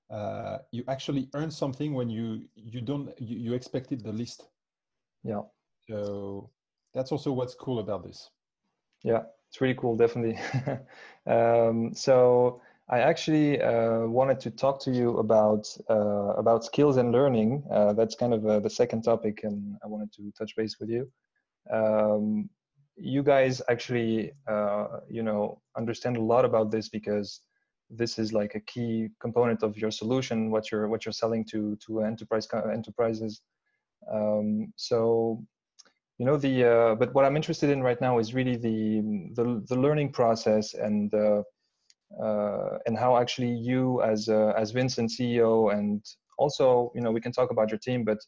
uh, 0.10 0.60
you 0.72 0.84
actually 0.88 1.30
earn 1.34 1.52
something 1.52 1.94
when 1.94 2.10
you 2.10 2.46
you 2.56 2.82
don't 2.82 3.10
you, 3.20 3.38
you 3.38 3.54
expect 3.54 3.92
it 3.92 4.04
the 4.04 4.12
least. 4.12 4.48
Yeah. 5.24 5.42
So 5.88 6.50
that's 6.94 7.12
also 7.12 7.32
what's 7.32 7.56
cool 7.56 7.80
about 7.80 8.04
this. 8.04 8.30
Yeah 9.04 9.24
it's 9.50 9.62
really 9.62 9.76
cool 9.76 9.96
definitely. 9.96 10.40
Um, 11.28 11.94
so 11.94 12.62
i 12.90 13.00
actually 13.02 13.62
uh, 13.62 14.08
wanted 14.08 14.40
to 14.40 14.50
talk 14.50 14.80
to 14.86 14.92
you 14.92 15.18
about 15.18 15.68
uh, 15.90 16.34
about 16.44 16.64
skills 16.66 16.98
and 16.98 17.12
learning. 17.12 17.64
Uh, 17.72 17.94
that's 17.94 18.16
kind 18.16 18.34
of 18.34 18.46
uh, 18.48 18.60
the 18.60 18.70
second 18.70 19.04
topic 19.04 19.42
and 19.44 19.76
i 19.84 19.88
wanted 19.88 20.12
to 20.14 20.32
touch 20.38 20.56
base 20.56 20.80
with 20.80 20.90
you. 20.90 21.08
Um, 21.72 22.50
you 22.96 23.22
guys 23.22 23.62
actually 23.70 24.32
uh, 24.48 25.02
you 25.10 25.22
know 25.24 25.62
understand 25.78 26.18
a 26.18 26.22
lot 26.22 26.46
about 26.46 26.72
this 26.72 26.90
because 26.90 27.42
this 27.90 28.20
is 28.20 28.34
like 28.34 28.56
a 28.56 28.60
key 28.62 29.10
component 29.20 29.64
of 29.64 29.78
your 29.78 29.92
solution 29.92 30.52
what 30.52 30.72
you're 30.72 30.88
what 30.88 31.06
you're 31.06 31.14
selling 31.14 31.44
to 31.46 31.78
to 31.86 32.02
enterprise 32.02 32.48
enterprises. 32.72 33.42
Um, 34.12 34.74
so 34.76 35.44
you 36.18 36.26
know 36.26 36.38
the 36.38 36.66
uh, 36.66 36.96
but 36.96 37.14
what 37.14 37.26
i'm 37.26 37.38
interested 37.38 37.70
in 37.70 37.82
right 37.82 38.02
now 38.02 38.20
is 38.20 38.34
really 38.34 38.58
the 38.58 39.02
the, 39.36 39.64
the 39.70 39.76
learning 39.76 40.12
process 40.12 40.74
and 40.74 41.14
uh, 41.14 41.42
uh, 42.22 42.78
and 42.86 42.98
how 42.98 43.18
actually 43.18 43.52
you 43.52 44.02
as 44.02 44.28
uh, 44.28 44.54
as 44.58 44.72
vincent 44.72 45.10
ceo 45.12 45.74
and 45.74 46.04
also 46.38 46.92
you 46.96 47.02
know 47.02 47.12
we 47.12 47.22
can 47.22 47.32
talk 47.32 47.52
about 47.52 47.70
your 47.70 47.80
team 47.80 48.04
but 48.04 48.20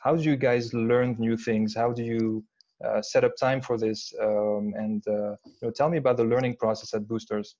how 0.00 0.16
do 0.16 0.22
you 0.22 0.36
guys 0.36 0.74
learn 0.74 1.14
new 1.18 1.36
things? 1.36 1.74
How 1.74 1.92
do 1.92 2.02
you 2.02 2.44
uh, 2.84 3.02
set 3.02 3.22
up 3.22 3.32
time 3.38 3.60
for 3.60 3.78
this? 3.78 4.12
Um, 4.20 4.72
and 4.76 5.06
uh, 5.06 5.36
you 5.44 5.62
know, 5.62 5.70
tell 5.70 5.90
me 5.90 5.98
about 5.98 6.16
the 6.16 6.24
learning 6.24 6.56
process 6.56 6.94
at 6.94 7.02
Boostrs 7.02 7.54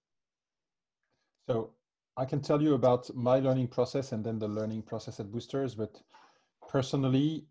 so 1.50 1.70
I 2.16 2.24
can 2.24 2.40
tell 2.40 2.62
you 2.62 2.74
about 2.74 3.12
my 3.14 3.40
learning 3.40 3.68
process 3.68 4.12
and 4.12 4.24
then 4.24 4.38
the 4.38 4.46
learning 4.46 4.82
process 4.82 5.18
at 5.18 5.26
Boostrs. 5.26 5.76
But 5.76 6.00
personally, 6.68 7.44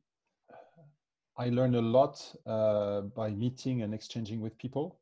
I 1.37 1.49
learn 1.49 1.75
a 1.75 1.81
lot 1.81 2.15
uh, 2.45 3.01
by 3.01 3.31
meeting 3.31 3.81
and 3.81 3.93
exchanging 3.93 4.39
with 4.39 4.57
people. 4.57 4.99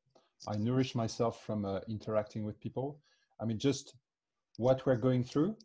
I 0.47 0.55
nourish 0.57 0.95
myself 0.95 1.45
from 1.45 1.65
uh, 1.65 1.81
interacting 1.87 2.43
with 2.43 2.59
people. 2.59 2.99
I 3.39 3.45
mean, 3.45 3.59
just 3.59 3.93
what 4.57 4.83
we're 4.85 5.03
going 5.07 5.23
through, 5.23 5.55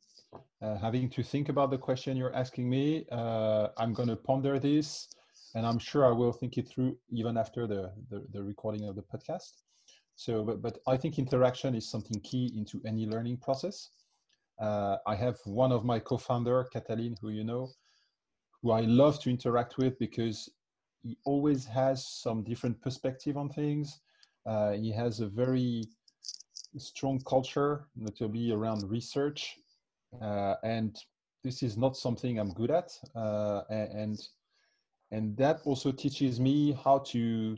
uh, 0.60 0.76
having 0.76 1.08
to 1.08 1.22
think 1.22 1.48
about 1.48 1.70
the 1.70 1.78
question 1.78 2.18
you're 2.18 2.36
asking 2.36 2.68
me. 2.68 3.06
Uh, 3.10 3.68
I'm 3.78 3.94
going 3.94 4.08
to 4.10 4.16
ponder 4.16 4.58
this, 4.58 5.08
and 5.54 5.66
I'm 5.66 5.78
sure 5.78 6.04
I 6.06 6.12
will 6.12 6.32
think 6.32 6.58
it 6.58 6.68
through 6.68 6.98
even 7.10 7.38
after 7.38 7.66
the, 7.66 7.92
the, 8.10 8.26
the 8.30 8.42
recording 8.42 8.84
of 8.88 8.94
the 8.94 9.02
podcast. 9.02 9.62
So, 10.16 10.44
but, 10.44 10.62
but 10.62 10.78
I 10.86 10.96
think 10.96 11.18
interaction 11.18 11.74
is 11.74 11.90
something 11.90 12.20
key 12.20 12.52
into 12.56 12.80
any 12.86 13.06
learning 13.06 13.38
process. 13.38 13.90
Uh, 14.60 14.98
I 15.06 15.14
have 15.16 15.38
one 15.44 15.72
of 15.72 15.84
my 15.84 15.98
co-founder, 15.98 16.68
Catalin, 16.72 17.16
who 17.20 17.30
you 17.30 17.44
know, 17.44 17.70
who 18.62 18.70
I 18.70 18.82
love 18.82 19.20
to 19.20 19.30
interact 19.30 19.78
with 19.78 19.98
because 19.98 20.48
he 21.02 21.16
always 21.24 21.64
has 21.66 22.06
some 22.06 22.44
different 22.44 22.80
perspective 22.80 23.36
on 23.36 23.48
things. 23.48 24.00
Uh, 24.46 24.72
he 24.72 24.92
has 24.92 25.20
a 25.20 25.26
very 25.26 25.84
strong 26.78 27.20
culture, 27.26 27.86
notably 27.96 28.52
around 28.52 28.88
research, 28.88 29.58
uh, 30.20 30.54
and 30.62 30.96
this 31.42 31.62
is 31.62 31.76
not 31.76 31.96
something 31.96 32.38
I'm 32.38 32.50
good 32.50 32.70
at. 32.70 32.92
Uh, 33.14 33.62
and 33.68 34.20
and 35.10 35.36
that 35.36 35.60
also 35.64 35.92
teaches 35.92 36.40
me 36.40 36.72
how 36.84 36.98
to 36.98 37.56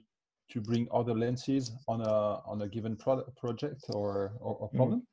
to 0.50 0.60
bring 0.60 0.88
other 0.92 1.14
lenses 1.14 1.72
on 1.88 2.00
a 2.00 2.40
on 2.46 2.62
a 2.62 2.68
given 2.68 2.96
pro- 2.96 3.24
project 3.36 3.84
or 3.90 4.32
or, 4.40 4.54
or 4.56 4.68
mm-hmm. 4.68 4.76
problem. 4.76 5.02
Mm. 5.02 5.04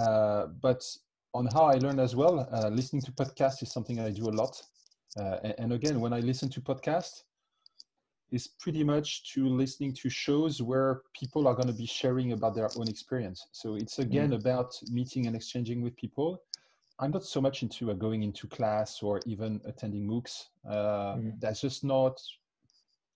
Uh, 0.00 0.46
but 0.60 0.82
on 1.34 1.46
how 1.46 1.64
I 1.64 1.74
learn 1.74 1.98
as 1.98 2.16
well, 2.16 2.48
uh, 2.52 2.68
listening 2.68 3.02
to 3.02 3.12
podcasts 3.12 3.62
is 3.62 3.72
something 3.72 4.00
I 4.00 4.10
do 4.10 4.28
a 4.28 4.34
lot. 4.42 4.60
Uh, 5.18 5.38
and, 5.42 5.54
and, 5.58 5.72
again, 5.72 6.00
when 6.00 6.12
I 6.12 6.20
listen 6.20 6.48
to 6.50 6.60
podcasts, 6.60 7.22
is 8.30 8.46
pretty 8.46 8.84
much 8.84 9.32
to 9.32 9.48
listening 9.48 9.92
to 9.94 10.10
shows 10.10 10.60
where 10.60 11.00
people 11.18 11.48
are 11.48 11.54
going 11.54 11.66
to 11.66 11.72
be 11.72 11.86
sharing 11.86 12.32
about 12.32 12.54
their 12.54 12.68
own 12.76 12.86
experience. 12.86 13.46
So 13.52 13.76
it's 13.76 13.98
again 14.00 14.30
mm. 14.30 14.40
about 14.40 14.78
meeting 14.90 15.26
and 15.26 15.34
exchanging 15.34 15.80
with 15.80 15.96
people. 15.96 16.42
I'm 16.98 17.10
not 17.10 17.24
so 17.24 17.40
much 17.40 17.62
into 17.62 17.90
uh, 17.90 17.94
going 17.94 18.22
into 18.22 18.46
class 18.46 19.02
or 19.02 19.20
even 19.24 19.62
attending 19.64 20.06
MOOCs. 20.06 20.48
Mm. 20.66 21.40
That's 21.40 21.62
just 21.62 21.84
not 21.84 22.20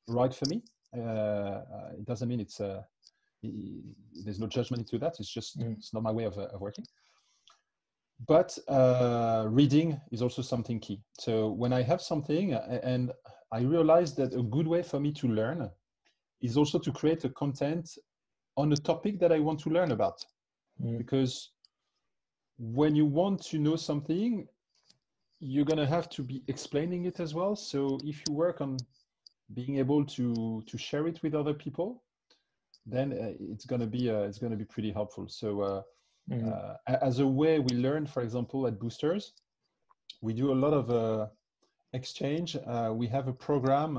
right 0.09 0.35
for 0.35 0.47
me. 0.47 0.63
Uh, 0.97 1.01
uh, 1.01 1.91
it 1.99 2.05
doesn't 2.05 2.29
mean 2.29 2.41
it's 2.41 2.61
uh, 2.61 2.83
there's 3.43 4.39
no 4.39 4.47
judgment 4.47 4.81
into 4.81 4.99
that. 4.99 5.15
It's 5.19 5.33
just 5.33 5.59
mm. 5.59 5.77
it's 5.77 5.93
not 5.95 6.03
my 6.03 6.13
way 6.13 6.25
of, 6.25 6.37
of 6.39 6.61
working. 6.61 6.85
But 8.27 8.57
uh, 8.69 9.47
reading 9.49 10.01
is 10.13 10.23
also 10.23 10.43
something 10.43 10.79
key. 10.79 11.01
So 11.19 11.49
when 11.49 11.73
I 11.73 11.83
have 11.83 12.01
something 12.01 12.55
and 12.55 13.11
I 13.53 13.61
realize 13.63 14.15
that 14.15 14.33
a 14.35 14.43
good 14.43 14.69
way 14.69 14.83
for 14.83 15.01
me 15.01 15.13
to 15.13 15.27
learn 15.27 15.69
is 16.41 16.57
also 16.57 16.79
to 16.79 16.93
create 16.93 17.25
a 17.25 17.31
content 17.31 17.89
on 18.57 18.73
a 18.73 18.77
topic 18.77 19.19
that 19.21 19.33
I 19.33 19.41
want 19.41 19.59
to 19.61 19.71
learn 19.71 19.91
about. 19.91 20.25
Mm. 20.81 20.99
Because 20.99 21.51
when 22.59 22.95
you 22.95 23.07
want 23.07 23.43
to 23.47 23.59
know 23.59 23.77
something, 23.77 24.47
you're 25.41 25.65
going 25.65 25.79
to 25.79 25.87
have 25.87 26.09
to 26.11 26.23
be 26.23 26.45
explaining 26.47 27.07
it 27.07 27.19
as 27.19 27.35
well. 27.35 27.57
So 27.57 27.99
if 28.05 28.23
you 28.27 28.35
work 28.35 28.61
on 28.61 28.77
being 29.55 29.79
able 29.79 30.05
to 30.05 30.63
to 30.67 30.79
share 30.79 31.07
it 31.07 31.23
with 31.23 31.35
other 31.35 31.55
people 31.55 32.03
then 32.87 33.13
uh, 33.13 33.33
it's 33.53 33.65
going 33.65 33.81
to 33.81 33.87
be 33.87 34.11
uh, 34.11 34.23
it's 34.23 34.39
going 34.39 34.51
to 34.51 34.57
be 34.57 34.65
pretty 34.65 34.91
helpful 34.91 35.29
so 35.29 35.61
uh, 35.61 35.83
mm. 36.31 36.77
as 36.87 37.21
a 37.21 37.27
way 37.27 37.59
we 37.59 37.77
learn 37.77 38.07
for 38.07 38.23
example 38.23 38.67
at 38.67 38.79
Boostrs 38.79 39.33
we 40.21 40.33
do 40.33 40.53
a 40.53 40.55
lot 40.65 40.73
of 40.73 40.91
uh, 40.91 41.27
exchange 41.93 42.57
we 42.93 43.07
have 43.07 43.29
a 43.29 43.33
program 43.33 43.95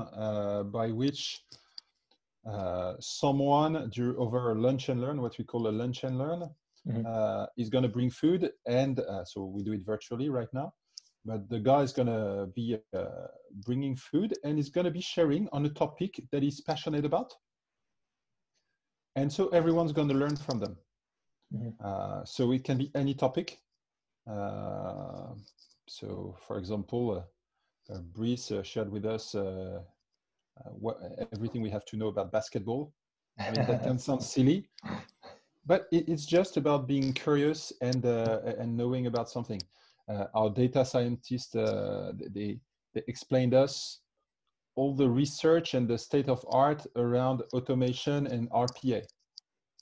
by 0.70 0.90
which 0.90 1.44
someone 3.00 3.90
do, 3.90 4.16
over 4.18 4.52
a 4.52 4.54
lunch 4.54 4.88
and 4.88 5.00
learn 5.00 5.20
what 5.20 5.38
we 5.38 5.44
call 5.44 5.68
a 5.68 5.74
lunch 5.82 6.04
and 6.04 6.18
learn 6.18 6.50
mm-hmm. 6.86 7.44
is 7.56 7.70
going 7.70 7.84
to 7.84 7.88
bring 7.88 8.10
food 8.10 8.50
and 8.66 9.00
so 9.24 9.44
we 9.44 9.62
do 9.62 9.72
it 9.72 9.84
virtually 9.84 10.28
right 10.28 10.52
now 10.52 10.72
but 11.24 11.48
the 11.48 11.58
guy 11.58 11.80
is 11.80 11.92
going 11.92 12.08
to 12.08 12.48
be 12.54 12.78
uh, 12.94 13.04
bringing 13.64 13.96
food 13.96 14.34
and 14.44 14.58
is 14.58 14.68
going 14.68 14.84
to 14.84 14.90
be 14.90 15.00
sharing 15.00 15.48
on 15.52 15.64
a 15.64 15.70
topic 15.70 16.20
that 16.30 16.42
he's 16.42 16.60
passionate 16.60 17.04
about. 17.04 17.32
And 19.16 19.32
so 19.32 19.48
everyone's 19.48 19.92
going 19.92 20.08
to 20.08 20.14
learn 20.14 20.36
from 20.36 20.58
them. 20.58 20.76
Mm-hmm. 21.54 21.68
uh, 21.84 22.24
so 22.24 22.52
it 22.52 22.64
can 22.64 22.78
be 22.78 22.90
any 22.94 23.14
topic. 23.14 23.58
Uh, 24.28 25.34
so 25.86 26.34
for 26.46 26.58
example 26.58 27.10
uh, 27.90 27.92
uh 27.92 27.98
Brice 28.14 28.50
uh, 28.50 28.62
shared 28.62 28.90
with 28.90 29.04
us 29.04 29.34
uh, 29.34 29.80
what, 30.72 30.98
everything 31.32 31.60
we 31.60 31.68
have 31.68 31.84
to 31.84 31.96
know 31.96 32.08
about 32.08 32.32
basketball. 32.32 32.94
I 33.38 33.50
mean, 33.50 33.66
that 33.66 33.82
can 33.82 33.98
sound 33.98 34.22
silly 34.22 34.70
but 35.66 35.86
it, 35.92 36.08
it's 36.08 36.24
just 36.24 36.56
about 36.56 36.88
being 36.88 37.12
curious 37.12 37.72
and 37.82 38.04
and 38.04 38.74
knowing 38.76 39.06
about 39.06 39.28
something 39.28 39.60
our 40.08 40.50
data 40.50 40.84
scientists 40.84 41.54
uh, 41.54 42.12
they, 42.30 42.58
they 42.94 43.02
explained 43.06 43.54
us 43.54 44.00
all 44.76 44.94
the 44.94 45.08
research 45.08 45.74
and 45.74 45.86
the 45.86 45.98
state 45.98 46.28
of 46.28 46.44
art 46.48 46.86
around 46.96 47.42
automation 47.52 48.26
and 48.26 48.50
RPA, 48.50 49.02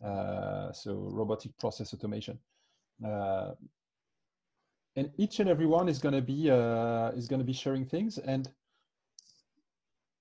uh, 0.05 0.73
so 0.73 0.95
robotic 0.95 1.57
process 1.59 1.95
automation. 1.95 2.39
Uh, 3.05 3.53
and 4.97 5.11
each 5.17 5.41
and 5.41 5.49
every 5.49 5.67
one 5.67 5.89
is 5.89 5.99
going 5.99 6.15
to 6.15 6.21
be 6.21 6.51
uh, 6.51 7.11
is 7.13 7.27
going 7.27 7.41
to 7.41 7.47
be 7.47 7.53
sharing 7.55 7.87
things, 7.87 8.19
and 8.19 8.51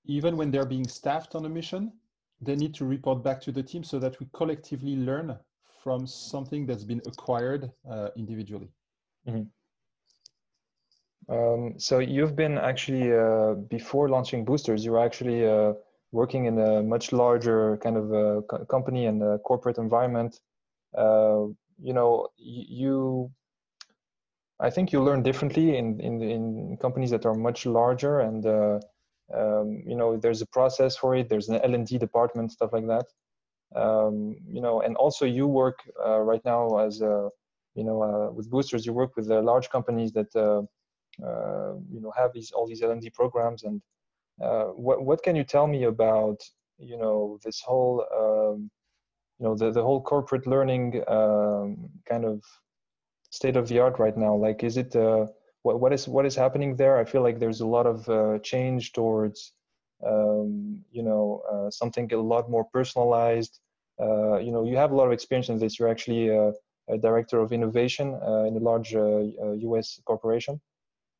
even 0.05 0.37
when 0.37 0.49
they're 0.49 0.65
being 0.65 0.87
staffed 0.87 1.35
on 1.35 1.45
a 1.45 1.49
mission, 1.49 1.91
they 2.39 2.55
need 2.55 2.73
to 2.75 2.85
report 2.85 3.21
back 3.21 3.41
to 3.41 3.51
the 3.51 3.61
team 3.61 3.83
so 3.83 3.99
that 3.99 4.17
we 4.19 4.27
collectively 4.33 4.95
learn 4.95 5.37
from 5.83 6.07
something 6.07 6.65
that's 6.65 6.85
been 6.85 7.01
acquired 7.05 7.69
uh, 7.89 8.09
individually. 8.15 8.71
Mm 9.27 9.33
-hmm. 9.33 9.45
Um, 11.29 11.75
so 11.77 11.99
you've 11.99 12.36
been 12.36 12.57
actually 12.57 13.13
uh, 13.13 13.53
before 13.53 14.10
launching 14.10 14.45
Boostrs, 14.45 14.84
you 14.84 14.91
were 14.91 15.03
actually 15.03 15.47
uh, 15.47 15.73
working 16.12 16.45
in 16.45 16.60
a 16.60 16.81
much 16.81 17.12
larger 17.12 17.77
kind 17.77 17.97
of 17.97 18.13
uh, 18.13 18.41
co 18.47 18.65
company 18.65 19.05
and 19.05 19.21
corporate 19.43 19.77
environment. 19.77 20.39
Uh, 20.97 21.45
you 21.81 21.93
know, 21.93 22.27
you. 22.38 23.31
I 24.60 24.69
think 24.69 24.91
you 24.91 25.01
learn 25.01 25.23
differently 25.23 25.77
in 25.77 25.99
in 25.99 26.21
in 26.21 26.77
companies 26.77 27.10
that 27.12 27.25
are 27.25 27.34
much 27.34 27.65
larger 27.65 28.19
and 28.19 28.45
uh, 28.45 28.79
um, 29.34 29.81
you 29.88 29.95
know 29.95 30.17
there's 30.17 30.41
a 30.41 30.45
process 30.45 30.95
for 30.95 31.15
it 31.15 31.29
there's 31.29 31.49
an 31.49 31.60
l&d 31.63 31.97
department 31.97 32.51
stuff 32.51 32.71
like 32.71 32.86
that 32.86 33.07
um, 33.75 34.36
you 34.47 34.62
know 34.62 34.81
and 34.81 34.95
also 34.97 35.25
you 35.25 35.47
work 35.47 35.79
right 35.97 36.45
now 36.45 36.77
as 36.77 37.01
a 37.01 37.29
you 37.73 37.84
know 37.84 38.31
with 38.36 38.51
Boostrs 38.51 38.86
you 38.86 38.93
work 38.93 39.15
with 39.15 39.27
large 39.29 39.71
companies 39.71 40.12
that 40.12 40.31
you 41.19 42.00
know 42.02 42.12
have 42.17 42.32
these 42.34 42.52
all 42.52 42.67
these 42.67 42.82
l&d 42.82 43.10
programs. 43.12 43.63
And 43.63 43.82
uh, 44.41 44.65
what, 44.65 45.04
what 45.04 45.24
can 45.24 45.36
you 45.36 45.43
tell 45.43 45.67
me 45.67 45.84
about 45.84 46.41
you 46.78 46.97
know 46.97 47.39
this 47.43 47.62
whole 47.62 48.06
um, 48.15 48.69
you 49.39 49.45
know 49.45 49.56
the, 49.56 49.71
the 49.71 49.82
whole 49.82 50.02
corporate 50.02 50.47
learning 50.47 51.04
um, 51.08 51.89
kind 52.08 52.26
of 52.26 52.41
state 53.30 53.56
of 53.56 53.67
the 53.67 53.80
art 53.80 54.00
right 54.00 54.17
now? 54.17 54.36
Like 54.36 54.63
is 54.63 54.78
it 54.78 54.95
what, 55.63 55.80
what 55.80 55.93
is 55.93 56.08
what 56.08 56.26
is 56.26 56.36
happening 56.36 56.76
there? 56.76 56.97
I 56.97 57.06
feel 57.06 57.21
like 57.21 57.39
there's 57.39 57.62
a 57.62 57.67
lot 57.67 57.86
of 57.86 58.41
change 58.43 58.93
towards 58.93 59.54
um, 60.06 60.84
you 60.91 61.04
know 61.04 61.41
uh, 61.52 61.69
something 61.69 62.12
a 62.13 62.17
lot 62.17 62.50
more 62.50 62.65
personalized. 62.74 63.60
Uh, 64.02 64.38
you 64.38 64.52
know 64.52 64.63
you 64.63 64.78
have 64.78 64.91
a 64.91 64.95
lot 64.95 65.06
of 65.06 65.12
experience 65.12 65.50
in 65.50 65.60
this. 65.60 65.78
You're 65.78 65.89
actually 65.89 66.30
a, 66.30 66.52
director 67.02 67.39
of 67.39 67.54
innovation 67.54 68.19
uh, 68.21 68.43
in 68.43 68.54
a 68.58 68.60
large 68.60 68.93
us 68.93 69.38
uh, 69.39 70.02
corporation 70.04 70.60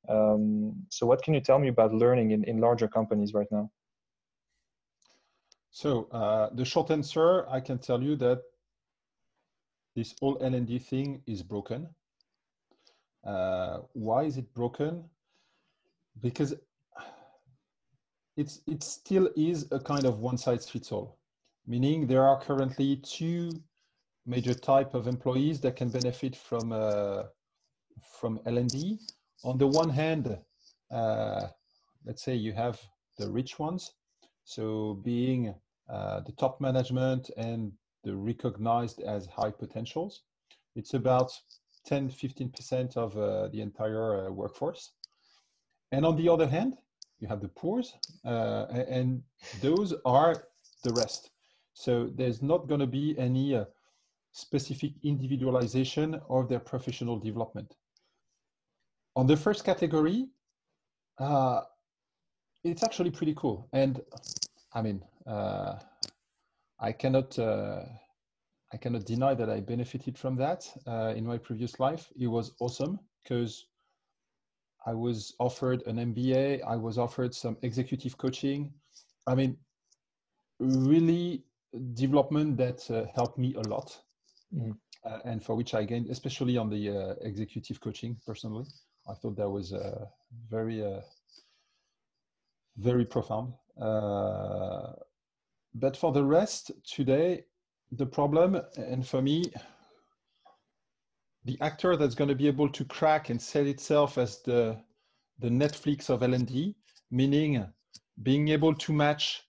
um, 0.10 0.74
so 0.90 1.06
what 1.06 1.22
can 1.24 1.34
you 1.34 1.42
tell 1.42 1.60
me 1.60 1.68
about 1.68 1.94
learning 1.94 2.32
in, 2.32 2.44
in 2.46 2.60
larger 2.60 2.88
companies 2.88 3.34
right 3.34 3.52
now? 3.52 3.72
So 5.72 6.08
uh, 6.12 6.50
the 6.54 6.66
short 6.66 6.92
answer 6.92 7.48
i 7.50 7.60
can 7.62 7.78
tell 7.78 8.02
you 8.04 8.16
that 8.18 8.42
this 9.96 10.16
whole 10.20 10.38
L&D 10.42 10.80
thing 10.80 11.22
is 11.28 11.44
broken. 11.44 11.88
Uh, 13.26 13.80
why 13.94 14.24
is 14.24 14.38
it 14.38 14.54
broken? 14.54 15.04
Because 16.22 16.54
it's 18.38 18.62
it 18.68 18.84
still 18.84 19.30
is 19.36 19.68
a 19.72 19.80
kind 19.80 20.06
of 20.06 20.20
one 20.20 20.38
size 20.38 20.70
fits 20.70 20.92
all, 20.92 21.18
meaning 21.68 22.08
there 22.08 22.24
are 22.24 22.40
currently 22.40 22.98
two 22.98 23.52
major 24.26 24.54
type 24.54 24.94
of 24.94 25.08
employees 25.08 25.60
that 25.62 25.76
can 25.76 25.90
benefit 25.90 26.36
from 26.36 26.72
uh, 26.72 27.24
from 28.20 28.40
L&D. 28.46 29.00
On 29.44 29.58
the 29.58 29.68
one 29.68 29.90
hand, 29.90 30.38
uh, 30.92 31.48
let's 32.06 32.24
say 32.24 32.36
you 32.36 32.54
have 32.54 32.80
the 33.18 33.30
rich 33.30 33.58
ones, 33.58 33.94
so 34.44 35.00
being 35.04 35.54
uh, 35.90 36.20
the 36.22 36.32
top 36.34 36.62
management 36.62 37.30
and 37.38 37.72
the 38.04 38.16
recognized 38.16 39.02
as 39.02 39.26
high 39.28 39.52
potentials. 39.52 40.24
It's 40.76 40.94
about 40.94 41.32
10, 41.86 42.10
15% 42.10 42.98
of 42.98 43.18
uh, 43.18 43.48
the 43.50 43.62
entire 43.62 44.28
uh, 44.28 44.32
workforce. 44.32 44.94
And 45.92 46.06
on 46.06 46.16
the 46.16 46.30
other 46.30 46.48
hand, 46.48 46.78
you 47.20 47.28
have 47.28 47.42
the 47.42 47.50
poors, 47.50 47.94
uh, 48.26 48.66
and 48.72 49.22
those 49.62 49.94
are 50.06 50.48
the 50.84 50.94
rest. 50.94 51.32
So 51.74 52.10
there's 52.16 52.42
not 52.42 52.68
going 52.68 52.80
to 52.80 52.88
be 52.88 53.16
any 53.18 53.56
uh, 53.56 53.66
specific 54.32 54.94
individualization 55.04 56.20
of 56.30 56.48
their 56.50 56.60
professional 56.60 57.20
development. 57.20 57.76
On 59.16 59.28
the 59.28 59.36
first 59.36 59.64
category, 59.66 60.28
uh, 61.20 61.62
it's 62.64 62.84
actually 62.84 63.12
pretty 63.12 63.34
cool. 63.36 63.68
And 63.74 64.02
I 64.74 64.82
mean, 64.82 65.04
uh, 65.28 65.80
I 66.80 66.92
cannot 66.92 67.38
uh, 67.38 67.84
I 68.74 68.78
cannot 68.78 69.06
deny 69.06 69.34
that 69.34 69.50
I 69.50 69.60
benefited 69.60 70.18
from 70.18 70.36
that 70.38 70.66
uh, 70.88 71.14
in 71.16 71.26
my 71.26 71.38
previous 71.38 71.80
life. 71.80 72.08
It 72.18 72.28
was 72.28 72.54
awesome 72.60 73.00
because 73.22 73.66
I 74.86 74.94
was 74.94 75.36
offered 75.40 75.84
an 75.88 75.98
MBA. 75.98 76.62
I 76.66 76.76
was 76.76 76.98
offered 76.98 77.36
some 77.36 77.58
executive 77.62 78.18
coaching. 78.18 78.74
I 79.28 79.36
mean, 79.36 79.58
really 80.60 81.44
development 81.94 82.58
that 82.58 82.90
uh, 82.90 83.06
helped 83.14 83.38
me 83.38 83.54
a 83.56 83.68
lot, 83.68 84.00
mm. 84.54 84.76
uh, 85.06 85.20
and 85.26 85.44
for 85.44 85.56
which 85.56 85.74
I 85.74 85.84
gained, 85.84 86.10
especially 86.10 86.58
on 86.58 86.70
the 86.70 86.90
uh, 86.90 87.16
executive 87.22 87.80
coaching. 87.82 88.18
Personally, 88.26 88.66
I 89.08 89.14
thought 89.14 89.36
that 89.38 89.50
was 89.50 89.74
uh, 89.74 90.06
very, 90.50 90.84
uh, 90.84 91.02
very 92.78 93.06
profound. 93.06 93.54
Uh, 93.80 94.94
but 95.74 95.98
for 95.98 96.12
the 96.12 96.24
rest, 96.24 96.72
today, 96.86 97.46
the 97.92 98.06
problem, 98.06 98.62
and 98.78 99.06
for 99.06 99.22
me, 99.22 99.52
the 101.46 101.58
actor 101.62 101.96
that's 101.96 102.16
going 102.16 102.30
to 102.30 102.36
be 102.36 102.48
able 102.48 102.70
to 102.70 102.86
crack 102.86 103.30
and 103.30 103.42
sell 103.42 103.66
itself 103.66 104.18
as 104.18 104.42
the 104.42 104.78
the 105.40 105.50
Netflix 105.50 106.10
of 106.12 106.22
L&D, 106.22 106.76
meaning 107.10 107.66
being 108.22 108.50
able 108.50 108.76
to 108.76 108.94
match 108.94 109.42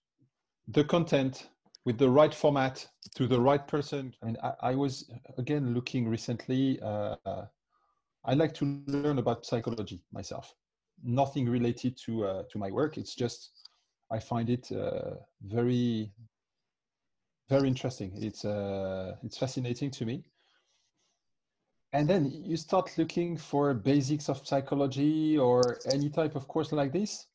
the 0.69 0.83
content 0.85 1.51
with 1.85 1.99
the 1.99 2.09
right 2.09 2.35
format 2.35 2.88
to 3.15 3.27
the 3.27 3.38
right 3.38 3.69
person. 3.69 4.15
I 4.23 4.27
mean, 4.27 4.37
I, 4.43 4.53
I 4.62 4.75
was 4.75 5.11
again 5.37 5.75
looking 5.75 6.09
recently. 6.09 6.81
Uh, 6.81 7.17
I 8.25 8.35
like 8.35 8.55
to 8.55 8.83
learn 8.87 9.19
about 9.19 9.47
psychology 9.47 10.05
myself. 10.13 10.55
Nothing 11.03 11.49
related 11.49 11.97
to 12.07 12.25
uh, 12.25 12.43
to 12.51 12.59
my 12.59 12.71
work. 12.71 12.97
It's 12.99 13.15
just 13.15 13.69
I 14.11 14.19
find 14.19 14.49
it 14.51 14.71
uh, 14.71 15.17
very 15.43 16.13
very 17.49 17.69
interesting. 17.69 18.13
It's 18.23 18.45
uh, 18.45 19.17
it's 19.23 19.39
fascinating 19.39 19.91
to 19.93 20.07
me 20.07 20.25
and 21.93 22.09
then 22.09 22.31
you 22.31 22.57
start 22.57 22.97
looking 22.97 23.37
for 23.37 23.75
basics 23.75 24.29
of 24.29 24.47
psychology 24.47 25.37
or 25.37 25.81
any 25.85 26.09
type 26.09 26.35
of 26.35 26.49
course 26.49 26.73
like 26.73 26.93
this 26.93 27.27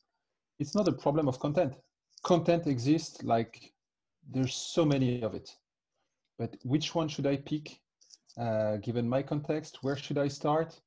it's 0.60 0.76
not 0.76 0.88
a 0.88 0.92
problem 0.92 1.28
of 1.28 1.40
content 1.40 1.76
content 2.24 2.68
exists 2.68 3.24
like 3.24 3.74
there's 4.30 4.56
so 4.56 4.84
many 4.84 5.22
of 5.22 5.36
it 5.36 5.56
but 6.40 6.56
which 6.64 6.96
one 6.96 7.08
should 7.08 7.28
i 7.28 7.38
pick 7.38 7.80
uh, 8.40 8.78
given 8.78 9.08
my 9.08 9.22
context 9.22 9.80
where 9.82 9.96
should 9.96 10.18
i 10.18 10.28
start 10.28 10.80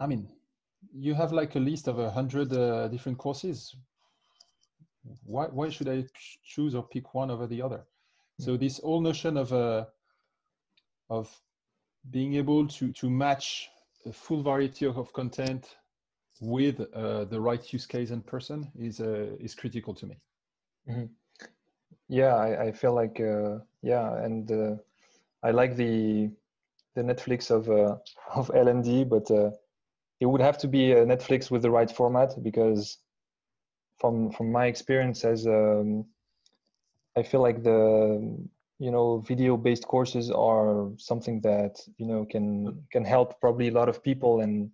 i 0.00 0.06
mean 0.06 0.28
you 0.92 1.14
have 1.14 1.32
like 1.32 1.54
a 1.56 1.60
list 1.60 1.88
of 1.88 1.98
a 1.98 2.10
hundred 2.10 2.52
uh, 2.52 2.88
different 2.88 3.18
courses 3.18 3.76
why, 5.24 5.46
why 5.46 5.68
should 5.68 5.88
i 5.88 6.04
choose 6.44 6.74
or 6.74 6.82
pick 6.82 7.14
one 7.14 7.30
over 7.30 7.46
the 7.46 7.60
other 7.62 7.82
so 8.38 8.56
this 8.56 8.78
whole 8.78 9.00
notion 9.00 9.36
of 9.36 9.52
uh, 9.52 9.84
of 11.10 11.28
being 12.10 12.34
able 12.34 12.66
to, 12.66 12.92
to 12.92 13.08
match 13.08 13.70
a 14.06 14.12
full 14.12 14.42
variety 14.42 14.86
of, 14.86 14.96
of 14.98 15.12
content 15.12 15.76
with 16.40 16.80
uh, 16.94 17.24
the 17.26 17.40
right 17.40 17.72
use 17.72 17.86
case 17.86 18.10
and 18.10 18.26
person 18.26 18.70
is, 18.76 19.00
uh, 19.00 19.36
is 19.38 19.54
critical 19.54 19.94
to 19.94 20.06
me. 20.06 20.16
Mm-hmm. 20.88 21.04
Yeah, 22.08 22.34
I, 22.34 22.64
I, 22.64 22.72
feel 22.72 22.94
like, 22.94 23.20
uh, 23.20 23.58
yeah, 23.82 24.16
and 24.24 24.50
uh, 24.50 24.76
I 25.42 25.50
like 25.50 25.76
the, 25.76 26.30
the 26.94 27.02
Netflix 27.02 27.50
of, 27.50 27.68
uh, 27.70 27.96
of 28.34 28.50
L&D, 28.54 29.04
but 29.04 29.30
uh, 29.30 29.50
it 30.20 30.26
would 30.26 30.40
have 30.40 30.58
to 30.58 30.68
be 30.68 30.92
a 30.92 31.04
Netflix 31.04 31.50
with 31.50 31.62
the 31.62 31.70
right 31.70 31.90
format 31.90 32.42
because 32.42 32.98
from, 33.98 34.30
from 34.32 34.52
my 34.52 34.66
experience 34.66 35.24
as 35.24 35.46
um, 35.46 36.04
I 37.16 37.22
feel 37.22 37.40
like 37.40 37.62
the 37.62 38.48
you 38.78 38.90
know 38.90 39.18
video 39.18 39.56
based 39.56 39.86
courses 39.86 40.30
are 40.30 40.90
something 40.96 41.40
that 41.42 41.78
you 41.98 42.06
know 42.06 42.24
can 42.24 42.82
can 42.90 43.04
help 43.04 43.40
probably 43.40 43.68
a 43.68 43.70
lot 43.70 43.88
of 43.88 44.02
people 44.02 44.40
and 44.40 44.70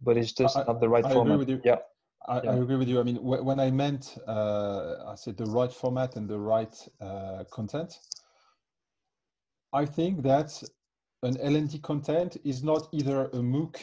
but 0.00 0.16
it's 0.16 0.32
just 0.32 0.56
I, 0.56 0.64
not 0.64 0.80
the 0.80 0.88
right 0.88 1.04
I 1.04 1.12
format 1.12 1.34
agree 1.34 1.44
with 1.44 1.48
you. 1.50 1.60
yeah 1.64 1.78
I, 2.26 2.40
yeah. 2.42 2.52
I, 2.52 2.54
agree 2.54 2.76
with 2.76 2.88
you. 2.88 3.00
I 3.00 3.02
mean, 3.02 3.16
when 3.16 3.60
I 3.60 3.70
meant, 3.70 4.16
uh, 4.26 4.94
I 5.08 5.14
said 5.14 5.36
the 5.36 5.44
right 5.44 5.70
format 5.70 6.16
and 6.16 6.26
the 6.26 6.38
right 6.38 6.74
uh, 6.98 7.44
content. 7.50 7.98
I 9.74 9.84
think 9.84 10.22
that 10.22 10.62
an 11.24 11.36
L&D 11.40 11.80
content 11.80 12.36
is 12.44 12.62
not 12.62 12.88
either 12.92 13.24
a 13.26 13.40
MOOC 13.40 13.76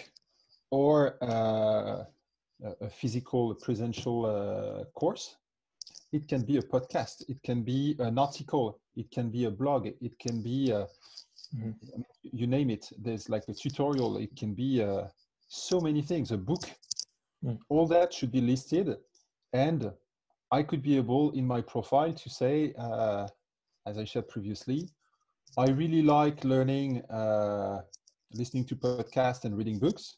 or 0.71 1.17
uh, 1.21 2.05
a 2.79 2.89
physical 2.89 3.53
presential 3.55 4.25
uh, 4.25 4.85
course. 4.97 5.35
It 6.13 6.29
can 6.29 6.43
be 6.43 6.57
a 6.57 6.61
podcast. 6.61 7.29
It 7.29 7.43
can 7.43 7.63
be 7.63 7.95
an 7.99 8.17
article. 8.17 8.79
It 8.95 9.11
can 9.11 9.29
be 9.29 9.45
a 9.45 9.51
blog. 9.51 9.87
It 9.87 10.17
can 10.17 10.41
be 10.41 10.71
a, 10.71 10.87
mm-hmm. 11.55 12.01
you 12.23 12.47
name 12.47 12.69
it. 12.69 12.87
There's 12.97 13.27
like 13.27 13.43
a 13.49 13.53
tutorial. 13.53 14.17
It 14.17 14.33
can 14.37 14.53
be 14.53 14.81
uh, 14.81 15.07
so 15.49 15.81
many 15.81 16.01
things. 16.01 16.31
A 16.31 16.37
book. 16.37 16.63
Mm. 17.43 17.57
all 17.69 17.87
that 17.87 18.13
should 18.13 18.31
be 18.31 18.39
listed. 18.39 18.95
And 19.51 19.91
i 20.51 20.61
could 20.61 20.81
be 20.81 20.97
able 20.97 21.31
in 21.31 21.47
my 21.47 21.61
profile 21.61 22.13
to 22.13 22.29
say 22.29 22.73
uh, 22.77 23.27
as 23.87 23.97
i 23.97 24.05
said 24.05 24.27
previously 24.27 24.89
i 25.57 25.67
really 25.69 26.01
like 26.01 26.43
learning 26.43 27.01
uh, 27.09 27.81
listening 28.33 28.65
to 28.65 28.75
podcasts 28.75 29.45
and 29.45 29.57
reading 29.57 29.79
books 29.79 30.17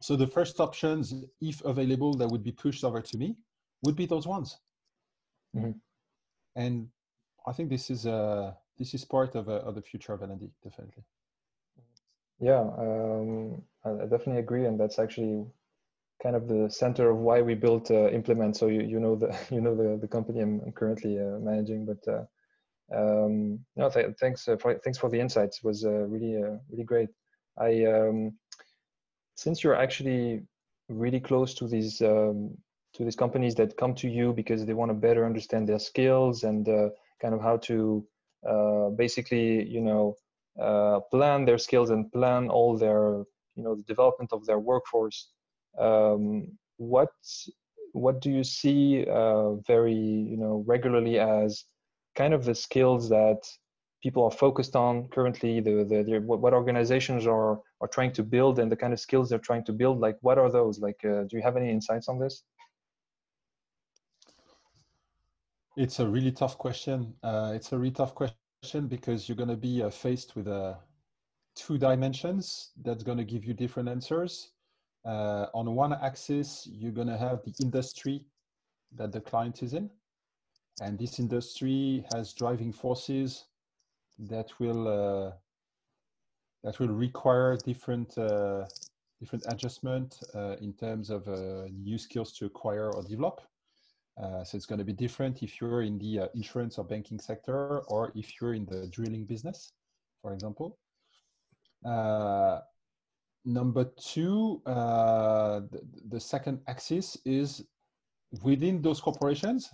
so 0.00 0.16
the 0.16 0.26
first 0.26 0.60
options 0.60 1.14
if 1.40 1.64
available 1.64 2.14
that 2.14 2.28
would 2.28 2.44
be 2.44 2.52
pushed 2.52 2.84
over 2.84 3.00
to 3.00 3.16
me 3.18 3.36
would 3.82 3.96
be 3.96 4.06
those 4.06 4.26
ones 4.26 4.58
Mm-hmm. 5.56 5.70
And 6.56 6.88
I 7.46 7.52
think 7.52 7.70
this 7.70 7.90
is 7.90 8.06
uh, 8.06 8.52
this 8.78 8.94
is 8.94 9.04
part 9.04 9.34
of, 9.34 9.48
uh, 9.48 9.60
of 9.66 9.74
the 9.74 9.82
future 9.82 10.12
of 10.12 10.22
L&D, 10.22 10.50
definitely. 10.62 11.04
Yeah, 12.38 12.60
um, 12.78 13.62
I 13.84 14.04
definitely 14.04 14.38
agree, 14.38 14.66
and 14.66 14.78
that's 14.78 14.98
actually 14.98 15.46
kind 16.22 16.36
of 16.36 16.48
the 16.48 16.68
center 16.70 17.10
of 17.10 17.18
why 17.18 17.40
we 17.42 17.54
built 17.54 17.90
uh, 17.90 18.08
implement. 18.10 18.56
So 18.56 18.66
you 18.66 18.82
you 18.82 19.00
know 19.00 19.16
the 19.16 19.36
you 19.50 19.60
know 19.60 19.74
the 19.74 19.98
the 20.00 20.08
company 20.08 20.40
I'm, 20.40 20.60
I'm 20.64 20.72
currently 20.72 21.18
uh, 21.18 21.38
managing, 21.38 21.86
but. 21.86 22.28
Um, 22.94 23.58
no, 23.74 23.90
th 23.90 24.14
thanks. 24.20 24.48
Uh, 24.48 24.56
for, 24.56 24.78
thanks 24.84 24.98
for 24.98 25.10
the 25.10 25.20
insights. 25.20 25.58
It 25.58 25.64
was 25.64 25.84
uh, 25.84 26.06
really, 26.06 26.36
uh, 26.36 26.56
really 26.70 26.84
great. 26.84 27.08
I, 27.58 27.84
um, 27.84 28.32
since 29.34 29.64
you're 29.64 29.74
actually 29.74 30.42
really 30.88 31.20
close 31.20 31.54
to 31.54 31.66
these 31.66 32.00
um, 32.00 32.56
to 32.94 33.04
these 33.04 33.16
companies 33.16 33.54
that 33.56 33.76
come 33.76 33.94
to 33.94 34.08
you 34.08 34.32
because 34.32 34.64
they 34.64 34.74
want 34.74 34.90
to 34.90 34.94
better 34.94 35.26
understand 35.26 35.68
their 35.68 35.78
skills 35.78 36.44
and 36.44 36.68
uh, 36.68 36.88
kind 37.20 37.34
of 37.34 37.42
how 37.42 37.56
to 37.58 38.06
basically, 38.96 39.66
you 39.68 39.80
know, 39.80 40.14
plan 41.10 41.44
their 41.44 41.58
skills 41.58 41.90
and 41.90 42.10
plan 42.12 42.48
all 42.48 42.78
their, 42.78 43.24
you 43.56 43.62
know, 43.64 43.74
the 43.74 43.82
development 43.82 44.32
of 44.32 44.46
their 44.46 44.58
workforce. 44.58 45.28
Um, 45.78 46.56
what 46.78 47.10
what 47.92 48.20
do 48.20 48.30
you 48.30 48.44
see 48.44 49.04
uh, 49.10 49.54
very, 49.66 49.94
you 49.94 50.36
know, 50.36 50.64
regularly 50.66 51.18
as 51.18 51.64
kind 52.16 52.34
of 52.34 52.44
the 52.44 52.54
skills 52.54 53.08
that 53.10 53.46
people 54.02 54.24
are 54.24 54.30
focused 54.30 54.74
on 54.74 55.08
currently 55.08 55.60
the, 55.60 55.84
the, 55.84 56.02
the 56.02 56.18
what, 56.20 56.52
organizations 56.52 57.26
are 57.26 57.60
are 57.80 57.88
trying 57.88 58.12
to 58.12 58.22
build 58.22 58.58
and 58.58 58.72
the 58.72 58.76
kind 58.76 58.92
of 58.92 59.00
skills 59.00 59.28
they're 59.28 59.38
trying 59.50 59.64
to 59.64 59.72
build 59.72 60.00
like 60.00 60.16
what 60.22 60.38
are 60.38 60.50
those? 60.50 60.78
Like 60.78 61.00
uh, 61.04 61.22
do 61.24 61.36
you 61.36 61.42
have 61.42 61.56
any 61.56 61.70
insights 61.70 62.08
on 62.08 62.18
this? 62.18 62.44
It's 65.76 66.00
a 66.00 66.06
really 66.08 66.32
tough 66.32 66.56
question. 66.56 67.14
Uh, 67.22 67.52
it's 67.54 67.72
a 67.72 67.78
really 67.78 67.90
tough 67.90 68.14
question 68.14 68.86
because 68.88 69.28
you're 69.28 69.36
going 69.36 69.50
to 69.50 69.56
be 69.56 69.82
uh, 69.82 69.90
faced 69.90 70.34
with 70.34 70.48
uh, 70.48 70.74
two 71.54 71.76
dimensions 71.76 72.70
that's 72.82 73.02
going 73.02 73.18
to 73.18 73.24
give 73.24 73.44
you 73.44 73.52
different 73.52 73.88
answers. 73.88 74.52
Uh, 75.04 75.46
on 75.54 75.74
one 75.74 75.92
axis 75.92 76.66
you're 76.70 76.96
going 77.00 77.06
to 77.06 77.16
have 77.16 77.38
the 77.44 77.54
industry 77.62 78.24
that 78.96 79.12
the 79.12 79.20
client 79.20 79.62
is 79.62 79.72
in 79.74 79.88
and 80.80 80.98
this 80.98 81.18
industry 81.18 82.04
has 82.12 82.32
driving 82.32 82.72
forces 82.72 83.44
that 84.18 84.50
will 84.58 84.88
uh, 84.88 85.32
that 86.64 86.78
will 86.78 86.88
require 86.88 87.56
different 87.56 88.16
uh, 88.18 88.64
different 89.20 89.44
adjustment 89.48 90.18
uh, 90.34 90.56
in 90.60 90.72
terms 90.74 91.10
of 91.10 91.26
uh, 91.28 91.66
new 91.72 91.96
skills 91.96 92.32
to 92.32 92.46
acquire 92.46 92.90
or 92.90 93.02
develop. 93.02 93.40
Uh, 94.22 94.42
so 94.44 94.56
it's 94.56 94.66
going 94.66 94.78
to 94.78 94.84
be 94.84 94.92
different 94.92 95.42
if 95.42 95.60
you're 95.60 95.82
in 95.82 95.98
the 95.98 96.20
uh, 96.20 96.26
insurance 96.34 96.78
or 96.78 96.84
banking 96.84 97.18
sector 97.18 97.80
or 97.88 98.12
if 98.14 98.40
you're 98.40 98.54
in 98.54 98.64
the 98.66 98.86
drilling 98.88 99.24
business, 99.24 99.72
for 100.22 100.32
example. 100.32 100.78
number 103.44 103.84
two, 103.96 104.60
the, 104.64 105.80
the 106.08 106.20
second 106.20 106.60
axis 106.66 107.16
is 107.24 107.64
within 108.42 108.82
those 108.82 109.00
corporations, 109.00 109.70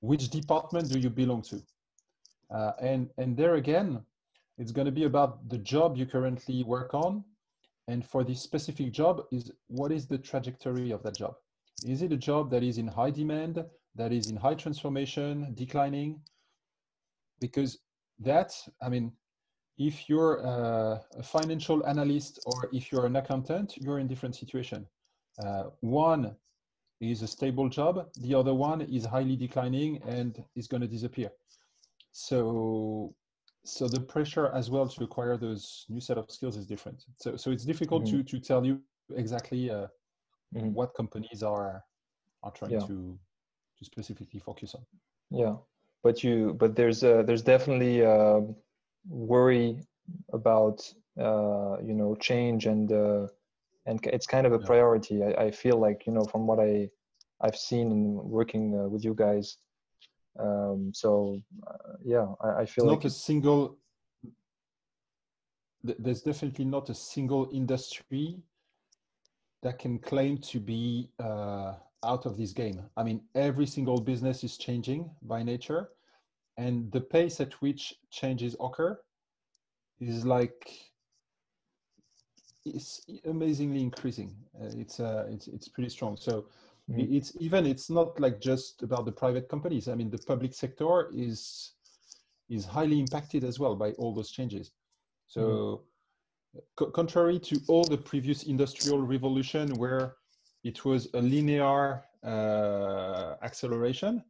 which 0.00 0.28
department 0.28 0.90
do 0.90 0.98
you 0.98 1.10
belong 1.10 1.42
to? 1.42 1.62
Uh, 2.50 2.72
and, 2.80 3.10
and 3.18 3.36
there 3.36 3.54
again, 3.54 4.02
it's 4.58 4.72
going 4.72 4.86
to 4.86 4.92
be 4.92 5.04
about 5.04 5.48
the 5.48 5.58
job 5.58 5.96
you 5.96 6.06
currently 6.06 6.64
work 6.64 6.94
on. 6.94 7.24
And 7.86 8.04
for 8.04 8.22
this 8.22 8.42
specific 8.42 8.92
job 8.92 9.22
is 9.32 9.50
what 9.68 9.92
is 9.92 10.06
the 10.06 10.18
trajectory 10.18 10.90
of 10.90 11.02
that 11.04 11.16
job? 11.16 11.36
Is 11.86 12.02
it 12.02 12.12
a 12.12 12.16
job 12.16 12.50
that 12.50 12.62
is 12.62 12.78
in 12.78 12.86
high 12.86 13.10
demand, 13.10 13.64
that 13.94 14.12
is 14.12 14.30
in 14.30 14.36
high 14.36 14.54
transformation, 14.54 15.54
declining? 15.54 16.20
Because 17.40 17.78
that, 18.18 18.52
I 18.82 18.88
mean, 18.88 19.12
if 19.78 20.08
you're 20.08 20.38
a, 20.38 21.00
a 21.16 21.22
financial 21.22 21.86
analyst 21.86 22.40
or 22.46 22.68
if 22.72 22.90
you're 22.90 23.06
an 23.06 23.16
accountant, 23.16 23.76
you're 23.76 24.00
in 24.00 24.08
different 24.08 24.34
situation. 24.34 24.86
Uh, 25.44 25.64
one 25.80 26.34
is 27.00 27.22
a 27.22 27.26
stable 27.26 27.68
job. 27.68 28.08
The 28.20 28.34
other 28.34 28.54
one 28.54 28.82
is 28.82 29.04
highly 29.04 29.36
declining 29.36 30.02
and 30.06 30.42
is 30.56 30.66
going 30.66 30.80
to 30.80 30.88
disappear. 30.88 31.30
So, 32.12 33.14
so 33.64 33.86
the 33.86 34.00
pressure 34.00 34.48
as 34.54 34.70
well 34.70 34.88
to 34.88 35.04
acquire 35.04 35.36
those 35.36 35.86
new 35.88 36.00
set 36.00 36.18
of 36.18 36.30
skills 36.30 36.56
is 36.56 36.66
different. 36.66 37.04
So, 37.16 37.36
so 37.36 37.50
it's 37.50 37.64
difficult 37.64 38.04
mm-hmm. 38.04 38.22
to 38.22 38.38
to 38.38 38.40
tell 38.40 38.64
you 38.64 38.80
exactly 39.14 39.70
uh, 39.70 39.86
mm-hmm. 40.54 40.72
what 40.72 40.94
companies 40.94 41.42
are 41.42 41.84
are 42.42 42.50
trying 42.52 42.72
yeah. 42.72 42.80
to 42.80 43.18
to 43.78 43.84
specifically 43.84 44.40
focus 44.40 44.74
on. 44.74 44.84
Yeah, 45.30 45.56
but 46.02 46.24
you 46.24 46.54
but 46.54 46.74
there's 46.74 47.04
uh, 47.04 47.22
there's 47.22 47.42
definitely 47.42 48.04
uh, 48.04 48.40
worry 49.08 49.78
about 50.32 50.80
uh, 51.18 51.76
you 51.82 51.94
know 51.94 52.14
change 52.16 52.66
and 52.66 52.90
uh, 52.90 53.26
and 53.88 53.98
it's 54.06 54.26
kind 54.26 54.46
of 54.46 54.52
a 54.52 54.58
priority. 54.58 55.24
I, 55.24 55.46
I, 55.46 55.50
feel 55.50 55.78
like 55.80 56.06
you 56.06 56.12
know 56.12 56.24
from 56.24 56.46
what 56.46 56.60
I 56.60 56.90
I've 57.40 57.56
seen 57.56 57.90
in 57.90 58.02
working 58.38 58.78
uh, 58.78 58.88
with 58.88 59.02
you 59.02 59.14
guys. 59.14 59.56
Um, 60.38 60.92
so 60.94 61.40
uh, 61.66 61.94
yeah, 62.04 62.26
I, 62.42 62.62
I 62.62 62.66
feel 62.66 62.84
it's 62.84 62.90
like 62.90 62.98
not 62.98 63.04
a 63.06 63.10
single. 63.10 63.78
There's 65.82 66.22
definitely 66.22 66.66
not 66.66 66.90
a 66.90 66.94
single 66.94 67.48
industry 67.52 68.42
that 69.62 69.78
can 69.78 69.98
claim 69.98 70.36
to 70.38 70.60
be 70.60 71.10
uh, 71.18 71.74
out 72.04 72.26
of 72.26 72.36
this 72.36 72.52
game. 72.52 72.82
I 72.96 73.02
mean, 73.04 73.22
every 73.34 73.66
single 73.66 74.00
business 74.00 74.44
is 74.44 74.58
changing 74.58 75.10
by 75.22 75.42
nature, 75.42 75.88
and 76.58 76.92
the 76.92 77.00
pace 77.00 77.40
at 77.40 77.54
which 77.62 77.94
changes 78.10 78.54
occur 78.60 79.00
is 80.00 80.26
like 80.26 80.68
is 82.68 83.02
amazingly 83.24 83.82
increasing. 83.82 84.34
Uh, 84.60 84.70
it's 84.76 85.00
uh, 85.00 85.26
it's 85.30 85.48
it's 85.48 85.68
pretty 85.68 85.90
strong. 85.90 86.16
So 86.16 86.46
mm-hmm. 86.90 87.14
it's 87.14 87.32
even 87.40 87.66
it's 87.66 87.90
not 87.90 88.18
like 88.20 88.40
just 88.40 88.82
about 88.82 89.04
the 89.04 89.12
private 89.12 89.48
companies. 89.48 89.88
I 89.88 89.94
mean, 89.94 90.10
the 90.10 90.18
public 90.18 90.54
sector 90.54 91.08
is 91.12 91.72
is 92.48 92.64
highly 92.64 92.98
impacted 92.98 93.44
as 93.44 93.58
well 93.58 93.76
by 93.76 93.92
all 93.92 94.14
those 94.14 94.30
changes. 94.30 94.72
So, 95.26 95.40
mm-hmm. 95.40 96.60
co- 96.76 96.90
contrary 96.90 97.38
to 97.40 97.60
all 97.68 97.84
the 97.84 97.98
previous 97.98 98.44
industrial 98.44 99.02
revolution, 99.02 99.74
where 99.74 100.14
it 100.64 100.84
was 100.84 101.08
a 101.14 101.20
linear 101.20 102.04
uh, 102.24 103.34
acceleration, 103.42 104.24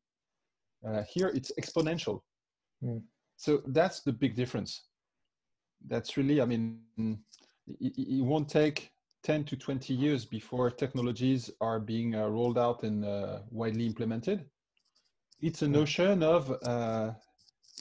uh, 0.86 1.02
here 1.02 1.28
it's 1.28 1.52
exponential. 1.60 2.20
Mm. 2.82 3.02
So 3.36 3.62
that's 3.66 4.00
the 4.00 4.12
big 4.12 4.34
difference. 4.34 4.82
That's 5.86 6.16
really, 6.16 6.40
I 6.40 6.44
mean, 6.44 6.80
it, 7.80 7.98
it, 7.98 8.22
won't 8.22 8.48
take 8.48 8.92
10 9.22 9.44
to 9.44 9.56
20 9.56 9.94
years 9.94 10.24
before 10.24 10.70
technologies 10.70 11.50
are 11.60 11.80
being 11.80 12.14
uh, 12.14 12.26
rolled 12.28 12.58
out 12.58 12.82
and 12.82 13.04
uh, 13.04 13.40
widely 13.50 13.86
implemented. 13.86 14.44
It's 15.40 15.62
a 15.62 15.66
hmm. 15.66 15.72
notion 15.72 16.22
of 16.22 16.56
uh, 16.64 17.12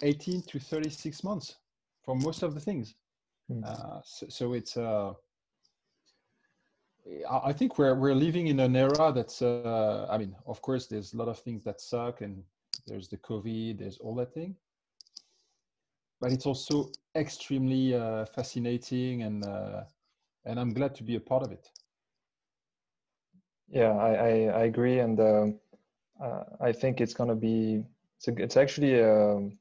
18 0.02 0.44
to 0.44 0.60
36 0.60 1.24
months 1.24 1.56
for 2.04 2.16
most 2.16 2.44
of 2.44 2.54
the 2.54 2.60
things. 2.60 2.96
Mm. 3.52 4.02
So, 4.06 4.26
so, 4.30 4.54
it's, 4.54 4.76
uh, 4.76 5.14
I 7.32 7.54
think 7.54 7.78
we're, 7.78 7.96
we're 7.96 8.14
living 8.14 8.48
in 8.48 8.60
an 8.60 8.76
era 8.76 9.14
that's, 9.16 9.42
uh, 9.42 10.06
I 10.10 10.18
mean, 10.18 10.36
of 10.46 10.62
course, 10.62 10.88
there's 10.88 11.14
a 11.14 11.18
lot 11.18 11.30
of 11.30 11.40
things 11.40 11.64
that 11.64 11.80
suck 11.80 12.20
and 12.22 12.44
there's 12.86 13.08
the 13.08 13.18
COVID, 13.18 13.80
there's 13.80 13.98
all 14.00 14.16
that 14.16 14.34
thing 14.34 14.56
but 16.20 16.32
it's 16.32 16.46
also 16.46 16.92
extremely 17.16 17.94
uh, 17.96 18.26
fascinating 18.26 19.24
and 19.24 19.46
uh, 19.46 19.84
and 20.46 20.60
I'm 20.60 20.74
glad 20.74 20.96
to 20.96 21.04
be 21.04 21.16
a 21.16 21.20
part 21.20 21.44
of 21.44 21.52
it. 21.52 21.68
Yeah, 23.68 23.92
I 23.92 24.12
I, 24.14 24.30
I 24.62 24.64
agree, 24.66 25.00
and 25.00 25.20
um, 25.20 25.60
uh, 26.24 26.44
I 26.62 26.72
think 26.72 27.02
it's 27.02 27.14
gonna 27.14 27.36
be 27.36 27.84
it's 28.18 28.28
a, 28.28 28.34
it's 28.44 28.58
actually 28.58 29.02
um, 29.02 29.58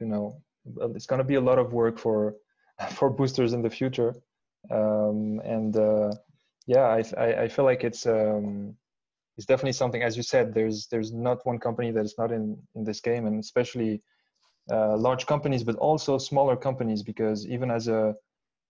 you 0.00 0.06
know 0.06 0.42
it's 0.94 1.06
gonna 1.06 1.24
be 1.24 1.34
a 1.36 1.40
lot 1.40 1.58
of 1.58 1.72
work 1.72 1.98
for 1.98 2.36
for 2.92 3.10
Boostrs 3.14 3.54
in 3.54 3.62
the 3.62 3.70
future, 3.70 4.14
um, 4.70 5.40
and 5.44 5.76
uh, 5.76 6.10
yeah, 6.66 6.86
I, 6.86 7.02
I, 7.18 7.42
I 7.44 7.48
feel 7.48 7.64
like 7.64 7.84
it's 7.84 8.06
um, 8.06 8.76
it's 9.36 9.46
definitely 9.46 9.72
something. 9.72 10.02
As 10.02 10.16
you 10.16 10.22
said, 10.22 10.54
there's 10.54 10.86
there's 10.88 11.12
not 11.12 11.44
one 11.46 11.58
company 11.58 11.90
that 11.92 12.04
is 12.04 12.16
not 12.18 12.32
in 12.32 12.56
in 12.74 12.84
this 12.84 13.00
game, 13.00 13.26
and 13.26 13.40
especially 13.40 14.02
uh, 14.70 14.96
large 14.96 15.26
companies, 15.26 15.64
but 15.64 15.76
also 15.76 16.18
smaller 16.18 16.56
companies. 16.56 17.02
Because 17.02 17.46
even 17.46 17.70
as 17.70 17.88
a 17.88 18.14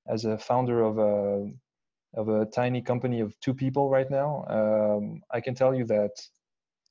as 0.09 0.25
a 0.25 0.39
founder 0.39 0.83
of 0.83 0.99
a 0.99 1.51
of 2.17 2.29
a 2.29 2.47
tiny 2.47 2.83
company 2.83 3.21
of 3.21 3.39
two 3.41 3.55
people 3.55 3.89
right 3.91 4.11
now, 4.11 4.45
um, 4.49 5.21
I 5.33 5.41
can 5.41 5.55
tell 5.55 5.75
you 5.75 5.85
that 5.87 6.11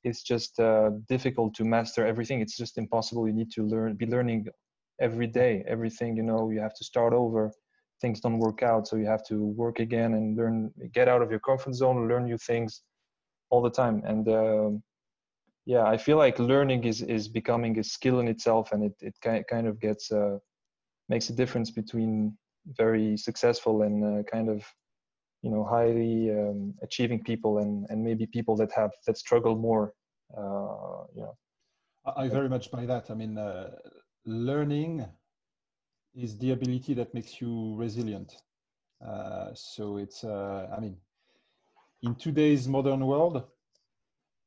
it's 0.02 0.22
just 0.22 0.58
uh, 0.58 0.90
difficult 1.08 1.54
to 1.54 1.64
master 1.64 2.06
everything. 2.06 2.40
It's 2.40 2.56
just 2.56 2.78
impossible. 2.78 3.26
You 3.26 3.34
need 3.34 3.50
to 3.52 3.62
learn, 3.62 3.94
be 3.96 4.06
learning 4.06 4.46
every 5.00 5.26
day. 5.26 5.64
Everything 5.68 6.16
you 6.16 6.22
know, 6.22 6.50
you 6.50 6.60
have 6.60 6.74
to 6.74 6.84
start 6.84 7.12
over. 7.12 7.52
Things 8.00 8.20
don't 8.20 8.38
work 8.38 8.62
out, 8.62 8.88
so 8.88 8.96
you 8.96 9.06
have 9.06 9.26
to 9.26 9.44
work 9.44 9.78
again 9.78 10.14
and 10.14 10.36
learn. 10.36 10.72
Get 10.94 11.08
out 11.08 11.20
of 11.20 11.30
your 11.30 11.40
comfort 11.40 11.74
zone, 11.74 12.08
learn 12.08 12.24
new 12.24 12.38
things 12.38 12.82
all 13.50 13.60
the 13.60 13.70
time. 13.70 14.02
And 14.06 14.26
um, 14.28 14.82
yeah 15.66 15.84
i 15.84 15.96
feel 15.96 16.16
like 16.16 16.38
learning 16.38 16.84
is 16.84 17.02
is 17.02 17.28
becoming 17.28 17.78
a 17.78 17.84
skill 17.84 18.20
in 18.20 18.28
itself 18.28 18.72
and 18.72 18.84
it 18.84 18.94
it 19.00 19.14
kind 19.48 19.66
of 19.66 19.80
gets 19.80 20.10
uh, 20.12 20.38
makes 21.08 21.30
a 21.30 21.32
difference 21.32 21.70
between 21.70 22.36
very 22.66 23.16
successful 23.16 23.82
and 23.82 24.04
uh, 24.04 24.22
kind 24.30 24.48
of 24.48 24.64
you 25.42 25.50
know 25.50 25.64
highly 25.64 26.30
um, 26.30 26.74
achieving 26.82 27.22
people 27.22 27.58
and 27.58 27.86
and 27.90 28.02
maybe 28.02 28.26
people 28.26 28.56
that 28.56 28.72
have 28.72 28.90
that 29.06 29.16
struggle 29.16 29.56
more 29.56 29.94
uh, 30.36 31.04
know. 31.16 31.36
I 32.16 32.28
very 32.28 32.48
much 32.48 32.70
buy 32.70 32.86
that. 32.86 33.10
I 33.10 33.14
mean 33.14 33.36
uh, 33.38 33.70
learning 34.24 35.06
is 36.14 36.38
the 36.38 36.52
ability 36.52 36.94
that 36.94 37.12
makes 37.14 37.40
you 37.40 37.74
resilient. 37.76 38.36
Uh, 39.04 39.50
so 39.54 39.96
it's 39.96 40.24
uh, 40.24 40.68
i 40.76 40.80
mean 40.80 40.96
in 42.02 42.14
today's 42.14 42.68
modern 42.68 43.06
world 43.06 43.44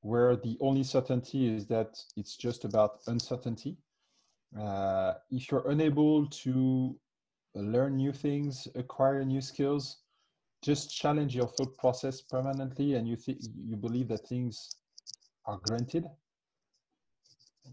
where 0.03 0.35
the 0.35 0.57
only 0.59 0.83
certainty 0.83 1.47
is 1.47 1.65
that 1.65 1.97
it's 2.17 2.35
just 2.35 2.65
about 2.65 2.99
uncertainty 3.07 3.77
uh, 4.59 5.13
if 5.31 5.49
you're 5.49 5.67
unable 5.69 6.27
to 6.27 6.95
learn 7.55 7.95
new 7.95 8.11
things 8.11 8.67
acquire 8.75 9.23
new 9.23 9.41
skills 9.41 9.97
just 10.61 10.95
challenge 10.95 11.35
your 11.35 11.47
thought 11.47 11.75
process 11.77 12.21
permanently 12.21 12.95
and 12.95 13.07
you 13.07 13.15
think 13.15 13.39
you 13.63 13.75
believe 13.75 14.07
that 14.07 14.27
things 14.27 14.75
are 15.45 15.59
granted 15.67 16.05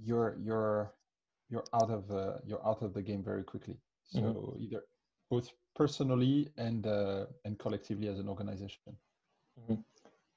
you're 0.03 0.37
you're 0.41 0.93
you're 1.49 1.65
out 1.75 1.91
of 1.91 2.11
uh, 2.11 2.35
you're 2.47 2.65
out 2.67 2.83
of 2.83 2.95
the 2.95 3.03
game 3.03 3.23
very 3.25 3.43
quickly 3.43 3.77
so 4.05 4.21
mm-hmm. 4.21 4.63
either 4.63 4.83
both 5.31 5.51
personally 5.75 6.49
and 6.57 6.87
uh, 6.87 7.27
and 7.45 7.59
collectively 7.59 8.09
as 8.09 8.19
an 8.19 8.29
organization 8.29 8.97
mm-hmm. 9.59 9.81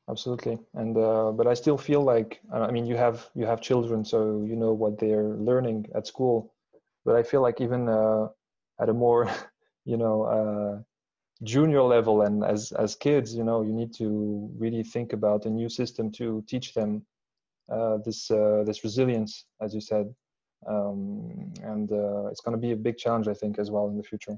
Absolutely. 0.09 0.57
And 0.73 0.97
uh, 0.97 1.31
but 1.31 1.47
i 1.47 1.53
still 1.53 1.77
feel 1.77 2.01
like 2.01 2.41
i 2.51 2.71
mean 2.71 2.85
you 2.85 2.97
have 2.97 3.29
you 3.35 3.45
have 3.45 3.61
children 3.61 4.03
so 4.03 4.43
you 4.47 4.55
know 4.55 4.73
what 4.73 4.99
they're 4.99 5.35
learning 5.49 5.87
at 5.95 6.07
school. 6.07 6.53
But 7.05 7.15
i 7.15 7.23
feel 7.23 7.41
like 7.41 7.61
even 7.61 7.89
uh, 7.89 8.27
at 8.81 8.89
a 8.89 8.93
more 8.93 9.29
you 9.85 9.97
know 9.97 10.23
uh, 10.23 10.81
junior 11.43 11.83
level 11.83 12.21
and 12.21 12.43
as 12.43 12.71
as 12.73 12.95
kids 12.95 13.35
you 13.35 13.43
know 13.43 13.61
you 13.63 13.73
need 13.73 13.93
to 13.95 14.49
really 14.57 14.83
think 14.83 15.13
about 15.13 15.45
a 15.45 15.49
new 15.49 15.67
system 15.69 16.11
to 16.11 16.43
teach 16.47 16.73
them 16.73 17.05
uh, 17.69 17.97
this 18.05 18.31
uh, 18.31 18.63
this 18.65 18.83
resilience 18.83 19.45
as 19.61 19.73
you 19.73 19.81
said. 19.81 20.13
Um, 20.65 21.51
and 21.61 21.91
uh, 21.91 22.27
it's 22.27 22.39
going 22.39 22.55
to 22.55 22.61
be 22.67 22.71
a 22.71 22.77
big 22.77 22.97
challenge 22.97 23.27
i 23.27 23.33
think 23.33 23.59
as 23.59 23.69
well 23.69 23.87
in 23.89 23.97
the 23.97 24.03
future. 24.11 24.37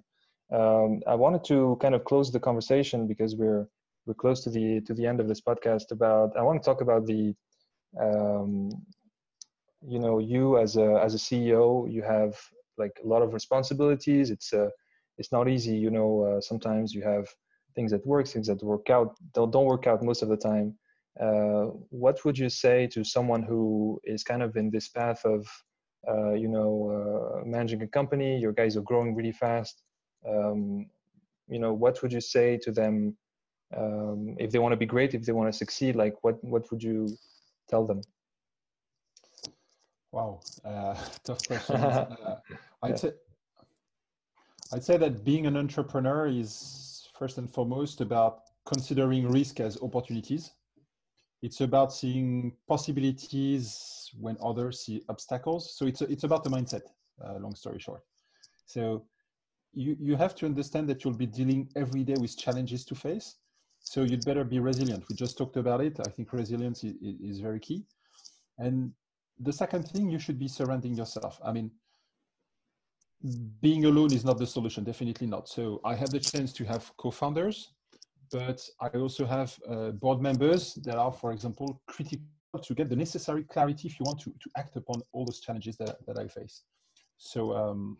Um, 0.52 1.02
i 1.08 1.16
wanted 1.16 1.44
to 1.46 1.78
kind 1.82 1.96
of 1.96 2.04
close 2.04 2.32
the 2.32 2.40
conversation 2.40 3.08
because 3.08 3.36
we're 3.36 3.68
we're 4.06 4.14
close 4.14 4.44
to 4.44 4.50
the 4.50 4.82
to 4.82 4.94
the 4.94 5.06
end 5.06 5.20
of 5.20 5.28
this 5.28 5.42
podcast 5.42 5.92
about 5.92 6.36
i 6.38 6.42
want 6.42 6.62
to 6.62 6.66
talk 6.66 6.82
about 6.82 7.06
the 7.06 7.34
um, 8.00 8.70
you 9.88 10.00
know 10.00 10.20
you 10.20 10.58
as 10.58 10.76
a 10.78 11.00
as 11.04 11.14
a 11.14 11.18
ceo 11.18 11.92
you 11.92 12.02
have 12.02 12.36
like 12.78 13.00
a 13.04 13.08
lot 13.08 13.22
of 13.22 13.34
responsibilities. 13.34 14.30
It's 14.30 14.54
a 14.54 14.70
it's 15.18 15.32
not 15.32 15.48
easy 15.48 15.76
you 15.76 15.92
know 15.92 16.22
uh, 16.24 16.42
sometimes 16.42 16.94
you 16.94 17.04
have 17.04 17.28
things 17.76 17.92
that 17.92 18.06
work 18.06 18.28
things 18.28 18.48
that 18.48 18.62
work 18.64 18.90
out 18.90 19.16
don't, 19.34 19.52
don't 19.52 19.66
work 19.66 19.88
out 19.88 20.04
most 20.04 20.22
of 20.22 20.30
the 20.30 20.38
time. 20.38 20.76
Uh, 21.20 21.68
what 21.90 22.24
would 22.26 22.38
you 22.38 22.50
say 22.50 22.88
to 22.88 23.04
someone 23.04 23.42
who 23.42 24.00
is 24.04 24.24
kind 24.24 24.44
of 24.44 24.58
in 24.58 24.70
this 24.70 24.90
path 24.90 25.24
of 25.26 25.48
uh, 26.10 26.34
you 26.34 26.48
know 26.50 26.72
uh, 26.98 27.46
managing 27.46 27.82
a 27.82 27.88
company? 27.88 28.38
Your 28.38 28.52
guys 28.52 28.76
are 28.76 28.82
growing 28.82 29.16
really 29.16 29.32
fast. 29.32 29.84
Um, 30.28 30.88
you 31.48 31.60
know 31.60 31.74
what 31.74 32.02
would 32.02 32.12
you 32.12 32.22
say 32.22 32.58
to 32.64 32.72
them 32.72 33.16
um, 33.76 34.36
if 34.40 34.52
they 34.52 34.60
want 34.60 34.72
to 34.72 34.78
be 34.78 34.86
great 34.86 35.14
if 35.14 35.26
they 35.26 35.32
want 35.32 35.52
to 35.52 35.58
succeed 35.58 35.96
like 35.96 36.16
what 36.24 36.42
what 36.44 36.70
would 36.72 36.84
you 36.84 37.08
tell 37.70 37.86
them 37.86 38.02
wow 40.12 40.40
uh, 40.64 40.96
tough 41.24 41.46
question 41.48 41.76
uh, 41.76 42.38
i'd 42.84 42.90
yeah. 42.90 42.96
say 42.96 43.12
I'd 44.74 44.84
say 44.84 44.98
that 44.98 45.24
being 45.24 45.46
an 45.46 45.58
entrepreneur 45.58 46.28
is 46.28 47.08
first 47.18 47.38
and 47.38 47.50
foremost 47.50 48.02
about 48.02 48.42
considering 48.66 49.30
risk 49.30 49.60
as 49.60 49.82
opportunities. 49.82 50.52
It's 51.42 51.62
about 51.62 51.94
seeing 51.94 52.52
possibilities 52.68 54.10
when 54.20 54.38
others 54.44 54.82
see 54.82 55.04
obstacles. 55.08 55.78
So 55.78 55.86
it's, 55.86 56.02
it's 56.02 56.24
about 56.24 56.44
the 56.44 56.50
mindset, 56.50 56.82
uh, 57.24 57.38
long 57.38 57.56
story 57.56 57.80
short. 57.80 58.02
So 58.66 59.06
you, 59.74 59.96
you 60.00 60.16
have 60.16 60.34
to 60.36 60.46
understand 60.46 60.90
that 60.90 61.04
you'll 61.04 61.14
be 61.14 61.28
dealing 61.28 61.70
every 61.76 62.04
day 62.04 62.16
with 62.20 62.36
challenges 62.36 62.84
to 62.86 62.96
face. 62.96 63.36
So 63.86 64.04
you'd 64.04 64.26
better 64.26 64.44
be 64.44 64.60
resilient. 64.60 65.06
We 65.10 65.16
just 65.16 65.38
talked 65.38 65.58
about 65.58 65.82
it. 65.82 66.00
I 66.00 66.10
think 66.10 66.34
resilience 66.34 66.84
is, 66.84 66.96
is 67.02 67.40
very 67.40 67.60
key. 67.60 67.86
And 68.58 68.92
the 69.40 69.54
second 69.54 69.88
thing, 69.88 70.10
you 70.10 70.20
should 70.20 70.40
be 70.40 70.48
surrounding 70.48 70.96
yourself. 70.96 71.40
I 71.44 71.52
mean, 71.52 71.72
being 73.62 73.86
alone 73.86 74.12
is 74.12 74.26
not 74.26 74.38
the 74.38 74.48
solution, 74.48 74.84
definitely 74.84 75.28
not. 75.28 75.48
So 75.48 75.82
I 75.84 75.96
have 75.96 76.12
the 76.12 76.20
chance 76.20 76.52
to 76.54 76.66
have 76.66 76.92
co-founders, 76.98 77.74
but 78.32 78.62
I 78.82 78.90
also 78.90 79.26
have 79.26 79.58
uh, 79.70 79.92
board 79.92 80.22
members 80.22 80.76
that 80.84 80.98
are, 80.98 81.12
for 81.12 81.32
example, 81.32 81.82
critical 81.88 82.26
to 82.62 82.74
get 82.74 82.90
the 82.90 82.96
necessary 82.96 83.44
clarity 83.44 83.88
if 83.88 84.00
you 84.00 84.06
want 84.06 84.20
to, 84.22 84.32
to 84.32 84.50
act 84.58 84.76
upon 84.76 85.02
all 85.12 85.26
those 85.26 85.40
challenges 85.40 85.78
that, 85.78 85.98
that 86.08 86.18
I 86.18 86.28
face. 86.28 86.64
So, 87.18 87.56
um, 87.56 87.98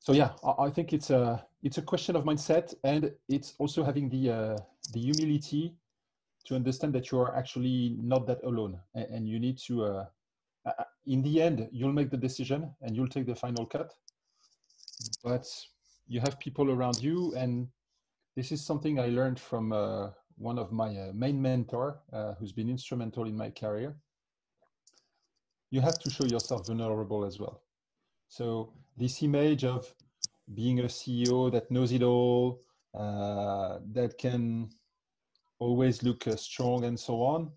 so 0.00 0.12
yeah, 0.12 0.30
I, 0.58 0.70
think 0.70 0.92
it's 0.92 1.10
a, 1.10 1.44
it's 1.62 1.78
a 1.78 1.82
question 1.82 2.16
of 2.16 2.24
mindset 2.24 2.74
and 2.84 3.12
it's 3.28 3.54
also 3.58 3.84
having 3.84 4.08
the, 4.08 4.30
uh, 4.30 4.56
the 4.92 5.00
humility 5.00 5.74
to 6.46 6.54
understand 6.54 6.94
that 6.94 7.10
you 7.10 7.20
are 7.20 7.36
actually 7.36 7.96
not 8.00 8.26
that 8.26 8.42
alone 8.44 8.78
and, 8.94 9.06
and 9.06 9.28
you 9.28 9.38
need 9.38 9.58
to, 9.66 9.84
uh, 9.84 10.04
uh, 10.66 10.84
in 11.06 11.22
the 11.22 11.42
end, 11.42 11.68
you'll 11.72 11.92
make 11.92 12.10
the 12.10 12.16
decision 12.16 12.70
and 12.82 12.94
you'll 12.94 13.08
take 13.08 13.26
the 13.26 13.34
final 13.34 13.66
cut. 13.66 13.92
But 15.22 15.46
you 16.06 16.20
have 16.20 16.38
people 16.38 16.70
around 16.70 17.00
you, 17.02 17.34
and 17.34 17.68
this 18.34 18.50
is 18.50 18.64
something 18.64 18.98
I 18.98 19.06
learned 19.06 19.38
from 19.38 19.72
uh, 19.72 20.10
one 20.36 20.58
of 20.58 20.72
my 20.72 20.96
uh, 20.96 21.12
main 21.14 21.40
mentor, 21.40 22.00
uh, 22.12 22.34
who's 22.34 22.52
been 22.52 22.68
instrumental 22.68 23.26
in 23.26 23.36
my 23.36 23.50
career. 23.50 23.96
You 25.70 25.80
have 25.80 25.98
to 26.00 26.10
show 26.10 26.24
yourself 26.24 26.66
vulnerable 26.66 27.24
as 27.24 27.38
well. 27.38 27.62
So 28.28 28.72
this 28.98 29.22
image 29.22 29.64
of 29.64 29.94
being 30.54 30.80
a 30.80 30.84
CEO 30.84 31.50
that 31.52 31.70
knows 31.70 31.92
it 31.92 32.02
all, 32.02 32.62
uh, 32.94 33.78
that 33.92 34.18
can 34.18 34.70
always 35.58 36.02
look 36.02 36.26
uh, 36.26 36.36
strong 36.36 36.84
and 36.84 36.98
so 36.98 37.22
on, 37.22 37.50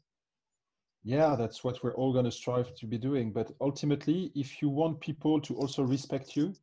yeah 1.04 1.36
that's 1.36 1.64
what 1.64 1.84
we're 1.84 1.96
all 1.96 2.14
going 2.14 2.26
to 2.26 2.32
strive 2.32 2.74
to 2.76 2.86
be 2.86 2.98
doing. 2.98 3.32
But 3.32 3.52
ultimately 3.60 4.32
if 4.36 4.62
you 4.62 4.70
want 4.70 5.00
people 5.00 5.39
to 5.42 5.56
also 5.56 5.84
respect 5.84 6.36
you 6.36 6.54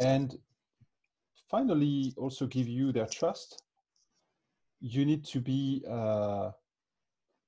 and 0.00 0.38
finally 1.50 2.14
also 2.16 2.46
give 2.46 2.68
you 2.68 2.92
their 2.92 3.06
trust 3.06 3.62
you 4.80 5.04
need 5.04 5.24
to 5.24 5.40
be 5.40 5.84
uh, 5.88 6.50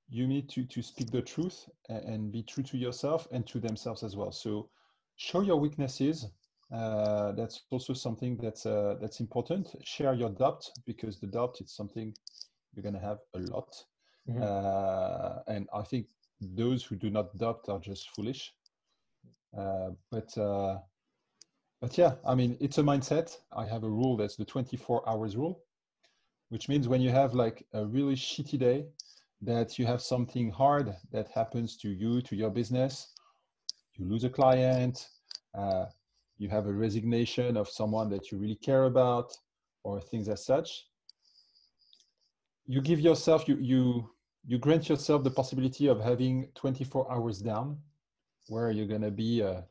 you 0.08 0.26
need 0.26 0.48
to 0.48 0.64
to 0.64 0.82
speak 0.82 1.10
the 1.10 1.22
truth 1.22 1.68
and, 1.88 2.04
and, 2.04 2.32
be 2.32 2.42
true 2.42 2.62
to 2.62 2.76
yourself 2.78 3.26
and 3.32 3.44
to 3.46 3.58
themselves 3.58 4.02
as 4.04 4.14
well. 4.14 4.30
So 4.30 4.68
show 5.16 5.40
your 5.40 5.56
weaknesses 5.56 6.26
uh, 6.74 7.32
that's 7.32 7.62
also 7.70 7.92
something 7.94 8.36
that's 8.42 8.66
uh, 8.66 8.96
that's 9.00 9.20
important 9.20 9.74
share 9.84 10.14
your 10.14 10.30
doubt 10.30 10.62
because 10.86 11.20
the 11.20 11.26
doubt 11.26 11.56
is 11.60 11.70
something 11.72 12.12
you're 12.72 12.82
going 12.82 13.00
to 13.00 13.06
have 13.10 13.18
a 13.34 13.38
lot 13.52 13.70
mm-hmm. 14.28 14.42
Uh, 14.42 15.54
and 15.54 15.68
i 15.74 15.82
think 15.82 16.06
those 16.40 16.84
who 16.84 16.96
do 16.96 17.10
not 17.10 17.36
doubt 17.38 17.64
are 17.68 17.78
just 17.78 18.10
foolish. 18.10 18.52
Uh, 19.56 19.90
but 20.10 20.36
uh, 20.36 20.78
but 21.80 21.96
yeah, 21.98 22.14
I 22.26 22.34
mean, 22.34 22.56
it's 22.60 22.78
a 22.78 22.82
mindset. 22.82 23.36
I 23.52 23.66
have 23.66 23.84
a 23.84 23.90
rule 23.90 24.16
that's 24.16 24.36
the 24.36 24.44
24 24.44 25.08
hours 25.08 25.36
rule, 25.36 25.64
which 26.48 26.68
means 26.68 26.88
when 26.88 27.00
you 27.00 27.10
have 27.10 27.34
like 27.34 27.66
a 27.72 27.84
really 27.84 28.14
shitty 28.14 28.58
day, 28.58 28.86
that 29.42 29.78
you 29.78 29.86
have 29.86 30.00
something 30.00 30.50
hard 30.50 30.94
that 31.12 31.28
happens 31.28 31.76
to 31.78 31.88
you, 31.88 32.22
to 32.22 32.36
your 32.36 32.50
business, 32.50 33.12
you 33.94 34.06
lose 34.06 34.24
a 34.24 34.30
client, 34.30 35.08
uh, 35.54 35.86
you 36.38 36.48
have 36.48 36.66
a 36.66 36.72
resignation 36.72 37.56
of 37.56 37.68
someone 37.68 38.08
that 38.10 38.30
you 38.30 38.38
really 38.38 38.56
care 38.56 38.84
about, 38.84 39.32
or 39.82 40.00
things 40.00 40.28
as 40.28 40.44
such. 40.44 40.86
You 42.66 42.80
give 42.80 43.00
yourself, 43.00 43.48
you 43.48 43.56
you 43.56 44.10
you 44.46 44.58
grant 44.58 44.88
yourself 44.88 45.24
the 45.24 45.30
possibility 45.30 45.86
of 45.86 46.00
having 46.00 46.48
24 46.54 47.10
hours 47.10 47.40
down 47.40 47.78
where 48.48 48.70
you're 48.70 48.86
going 48.86 49.00
to 49.00 49.10
be 49.10 49.42
uh, 49.42 49.62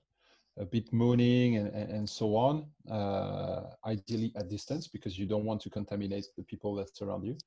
a 0.58 0.66
bit 0.66 0.92
moaning 0.92 1.58
and, 1.58 1.68
and, 1.74 1.92
and 1.92 2.10
so 2.10 2.36
on, 2.36 2.66
uh, 2.90 3.64
ideally 3.86 4.32
at 4.36 4.50
distance 4.50 4.88
because 4.88 5.18
you 5.18 5.26
don't 5.26 5.46
want 5.46 5.62
to 5.62 5.70
contaminate 5.70 6.26
the 6.38 6.44
people 6.44 6.76
that 6.76 6.96
surround 6.96 7.24
you. 7.26 7.38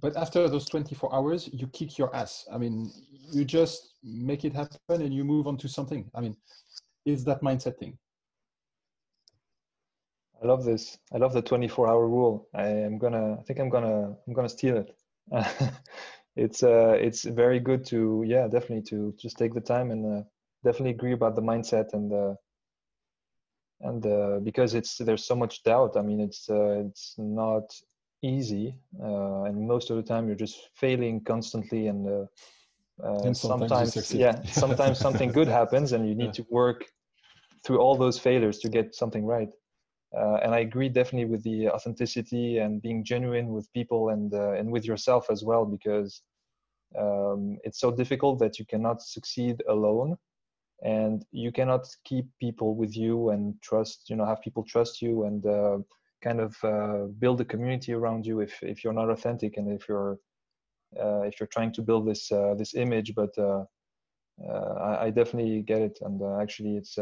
But 0.00 0.16
after 0.16 0.46
those 0.48 0.66
24 0.66 1.14
hours, 1.14 1.48
you 1.52 1.66
kick 1.68 1.96
your 1.96 2.14
ass. 2.14 2.46
I 2.52 2.58
mean, 2.58 2.92
you 3.32 3.44
just 3.44 3.94
make 4.02 4.44
it 4.44 4.52
happen 4.52 5.02
and 5.02 5.12
you 5.14 5.24
move 5.24 5.46
on 5.46 5.56
to 5.58 5.68
something. 5.68 6.10
I 6.14 6.20
mean, 6.20 6.36
it's 7.06 7.24
that 7.24 7.42
mindset 7.42 7.78
thing. 7.78 7.98
I 10.42 10.46
love 10.46 10.64
this. 10.64 10.98
I 11.12 11.18
love 11.18 11.32
the 11.32 11.42
24 11.42 11.88
hour 11.88 12.06
rule. 12.08 12.48
I 12.54 12.66
am 12.68 12.98
gonna, 12.98 13.36
I 13.38 13.42
think 13.42 13.58
I'm 13.60 13.70
gonna, 13.70 14.16
I'm 14.26 14.34
gonna 14.34 14.48
steal 14.48 14.76
it. 14.78 14.96
it's 16.36 16.62
uh, 16.62 16.96
it's 17.00 17.24
very 17.24 17.60
good 17.60 17.84
to 17.86 18.24
yeah 18.26 18.46
definitely 18.48 18.82
to 18.90 19.14
just 19.18 19.38
take 19.38 19.54
the 19.54 19.60
time 19.60 19.90
and 19.90 20.04
uh, 20.06 20.22
definitely 20.64 20.90
agree 20.92 21.12
about 21.12 21.36
the 21.36 21.42
mindset 21.42 21.92
and 21.94 22.12
uh, 22.12 22.34
and 23.80 24.06
uh, 24.06 24.38
because 24.42 24.74
it's 24.74 24.98
there's 24.98 25.24
so 25.24 25.34
much 25.36 25.62
doubt 25.64 25.96
i 25.96 26.02
mean 26.02 26.20
it's 26.20 26.48
uh, 26.50 26.82
it's 26.86 27.14
not 27.18 27.64
easy 28.22 28.74
uh, 29.02 29.42
and 29.44 29.66
most 29.66 29.90
of 29.90 29.96
the 29.96 30.02
time 30.02 30.26
you're 30.26 30.36
just 30.46 30.70
failing 30.74 31.22
constantly 31.24 31.86
and, 31.88 32.06
uh, 32.08 32.24
uh, 33.06 33.32
And 33.32 33.36
sometimes 33.36 33.96
sometimes 33.96 34.12
yeah 34.12 34.42
sometimes 34.50 34.98
something 34.98 35.32
good 35.32 35.48
happens 35.48 35.92
and 35.92 36.08
you 36.08 36.14
need 36.14 36.32
Yeah. 36.32 36.32
to 36.34 36.46
work 36.50 36.84
through 37.66 37.80
all 37.80 37.96
those 37.96 38.18
failures 38.18 38.58
to 38.60 38.68
get 38.68 38.94
something 38.94 39.24
right. 39.26 39.50
Uh, 40.16 40.38
and 40.42 40.54
i 40.54 40.60
agree 40.60 40.88
definitely 40.88 41.28
with 41.32 41.42
the 41.42 41.68
authenticity 41.68 42.58
and 42.58 42.80
being 42.80 43.02
genuine 43.04 43.48
with 43.48 43.72
people 43.72 44.10
and 44.10 44.32
uh, 44.34 44.52
and 44.52 44.70
with 44.70 44.84
yourself 44.84 45.26
as 45.30 45.42
well 45.42 45.64
because 45.66 46.22
um, 46.96 47.58
it's 47.64 47.80
so 47.80 47.90
difficult 47.90 48.38
that 48.38 48.56
you 48.58 48.64
cannot 48.64 49.02
succeed 49.02 49.56
alone 49.68 50.16
and 50.84 51.24
you 51.32 51.50
cannot 51.50 51.84
keep 52.04 52.26
people 52.38 52.76
with 52.76 52.96
you 52.96 53.30
and 53.30 53.60
trust 53.62 54.08
you 54.08 54.14
know 54.14 54.24
have 54.24 54.40
people 54.46 54.62
trust 54.62 55.02
you 55.02 55.24
and 55.24 55.44
uh, 55.44 55.78
kind 56.22 56.40
of 56.40 56.56
uh, 56.62 57.06
build 57.18 57.40
a 57.40 57.44
community 57.44 57.92
around 57.92 58.24
you 58.24 58.38
if 58.40 58.62
if 58.62 58.84
you're 58.84 59.00
not 59.00 59.10
authentic 59.10 59.56
and 59.56 59.66
if 59.76 59.88
you're 59.88 60.18
uh, 60.98 61.22
if 61.22 61.40
you're 61.40 61.46
trying 61.48 61.72
to 61.72 61.82
build 61.82 62.06
this 62.06 62.30
uh, 62.32 62.54
this 62.56 62.74
image. 62.74 63.14
But 63.14 63.36
uh, 63.38 63.64
uh, 64.48 64.72
I, 64.80 65.06
I 65.06 65.10
definitely 65.10 65.62
get 65.62 65.82
it. 65.82 65.98
And 66.02 66.20
actually 66.40 66.76
it's 66.76 66.98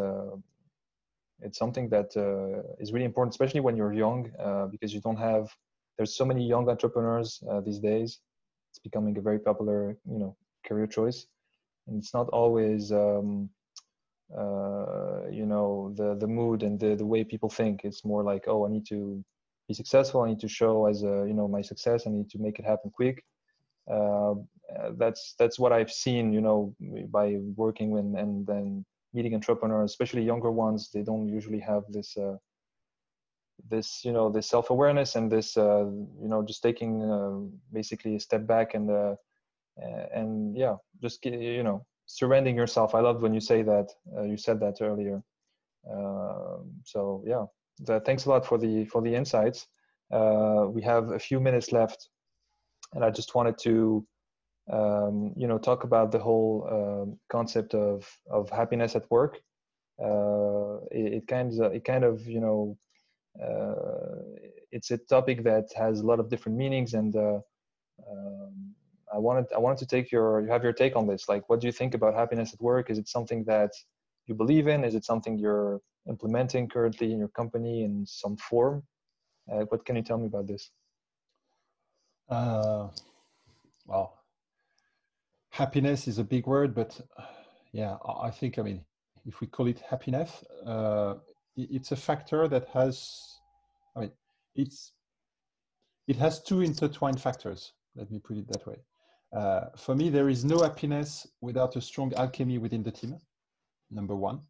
it's 1.41 1.59
something 1.59 1.89
that 1.89 2.16
uh, 2.16 2.62
is 2.78 2.93
really 2.93 3.05
important 3.05 3.32
especially 3.35 3.61
when 3.61 3.76
you're 3.76 3.93
young 3.93 4.30
uh, 4.39 4.66
because 4.66 4.95
you 4.95 5.01
don't 5.01 5.16
have 5.18 5.49
there's 5.97 6.16
so 6.16 6.24
many 6.24 6.47
young 6.47 6.68
entrepreneurs 6.68 7.43
uh, 7.51 7.61
these 7.61 7.78
days. 7.78 8.20
It's 8.70 8.78
becoming 8.78 9.16
a 9.16 9.20
very 9.20 9.39
popular 9.39 9.97
you 10.11 10.18
know 10.18 10.37
career 10.66 10.87
choice. 10.87 11.26
And 11.87 11.99
it's 11.99 12.14
not 12.14 12.28
always 12.28 12.91
um, 12.93 13.51
uh, 14.37 15.28
you 15.30 15.47
know 15.47 15.93
the 15.97 16.16
the 16.18 16.26
mood 16.26 16.62
and 16.62 16.80
the 16.80 16.97
the 16.97 17.07
way 17.07 17.24
people 17.24 17.49
think. 17.49 17.85
It's 17.85 18.05
more 18.05 18.24
like 18.24 18.45
oh 18.49 18.66
i 18.66 18.68
need 18.68 18.87
to 18.89 19.22
be 19.68 19.74
successful. 19.74 20.22
I 20.22 20.28
need 20.28 20.41
to 20.41 20.49
show 20.49 20.87
as 20.87 21.03
a 21.03 21.24
you 21.28 21.35
know 21.35 21.47
my 21.49 21.62
success. 21.62 22.07
I 22.07 22.11
need 22.11 22.30
to 22.30 22.39
make 22.39 22.59
it 22.59 22.64
happen 22.64 22.91
quick. 22.91 23.24
Uh, 23.91 24.35
that's 24.97 25.35
that's 25.39 25.59
what 25.59 25.72
i've 25.72 25.91
seen 25.91 26.32
you 26.32 26.41
know 26.41 26.74
by 27.11 27.37
working 27.55 27.91
with 27.91 28.05
and 28.16 28.47
then 28.47 28.82
meeting 29.15 29.35
entrepreneurs 29.35 29.91
especially 29.91 30.23
younger 30.23 30.51
ones 30.51 30.91
they 30.93 31.03
don't 31.03 31.29
usually 31.29 31.61
have 31.61 31.83
this 31.89 32.17
uh, 32.17 32.37
this 33.69 34.05
you 34.05 34.12
know 34.12 34.31
this 34.31 34.47
self-awareness 34.49 35.15
and 35.15 35.31
this 35.31 35.57
uh, 35.57 35.85
you 36.21 36.29
know 36.29 36.43
just 36.43 36.62
taking 36.62 37.03
uh, 37.03 37.39
basically 37.73 38.17
a 38.17 38.21
step 38.21 38.47
back 38.47 38.75
and 38.75 38.91
uh, 38.91 39.15
and 40.12 40.57
yeah 40.57 40.77
just 41.03 41.25
you 41.25 41.62
know 41.62 41.85
surrendering 42.07 42.57
yourself. 42.57 42.95
I 42.95 43.01
loved 43.01 43.23
when 43.23 43.33
you 43.33 43.41
say 43.41 43.62
that 43.62 43.89
uh, 44.17 44.23
you 44.23 44.37
said 44.37 44.61
that 44.61 44.77
earlier. 44.83 45.23
Um, 45.91 46.73
so 46.85 47.23
yeah 47.27 47.45
thanks 48.05 48.27
a 48.27 48.31
lot 48.31 48.47
for 48.47 48.59
the 48.59 48.85
for 48.87 49.01
the 49.01 49.15
insights. 49.15 49.67
Uh, 50.11 50.67
we 50.69 50.83
have 50.83 51.11
a 51.11 51.19
few 51.19 51.41
minutes 51.41 51.73
left 51.73 52.11
and 52.93 53.05
i 53.05 53.11
just 53.11 53.35
wanted 53.35 53.57
to 53.59 54.07
um, 54.73 55.33
you 55.37 55.47
know 55.47 55.59
talk 55.59 55.85
about 55.85 56.11
the 56.11 56.19
whole 56.19 56.67
um, 56.71 57.19
concept 57.31 57.75
of 57.75 58.07
of 58.31 58.49
happiness 58.51 58.97
at 58.97 59.11
work 59.11 59.41
uh, 60.03 60.77
it, 60.91 61.12
it 61.15 61.27
kind 61.27 61.61
of 61.61 61.73
it 61.73 61.85
kind 61.85 62.05
of 62.05 62.27
you 62.27 62.41
know 62.41 62.77
uh, 63.43 64.15
it's 64.71 64.91
a 64.91 64.99
topic 64.99 65.45
that 65.45 65.69
has 65.77 66.01
a 66.01 66.07
lot 66.07 66.21
of 66.21 66.31
different 66.31 66.57
meanings 66.57 66.95
and 66.95 67.15
uh, 67.17 67.39
um, 68.11 68.75
I 69.12 69.19
wanted 69.19 69.47
I 69.55 69.59
wanted 69.59 69.79
to 69.79 69.87
take 69.87 70.11
your 70.11 70.41
you 70.41 70.49
have 70.49 70.65
your 70.65 70.73
take 70.73 70.97
on 70.97 71.07
this. 71.07 71.29
Like, 71.29 71.49
what 71.49 71.61
do 71.61 71.67
you 71.67 71.73
think 71.73 71.95
about 71.95 72.15
happiness 72.15 72.53
at 72.53 72.61
work? 72.61 72.91
Is 72.91 72.99
it 72.99 73.09
something 73.09 73.45
that 73.45 73.71
you 74.27 74.35
believe 74.35 74.67
in? 74.67 74.85
Is 74.85 74.95
it 74.95 75.05
something 75.05 75.39
you're 75.39 75.81
implementing 76.09 76.69
currently 76.69 77.12
in 77.12 77.19
your 77.19 77.29
company 77.29 77.85
in 77.85 78.05
some 78.07 78.37
form? 78.37 78.83
Uh, 79.51 79.65
what 79.69 79.85
can 79.85 79.97
you 79.97 80.03
tell 80.03 80.19
me 80.19 80.27
about 80.27 80.47
this? 80.47 80.71
Uh, 82.29 82.89
well, 83.87 84.24
happiness 85.55 86.09
is 86.09 86.19
a 86.19 86.25
big 86.25 86.47
word, 86.47 86.75
but 86.75 87.01
yeah, 87.73 87.97
I 88.05 88.29
I 88.29 88.31
think, 88.31 88.59
I 88.59 88.63
mean, 88.63 88.81
if 89.25 89.41
we 89.41 89.47
call 89.47 89.67
it 89.69 89.81
happiness, 89.93 90.31
uh, 90.67 91.15
it's 91.57 91.93
a 91.93 91.97
factor 91.97 92.49
that 92.49 92.67
has, 92.79 92.97
I 93.97 94.01
mean, 94.01 94.13
it's, 94.57 94.93
it 96.09 96.17
has 96.17 96.43
two 96.43 96.61
intertwined 96.61 97.21
factors. 97.21 97.73
Let 97.95 98.11
me 98.11 98.19
put 98.19 98.37
it 98.37 98.49
that 98.53 98.67
way. 98.67 98.79
Uh, 99.33 99.67
for 99.85 99.95
me, 99.95 100.11
there 100.11 100.29
is 100.29 100.45
no 100.45 100.59
happiness 100.63 101.27
without 101.41 101.77
a 101.77 101.81
strong 101.81 102.13
alchemy 102.15 102.59
within 102.59 102.83
the 102.83 102.91
team, 102.91 103.17
number 103.91 104.17
one. 104.17 104.41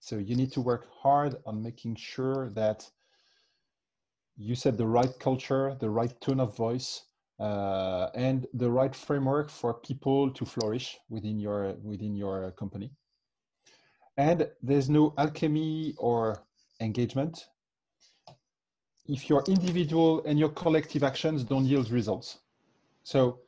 So 0.00 0.16
you 0.16 0.34
need 0.36 0.52
to 0.52 0.62
work 0.62 0.88
hard 1.02 1.36
on 1.44 1.62
making 1.62 1.96
sure 1.96 2.50
that 2.60 2.90
you 4.36 4.54
set 4.54 4.78
the 4.78 4.86
right 4.86 5.14
culture, 5.20 5.76
the 5.78 5.90
right 5.90 6.14
tone 6.20 6.40
of 6.40 6.56
voice, 6.56 7.02
uh, 7.40 8.10
and 8.14 8.46
the 8.54 8.70
right 8.70 8.94
framework 8.94 9.50
for 9.50 9.74
people 9.74 10.30
to 10.30 10.44
flourish 10.44 10.98
within 11.08 11.40
your 11.40 11.74
within 11.82 12.14
your 12.14 12.52
company. 12.52 12.90
And 14.16 14.48
there's 14.62 14.90
no 14.90 15.14
alchemy 15.16 15.94
or 15.96 16.44
engagement 16.80 17.48
if 19.10 19.28
your 19.28 19.42
individual 19.48 20.22
and 20.24 20.38
your 20.38 20.50
collective 20.50 21.02
actions 21.02 21.42
don't 21.42 21.64
yield 21.64 21.90
results. 21.90 22.38
So 23.02 23.40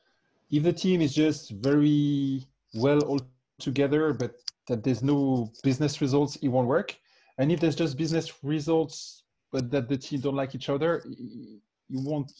if 0.51 0.63
the 0.63 0.73
team 0.73 1.01
is 1.01 1.15
just 1.15 1.51
very 1.51 2.47
well 2.75 3.01
all 3.05 3.21
together, 3.61 4.13
but 4.13 4.35
that 4.69 4.83
there's 4.83 5.03
no 5.03 5.53
business 5.63 6.01
results, 6.01 6.37
it 6.37 6.49
won't 6.49 6.69
work. 6.69 6.97
And 7.39 7.53
if 7.53 7.61
there's 7.61 7.77
just 7.77 7.97
business 7.97 8.33
results, 8.43 9.23
but 9.53 9.71
that 9.71 9.89
the 9.89 9.97
team 9.97 10.21
don't 10.21 10.35
like 10.35 10.55
each 10.55 10.69
other, 10.69 11.05
you 11.07 12.01
won't 12.01 12.33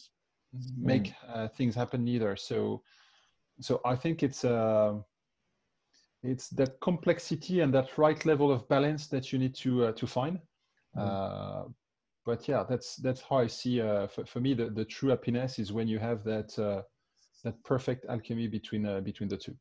make 0.77 1.13
uh, 1.27 1.47
things 1.47 1.75
happen 1.75 2.07
either. 2.07 2.35
So, 2.35 2.83
so 3.59 3.81
I 3.85 3.95
think 3.95 4.23
it's 4.23 4.45
uh, 4.45 4.95
it's 6.23 6.49
that 6.49 6.79
complexity 6.79 7.59
and 7.61 7.73
that 7.73 7.97
right 7.97 8.25
level 8.25 8.51
of 8.51 8.67
balance 8.69 9.07
that 9.07 9.31
you 9.31 9.39
need 9.39 9.55
to 9.55 9.85
uh, 9.85 9.91
to 9.93 10.07
find. 10.07 10.39
Uh, 10.97 11.63
but 12.25 12.47
yeah, 12.47 12.63
that's 12.69 12.95
that's 12.97 13.21
how 13.21 13.37
I 13.37 13.47
see. 13.47 13.81
Uh, 13.81 14.07
for, 14.07 14.25
for 14.25 14.39
me, 14.39 14.53
the, 14.53 14.69
the 14.69 14.85
true 14.85 15.09
happiness 15.09 15.59
is 15.59 15.73
when 15.73 15.87
you 15.87 15.99
have 15.99 16.23
that 16.23 16.57
uh, 16.57 16.81
that 17.43 17.61
perfect 17.63 18.05
alchemy 18.09 18.47
between 18.47 18.85
uh, 18.85 19.01
between 19.01 19.29
the 19.29 19.37
two. 19.37 19.55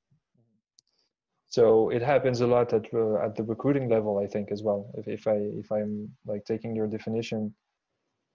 So 1.48 1.90
it 1.90 2.00
happens 2.00 2.40
a 2.40 2.46
lot 2.46 2.72
at 2.72 2.86
uh, 2.94 3.16
at 3.16 3.34
the 3.36 3.42
recruiting 3.42 3.88
level, 3.88 4.18
I 4.18 4.26
think, 4.26 4.52
as 4.52 4.62
well. 4.62 4.90
If 4.96 5.08
if 5.08 5.26
I 5.26 5.36
if 5.36 5.70
I'm 5.72 6.08
like 6.24 6.44
taking 6.44 6.76
your 6.76 6.86
definition, 6.86 7.54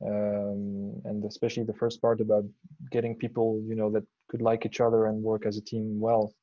um, 0.05 1.01
and 1.05 1.23
especially 1.25 1.63
the 1.63 1.73
first 1.73 2.01
part 2.01 2.21
about 2.21 2.45
getting 2.91 3.15
people, 3.15 3.61
you 3.67 3.75
know, 3.75 3.89
that 3.91 4.03
could 4.29 4.41
like 4.41 4.65
each 4.65 4.81
other 4.81 5.07
and 5.07 5.23
work 5.23 5.45
as 5.45 5.57
a 5.57 5.61
team 5.61 5.99
well. 5.99 6.33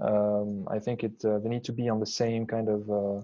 Um, 0.00 0.66
I 0.68 0.78
think 0.80 1.04
it 1.04 1.24
uh, 1.24 1.38
they 1.38 1.48
need 1.48 1.64
to 1.64 1.72
be 1.72 1.88
on 1.88 2.00
the 2.00 2.06
same 2.06 2.46
kind 2.46 2.68
of 2.68 2.90
uh, 2.90 3.20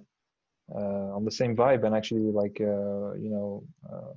uh, 0.75 1.17
on 1.17 1.25
the 1.25 1.31
same 1.31 1.57
vibe 1.57 1.85
and 1.85 1.95
actually 1.95 2.31
like 2.33 2.59
uh, 2.61 3.15
you 3.15 3.31
know. 3.31 3.65
Uh, 3.91 4.15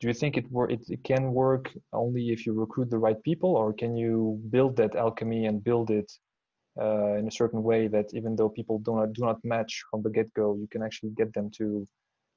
do 0.00 0.06
you 0.06 0.14
think 0.14 0.36
it, 0.36 0.48
wor- 0.52 0.70
it 0.70 0.88
it 0.88 1.02
can 1.02 1.32
work 1.32 1.72
only 1.92 2.30
if 2.30 2.46
you 2.46 2.52
recruit 2.52 2.88
the 2.90 2.98
right 2.98 3.20
people, 3.24 3.56
or 3.56 3.72
can 3.72 3.96
you 3.96 4.40
build 4.50 4.76
that 4.76 4.94
alchemy 4.94 5.46
and 5.46 5.64
build 5.64 5.90
it 5.90 6.12
uh, 6.80 7.14
in 7.14 7.26
a 7.26 7.32
certain 7.32 7.62
way 7.64 7.88
that 7.88 8.06
even 8.14 8.36
though 8.36 8.48
people 8.48 8.78
do 8.78 8.94
not 8.94 9.12
do 9.12 9.22
not 9.24 9.44
match 9.44 9.82
from 9.90 10.02
the 10.02 10.10
get 10.10 10.32
go, 10.34 10.54
you 10.54 10.68
can 10.70 10.82
actually 10.82 11.10
get 11.10 11.32
them 11.34 11.50
to 11.58 11.86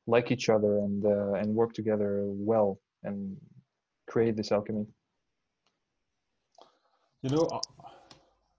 like 0.08 0.32
each 0.32 0.50
other 0.50 0.78
and 0.80 1.06
uh, 1.06 1.34
and 1.34 1.54
work 1.54 1.74
together 1.74 2.24
well 2.26 2.80
and 3.04 3.38
create 4.08 4.36
this 4.36 4.52
alchemy. 4.52 4.86
You 7.22 7.30
know, 7.30 7.48
uh, 7.52 7.60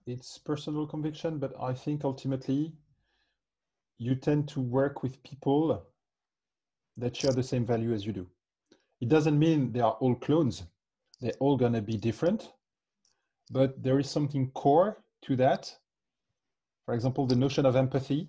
it's 0.07 0.37
personal 0.37 0.87
conviction, 0.87 1.37
but 1.37 1.53
I 1.61 1.73
think 1.73 2.03
ultimately 2.03 2.73
you 3.97 4.15
tend 4.15 4.47
to 4.49 4.61
work 4.61 5.03
with 5.03 5.21
people 5.23 5.85
that 6.97 7.15
share 7.15 7.31
the 7.31 7.43
same 7.43 7.65
value 7.65 7.93
as 7.93 8.05
you 8.05 8.13
do. 8.13 8.27
It 9.01 9.09
doesn't 9.09 9.37
mean 9.37 9.71
they 9.71 9.81
are 9.81 9.97
all 9.99 10.15
clones, 10.15 10.63
they're 11.19 11.39
all 11.39 11.57
going 11.57 11.73
to 11.73 11.81
be 11.81 11.97
different, 11.97 12.51
but 13.51 13.81
there 13.83 13.99
is 13.99 14.09
something 14.09 14.49
core 14.51 15.03
to 15.23 15.35
that. 15.37 15.73
For 16.85 16.93
example, 16.93 17.25
the 17.25 17.35
notion 17.35 17.65
of 17.65 17.75
empathy, 17.75 18.27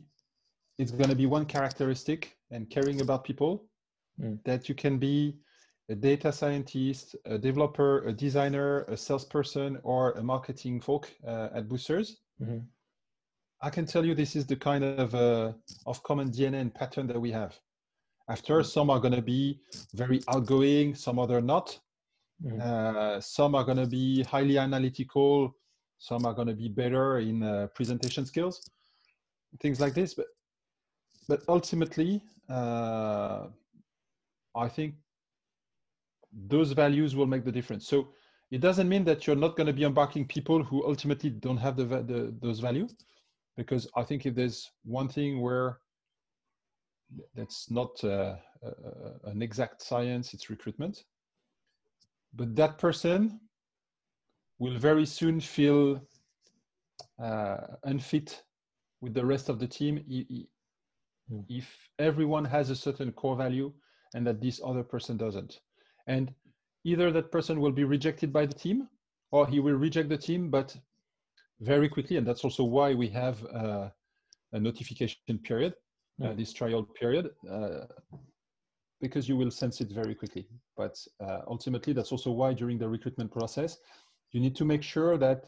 it's 0.79 0.93
going 0.93 1.11
to 1.11 1.17
be 1.17 1.27
one 1.27 1.47
characteristic 1.47 2.37
and 2.55 2.71
caring 2.71 3.01
about 3.01 3.25
people 3.25 3.55
Mm. 4.21 4.39
that 4.45 4.69
you 4.69 4.77
can 4.77 4.97
be 4.99 5.35
a 5.89 5.95
data 5.95 6.31
scientist, 6.33 7.17
a 7.25 7.37
developer, 7.37 8.07
a 8.07 8.13
designer, 8.13 8.85
a 8.85 8.97
salesperson, 8.97 9.79
or 9.83 10.13
a 10.13 10.23
marketing 10.23 10.81
folk 10.81 11.13
uh, 11.27 11.49
at 11.53 11.69
Boostrs. 11.69 12.09
Mhm. 12.41 12.63
I 13.61 13.71
can 13.71 13.87
tell 13.87 14.05
you 14.07 14.15
this 14.15 14.37
is 14.37 14.47
the 14.47 14.57
kind 14.57 14.85
of 14.85 15.15
uh, 15.15 15.53
of 15.87 16.03
common 16.03 16.31
DNA 16.31 16.61
and 16.61 16.73
pattern 16.73 17.07
that 17.09 17.21
we 17.21 17.33
have. 17.33 17.53
After, 18.29 18.63
some 18.63 18.89
are 18.89 19.01
going 19.01 19.17
to 19.23 19.27
be 19.37 19.61
very 19.95 20.21
outgoing, 20.29 20.95
some 20.95 21.19
other 21.19 21.41
not. 21.43 21.81
Mhm. 22.43 22.61
Uh, 22.61 23.21
some 23.21 23.55
are 23.59 23.65
going 23.65 23.83
to 23.87 23.91
be 24.01 24.23
highly 24.23 24.59
analytical, 24.59 25.57
some 25.99 26.25
are 26.29 26.35
going 26.35 26.49
to 26.49 26.55
be 26.65 26.69
better 26.69 27.19
in 27.19 27.43
uh, 27.43 27.67
presentation 27.75 28.25
skills, 28.27 28.57
things 29.61 29.81
like 29.81 29.95
this. 29.95 30.15
But 30.15 30.27
but 31.29 31.43
ultimately, 31.49 32.23
uh, 32.49 33.47
I 34.55 34.69
think 34.69 34.95
those 36.33 36.73
values 36.73 37.15
will 37.15 37.27
make 37.27 37.45
the 37.45 37.53
difference. 37.53 37.87
So 37.87 38.09
it 38.51 38.61
doesn't 38.61 38.89
mean 38.89 39.05
that 39.05 39.27
you're 39.27 39.37
not 39.37 39.57
going 39.57 39.67
to 39.67 39.73
be 39.73 39.85
embarking 39.85 40.27
people 40.27 40.63
who 40.63 40.85
ultimately 40.87 41.31
don't 41.31 41.57
have 41.57 41.77
the, 41.77 41.85
the 41.85 42.35
those 42.41 42.61
values, 42.61 42.95
because 43.57 43.89
I 43.97 44.03
think 44.03 44.27
if 44.27 44.35
there's 44.35 44.71
one 44.85 45.09
thing 45.09 45.41
where 45.41 45.79
that's 47.35 47.71
not 47.71 48.03
uh, 48.03 48.37
uh, 48.65 48.71
an 49.25 49.43
exact 49.43 49.83
science, 49.83 50.35
it's 50.35 50.51
recruitment. 50.51 51.05
But 52.35 52.57
that 52.57 52.79
person 52.79 53.41
will 54.59 54.79
very 54.79 55.07
soon 55.07 55.41
feel 55.41 56.01
uh, 57.23 57.57
unfit 57.85 58.43
with 59.01 59.15
the 59.15 59.25
rest 59.25 59.49
of 59.49 59.59
the 59.59 59.67
team 59.67 60.05
hmm. 61.29 61.41
if 61.49 61.69
everyone 61.99 62.45
has 62.45 62.71
a 62.71 62.77
certain 62.77 63.13
core 63.13 63.37
value 63.37 63.73
and 64.15 64.27
that 64.27 64.41
this 64.41 64.61
other 64.65 64.83
person 64.83 65.17
doesn't. 65.17 65.61
And 66.07 66.33
either 66.85 67.11
that 67.13 67.33
person 67.33 67.61
will 67.61 67.73
be 67.73 67.85
rejected 67.85 68.33
by 68.33 68.47
the 68.47 68.55
team 68.55 68.89
or 69.31 69.47
he 69.47 69.61
will 69.61 69.75
reject 69.75 70.09
the 70.09 70.19
team, 70.19 70.51
but 70.51 70.77
very 71.61 71.89
quickly. 71.89 72.17
And 72.17 72.27
that's 72.27 72.45
also 72.45 72.65
why 72.65 72.95
we 72.95 73.09
have 73.09 73.45
uh, 73.47 73.89
a 74.53 74.61
notification 74.61 75.39
period, 75.43 75.75
uh, 76.23 76.29
hmm. 76.29 76.37
this 76.37 76.53
trial 76.53 76.83
period, 76.83 77.31
uh, 77.51 77.87
because 79.01 79.29
you 79.29 79.37
will 79.37 79.51
sense 79.51 79.81
it 79.81 79.91
very 79.91 80.15
quickly. 80.15 80.47
But 80.77 80.97
uh, 81.21 81.41
ultimately, 81.49 81.93
that's 81.93 82.13
also 82.13 82.31
why 82.31 82.55
during 82.55 82.79
the 82.79 82.89
recruitment 82.89 83.33
process, 83.33 83.79
you 84.33 84.41
need 84.41 84.57
to 84.57 84.65
make 84.65 84.83
sure 84.83 85.17
that 85.19 85.47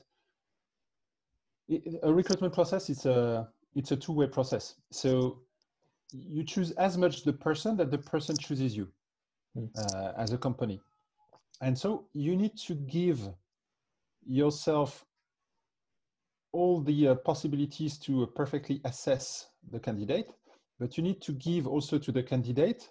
a 2.02 2.12
recruitment 2.12 2.54
process 2.54 2.88
it's 2.88 3.06
a 3.06 3.48
it's 3.74 3.90
a 3.90 3.96
two-way 3.96 4.26
process 4.26 4.76
so 4.92 5.40
you 6.12 6.44
choose 6.44 6.70
as 6.72 6.96
much 6.96 7.24
the 7.24 7.32
person 7.32 7.76
that 7.76 7.90
the 7.90 7.98
person 7.98 8.36
chooses 8.36 8.76
you 8.76 8.88
mm. 9.56 9.68
uh, 9.76 10.12
as 10.16 10.32
a 10.32 10.38
company 10.38 10.80
and 11.60 11.76
so 11.76 12.06
you 12.12 12.36
need 12.36 12.56
to 12.56 12.74
give 12.74 13.20
yourself 14.26 15.04
all 16.52 16.80
the 16.80 17.08
uh, 17.08 17.14
possibilities 17.16 17.98
to 17.98 18.22
uh, 18.22 18.26
perfectly 18.26 18.80
assess 18.84 19.48
the 19.70 19.78
candidate 19.78 20.28
but 20.78 20.96
you 20.96 21.02
need 21.02 21.20
to 21.20 21.32
give 21.32 21.66
also 21.66 21.98
to 21.98 22.12
the 22.12 22.22
candidate 22.22 22.90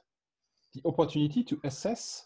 the 0.73 0.81
opportunity 0.85 1.43
to 1.43 1.59
assess 1.63 2.25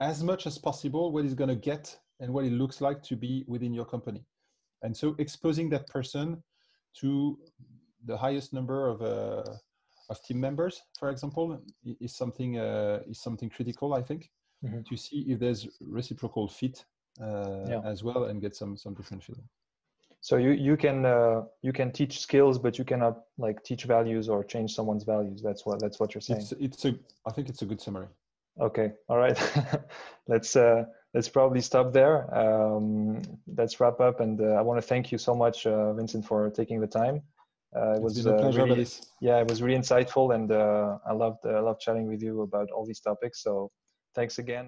as 0.00 0.22
much 0.22 0.46
as 0.46 0.58
possible 0.58 1.12
what 1.12 1.24
he's 1.24 1.34
going 1.34 1.48
to 1.48 1.56
get 1.56 1.98
and 2.20 2.32
what 2.32 2.44
it 2.44 2.52
looks 2.52 2.80
like 2.80 3.02
to 3.02 3.16
be 3.16 3.44
within 3.46 3.72
your 3.72 3.84
company 3.84 4.24
and 4.82 4.94
so 4.96 5.14
exposing 5.18 5.70
that 5.70 5.86
person 5.88 6.42
to 6.94 7.38
the 8.04 8.16
highest 8.16 8.52
number 8.52 8.88
of, 8.88 9.02
uh, 9.02 9.42
of 9.42 9.60
team 10.14 10.40
members, 10.40 10.82
for 10.98 11.10
example, 11.10 11.60
is 12.00 12.16
something, 12.16 12.58
uh, 12.58 13.00
is 13.08 13.20
something 13.20 13.50
critical, 13.50 13.94
I 13.94 14.02
think, 14.02 14.30
mm-hmm. 14.64 14.82
to 14.88 14.96
see 14.96 15.24
if 15.28 15.38
there's 15.38 15.68
reciprocal 15.80 16.48
fit 16.48 16.84
uh, 17.20 17.64
yeah. 17.68 17.80
as 17.84 18.02
well 18.04 18.24
and 18.24 18.40
get 18.40 18.54
some, 18.54 18.76
some 18.76 18.94
different 18.94 19.22
feeling. 19.24 19.48
So 20.20 20.38
you, 20.38 20.50
you 20.50 20.76
can 20.76 21.06
uh, 21.06 21.42
you 21.62 21.72
can 21.72 21.92
teach 21.92 22.18
skills, 22.18 22.58
but 22.58 22.78
you 22.78 22.84
cannot 22.84 23.20
like 23.38 23.62
teach 23.62 23.84
values 23.84 24.28
or 24.28 24.42
change 24.42 24.74
someone's 24.74 25.04
values. 25.04 25.40
That's 25.40 25.64
what 25.64 25.78
that's 25.78 26.00
what 26.00 26.14
you're 26.14 26.20
saying. 26.20 26.40
It's, 26.40 26.52
it's 26.52 26.84
a 26.84 26.98
I 27.26 27.30
think 27.30 27.48
it's 27.48 27.62
a 27.62 27.64
good 27.64 27.80
summary. 27.80 28.08
Okay, 28.60 28.92
all 29.08 29.18
right. 29.18 29.38
let's 30.26 30.56
uh, 30.56 30.86
let's 31.14 31.28
probably 31.28 31.60
stop 31.60 31.92
there. 31.92 32.18
Um, 32.36 33.22
let's 33.46 33.78
wrap 33.78 34.00
up, 34.00 34.20
and 34.20 34.40
uh, 34.40 34.54
I 34.58 34.62
want 34.62 34.80
to 34.80 34.86
thank 34.86 35.12
you 35.12 35.18
so 35.18 35.34
much, 35.34 35.66
uh, 35.66 35.92
Vincent, 35.92 36.26
for 36.26 36.50
taking 36.50 36.80
the 36.80 36.86
time. 36.86 37.22
Uh, 37.76 37.96
it 37.96 38.02
was 38.02 38.26
uh, 38.26 38.32
really, 38.54 38.86
yeah, 39.20 39.38
it 39.38 39.48
was 39.48 39.62
really 39.62 39.78
insightful, 39.78 40.34
and 40.34 40.50
uh, 40.50 40.96
I 41.06 41.12
loved 41.12 41.40
I 41.46 41.60
loved 41.60 41.80
chatting 41.80 42.06
with 42.06 42.22
you 42.22 42.42
about 42.42 42.70
all 42.70 42.86
these 42.86 43.00
topics. 43.00 43.42
So, 43.42 43.70
thanks 44.14 44.38
again. 44.38 44.64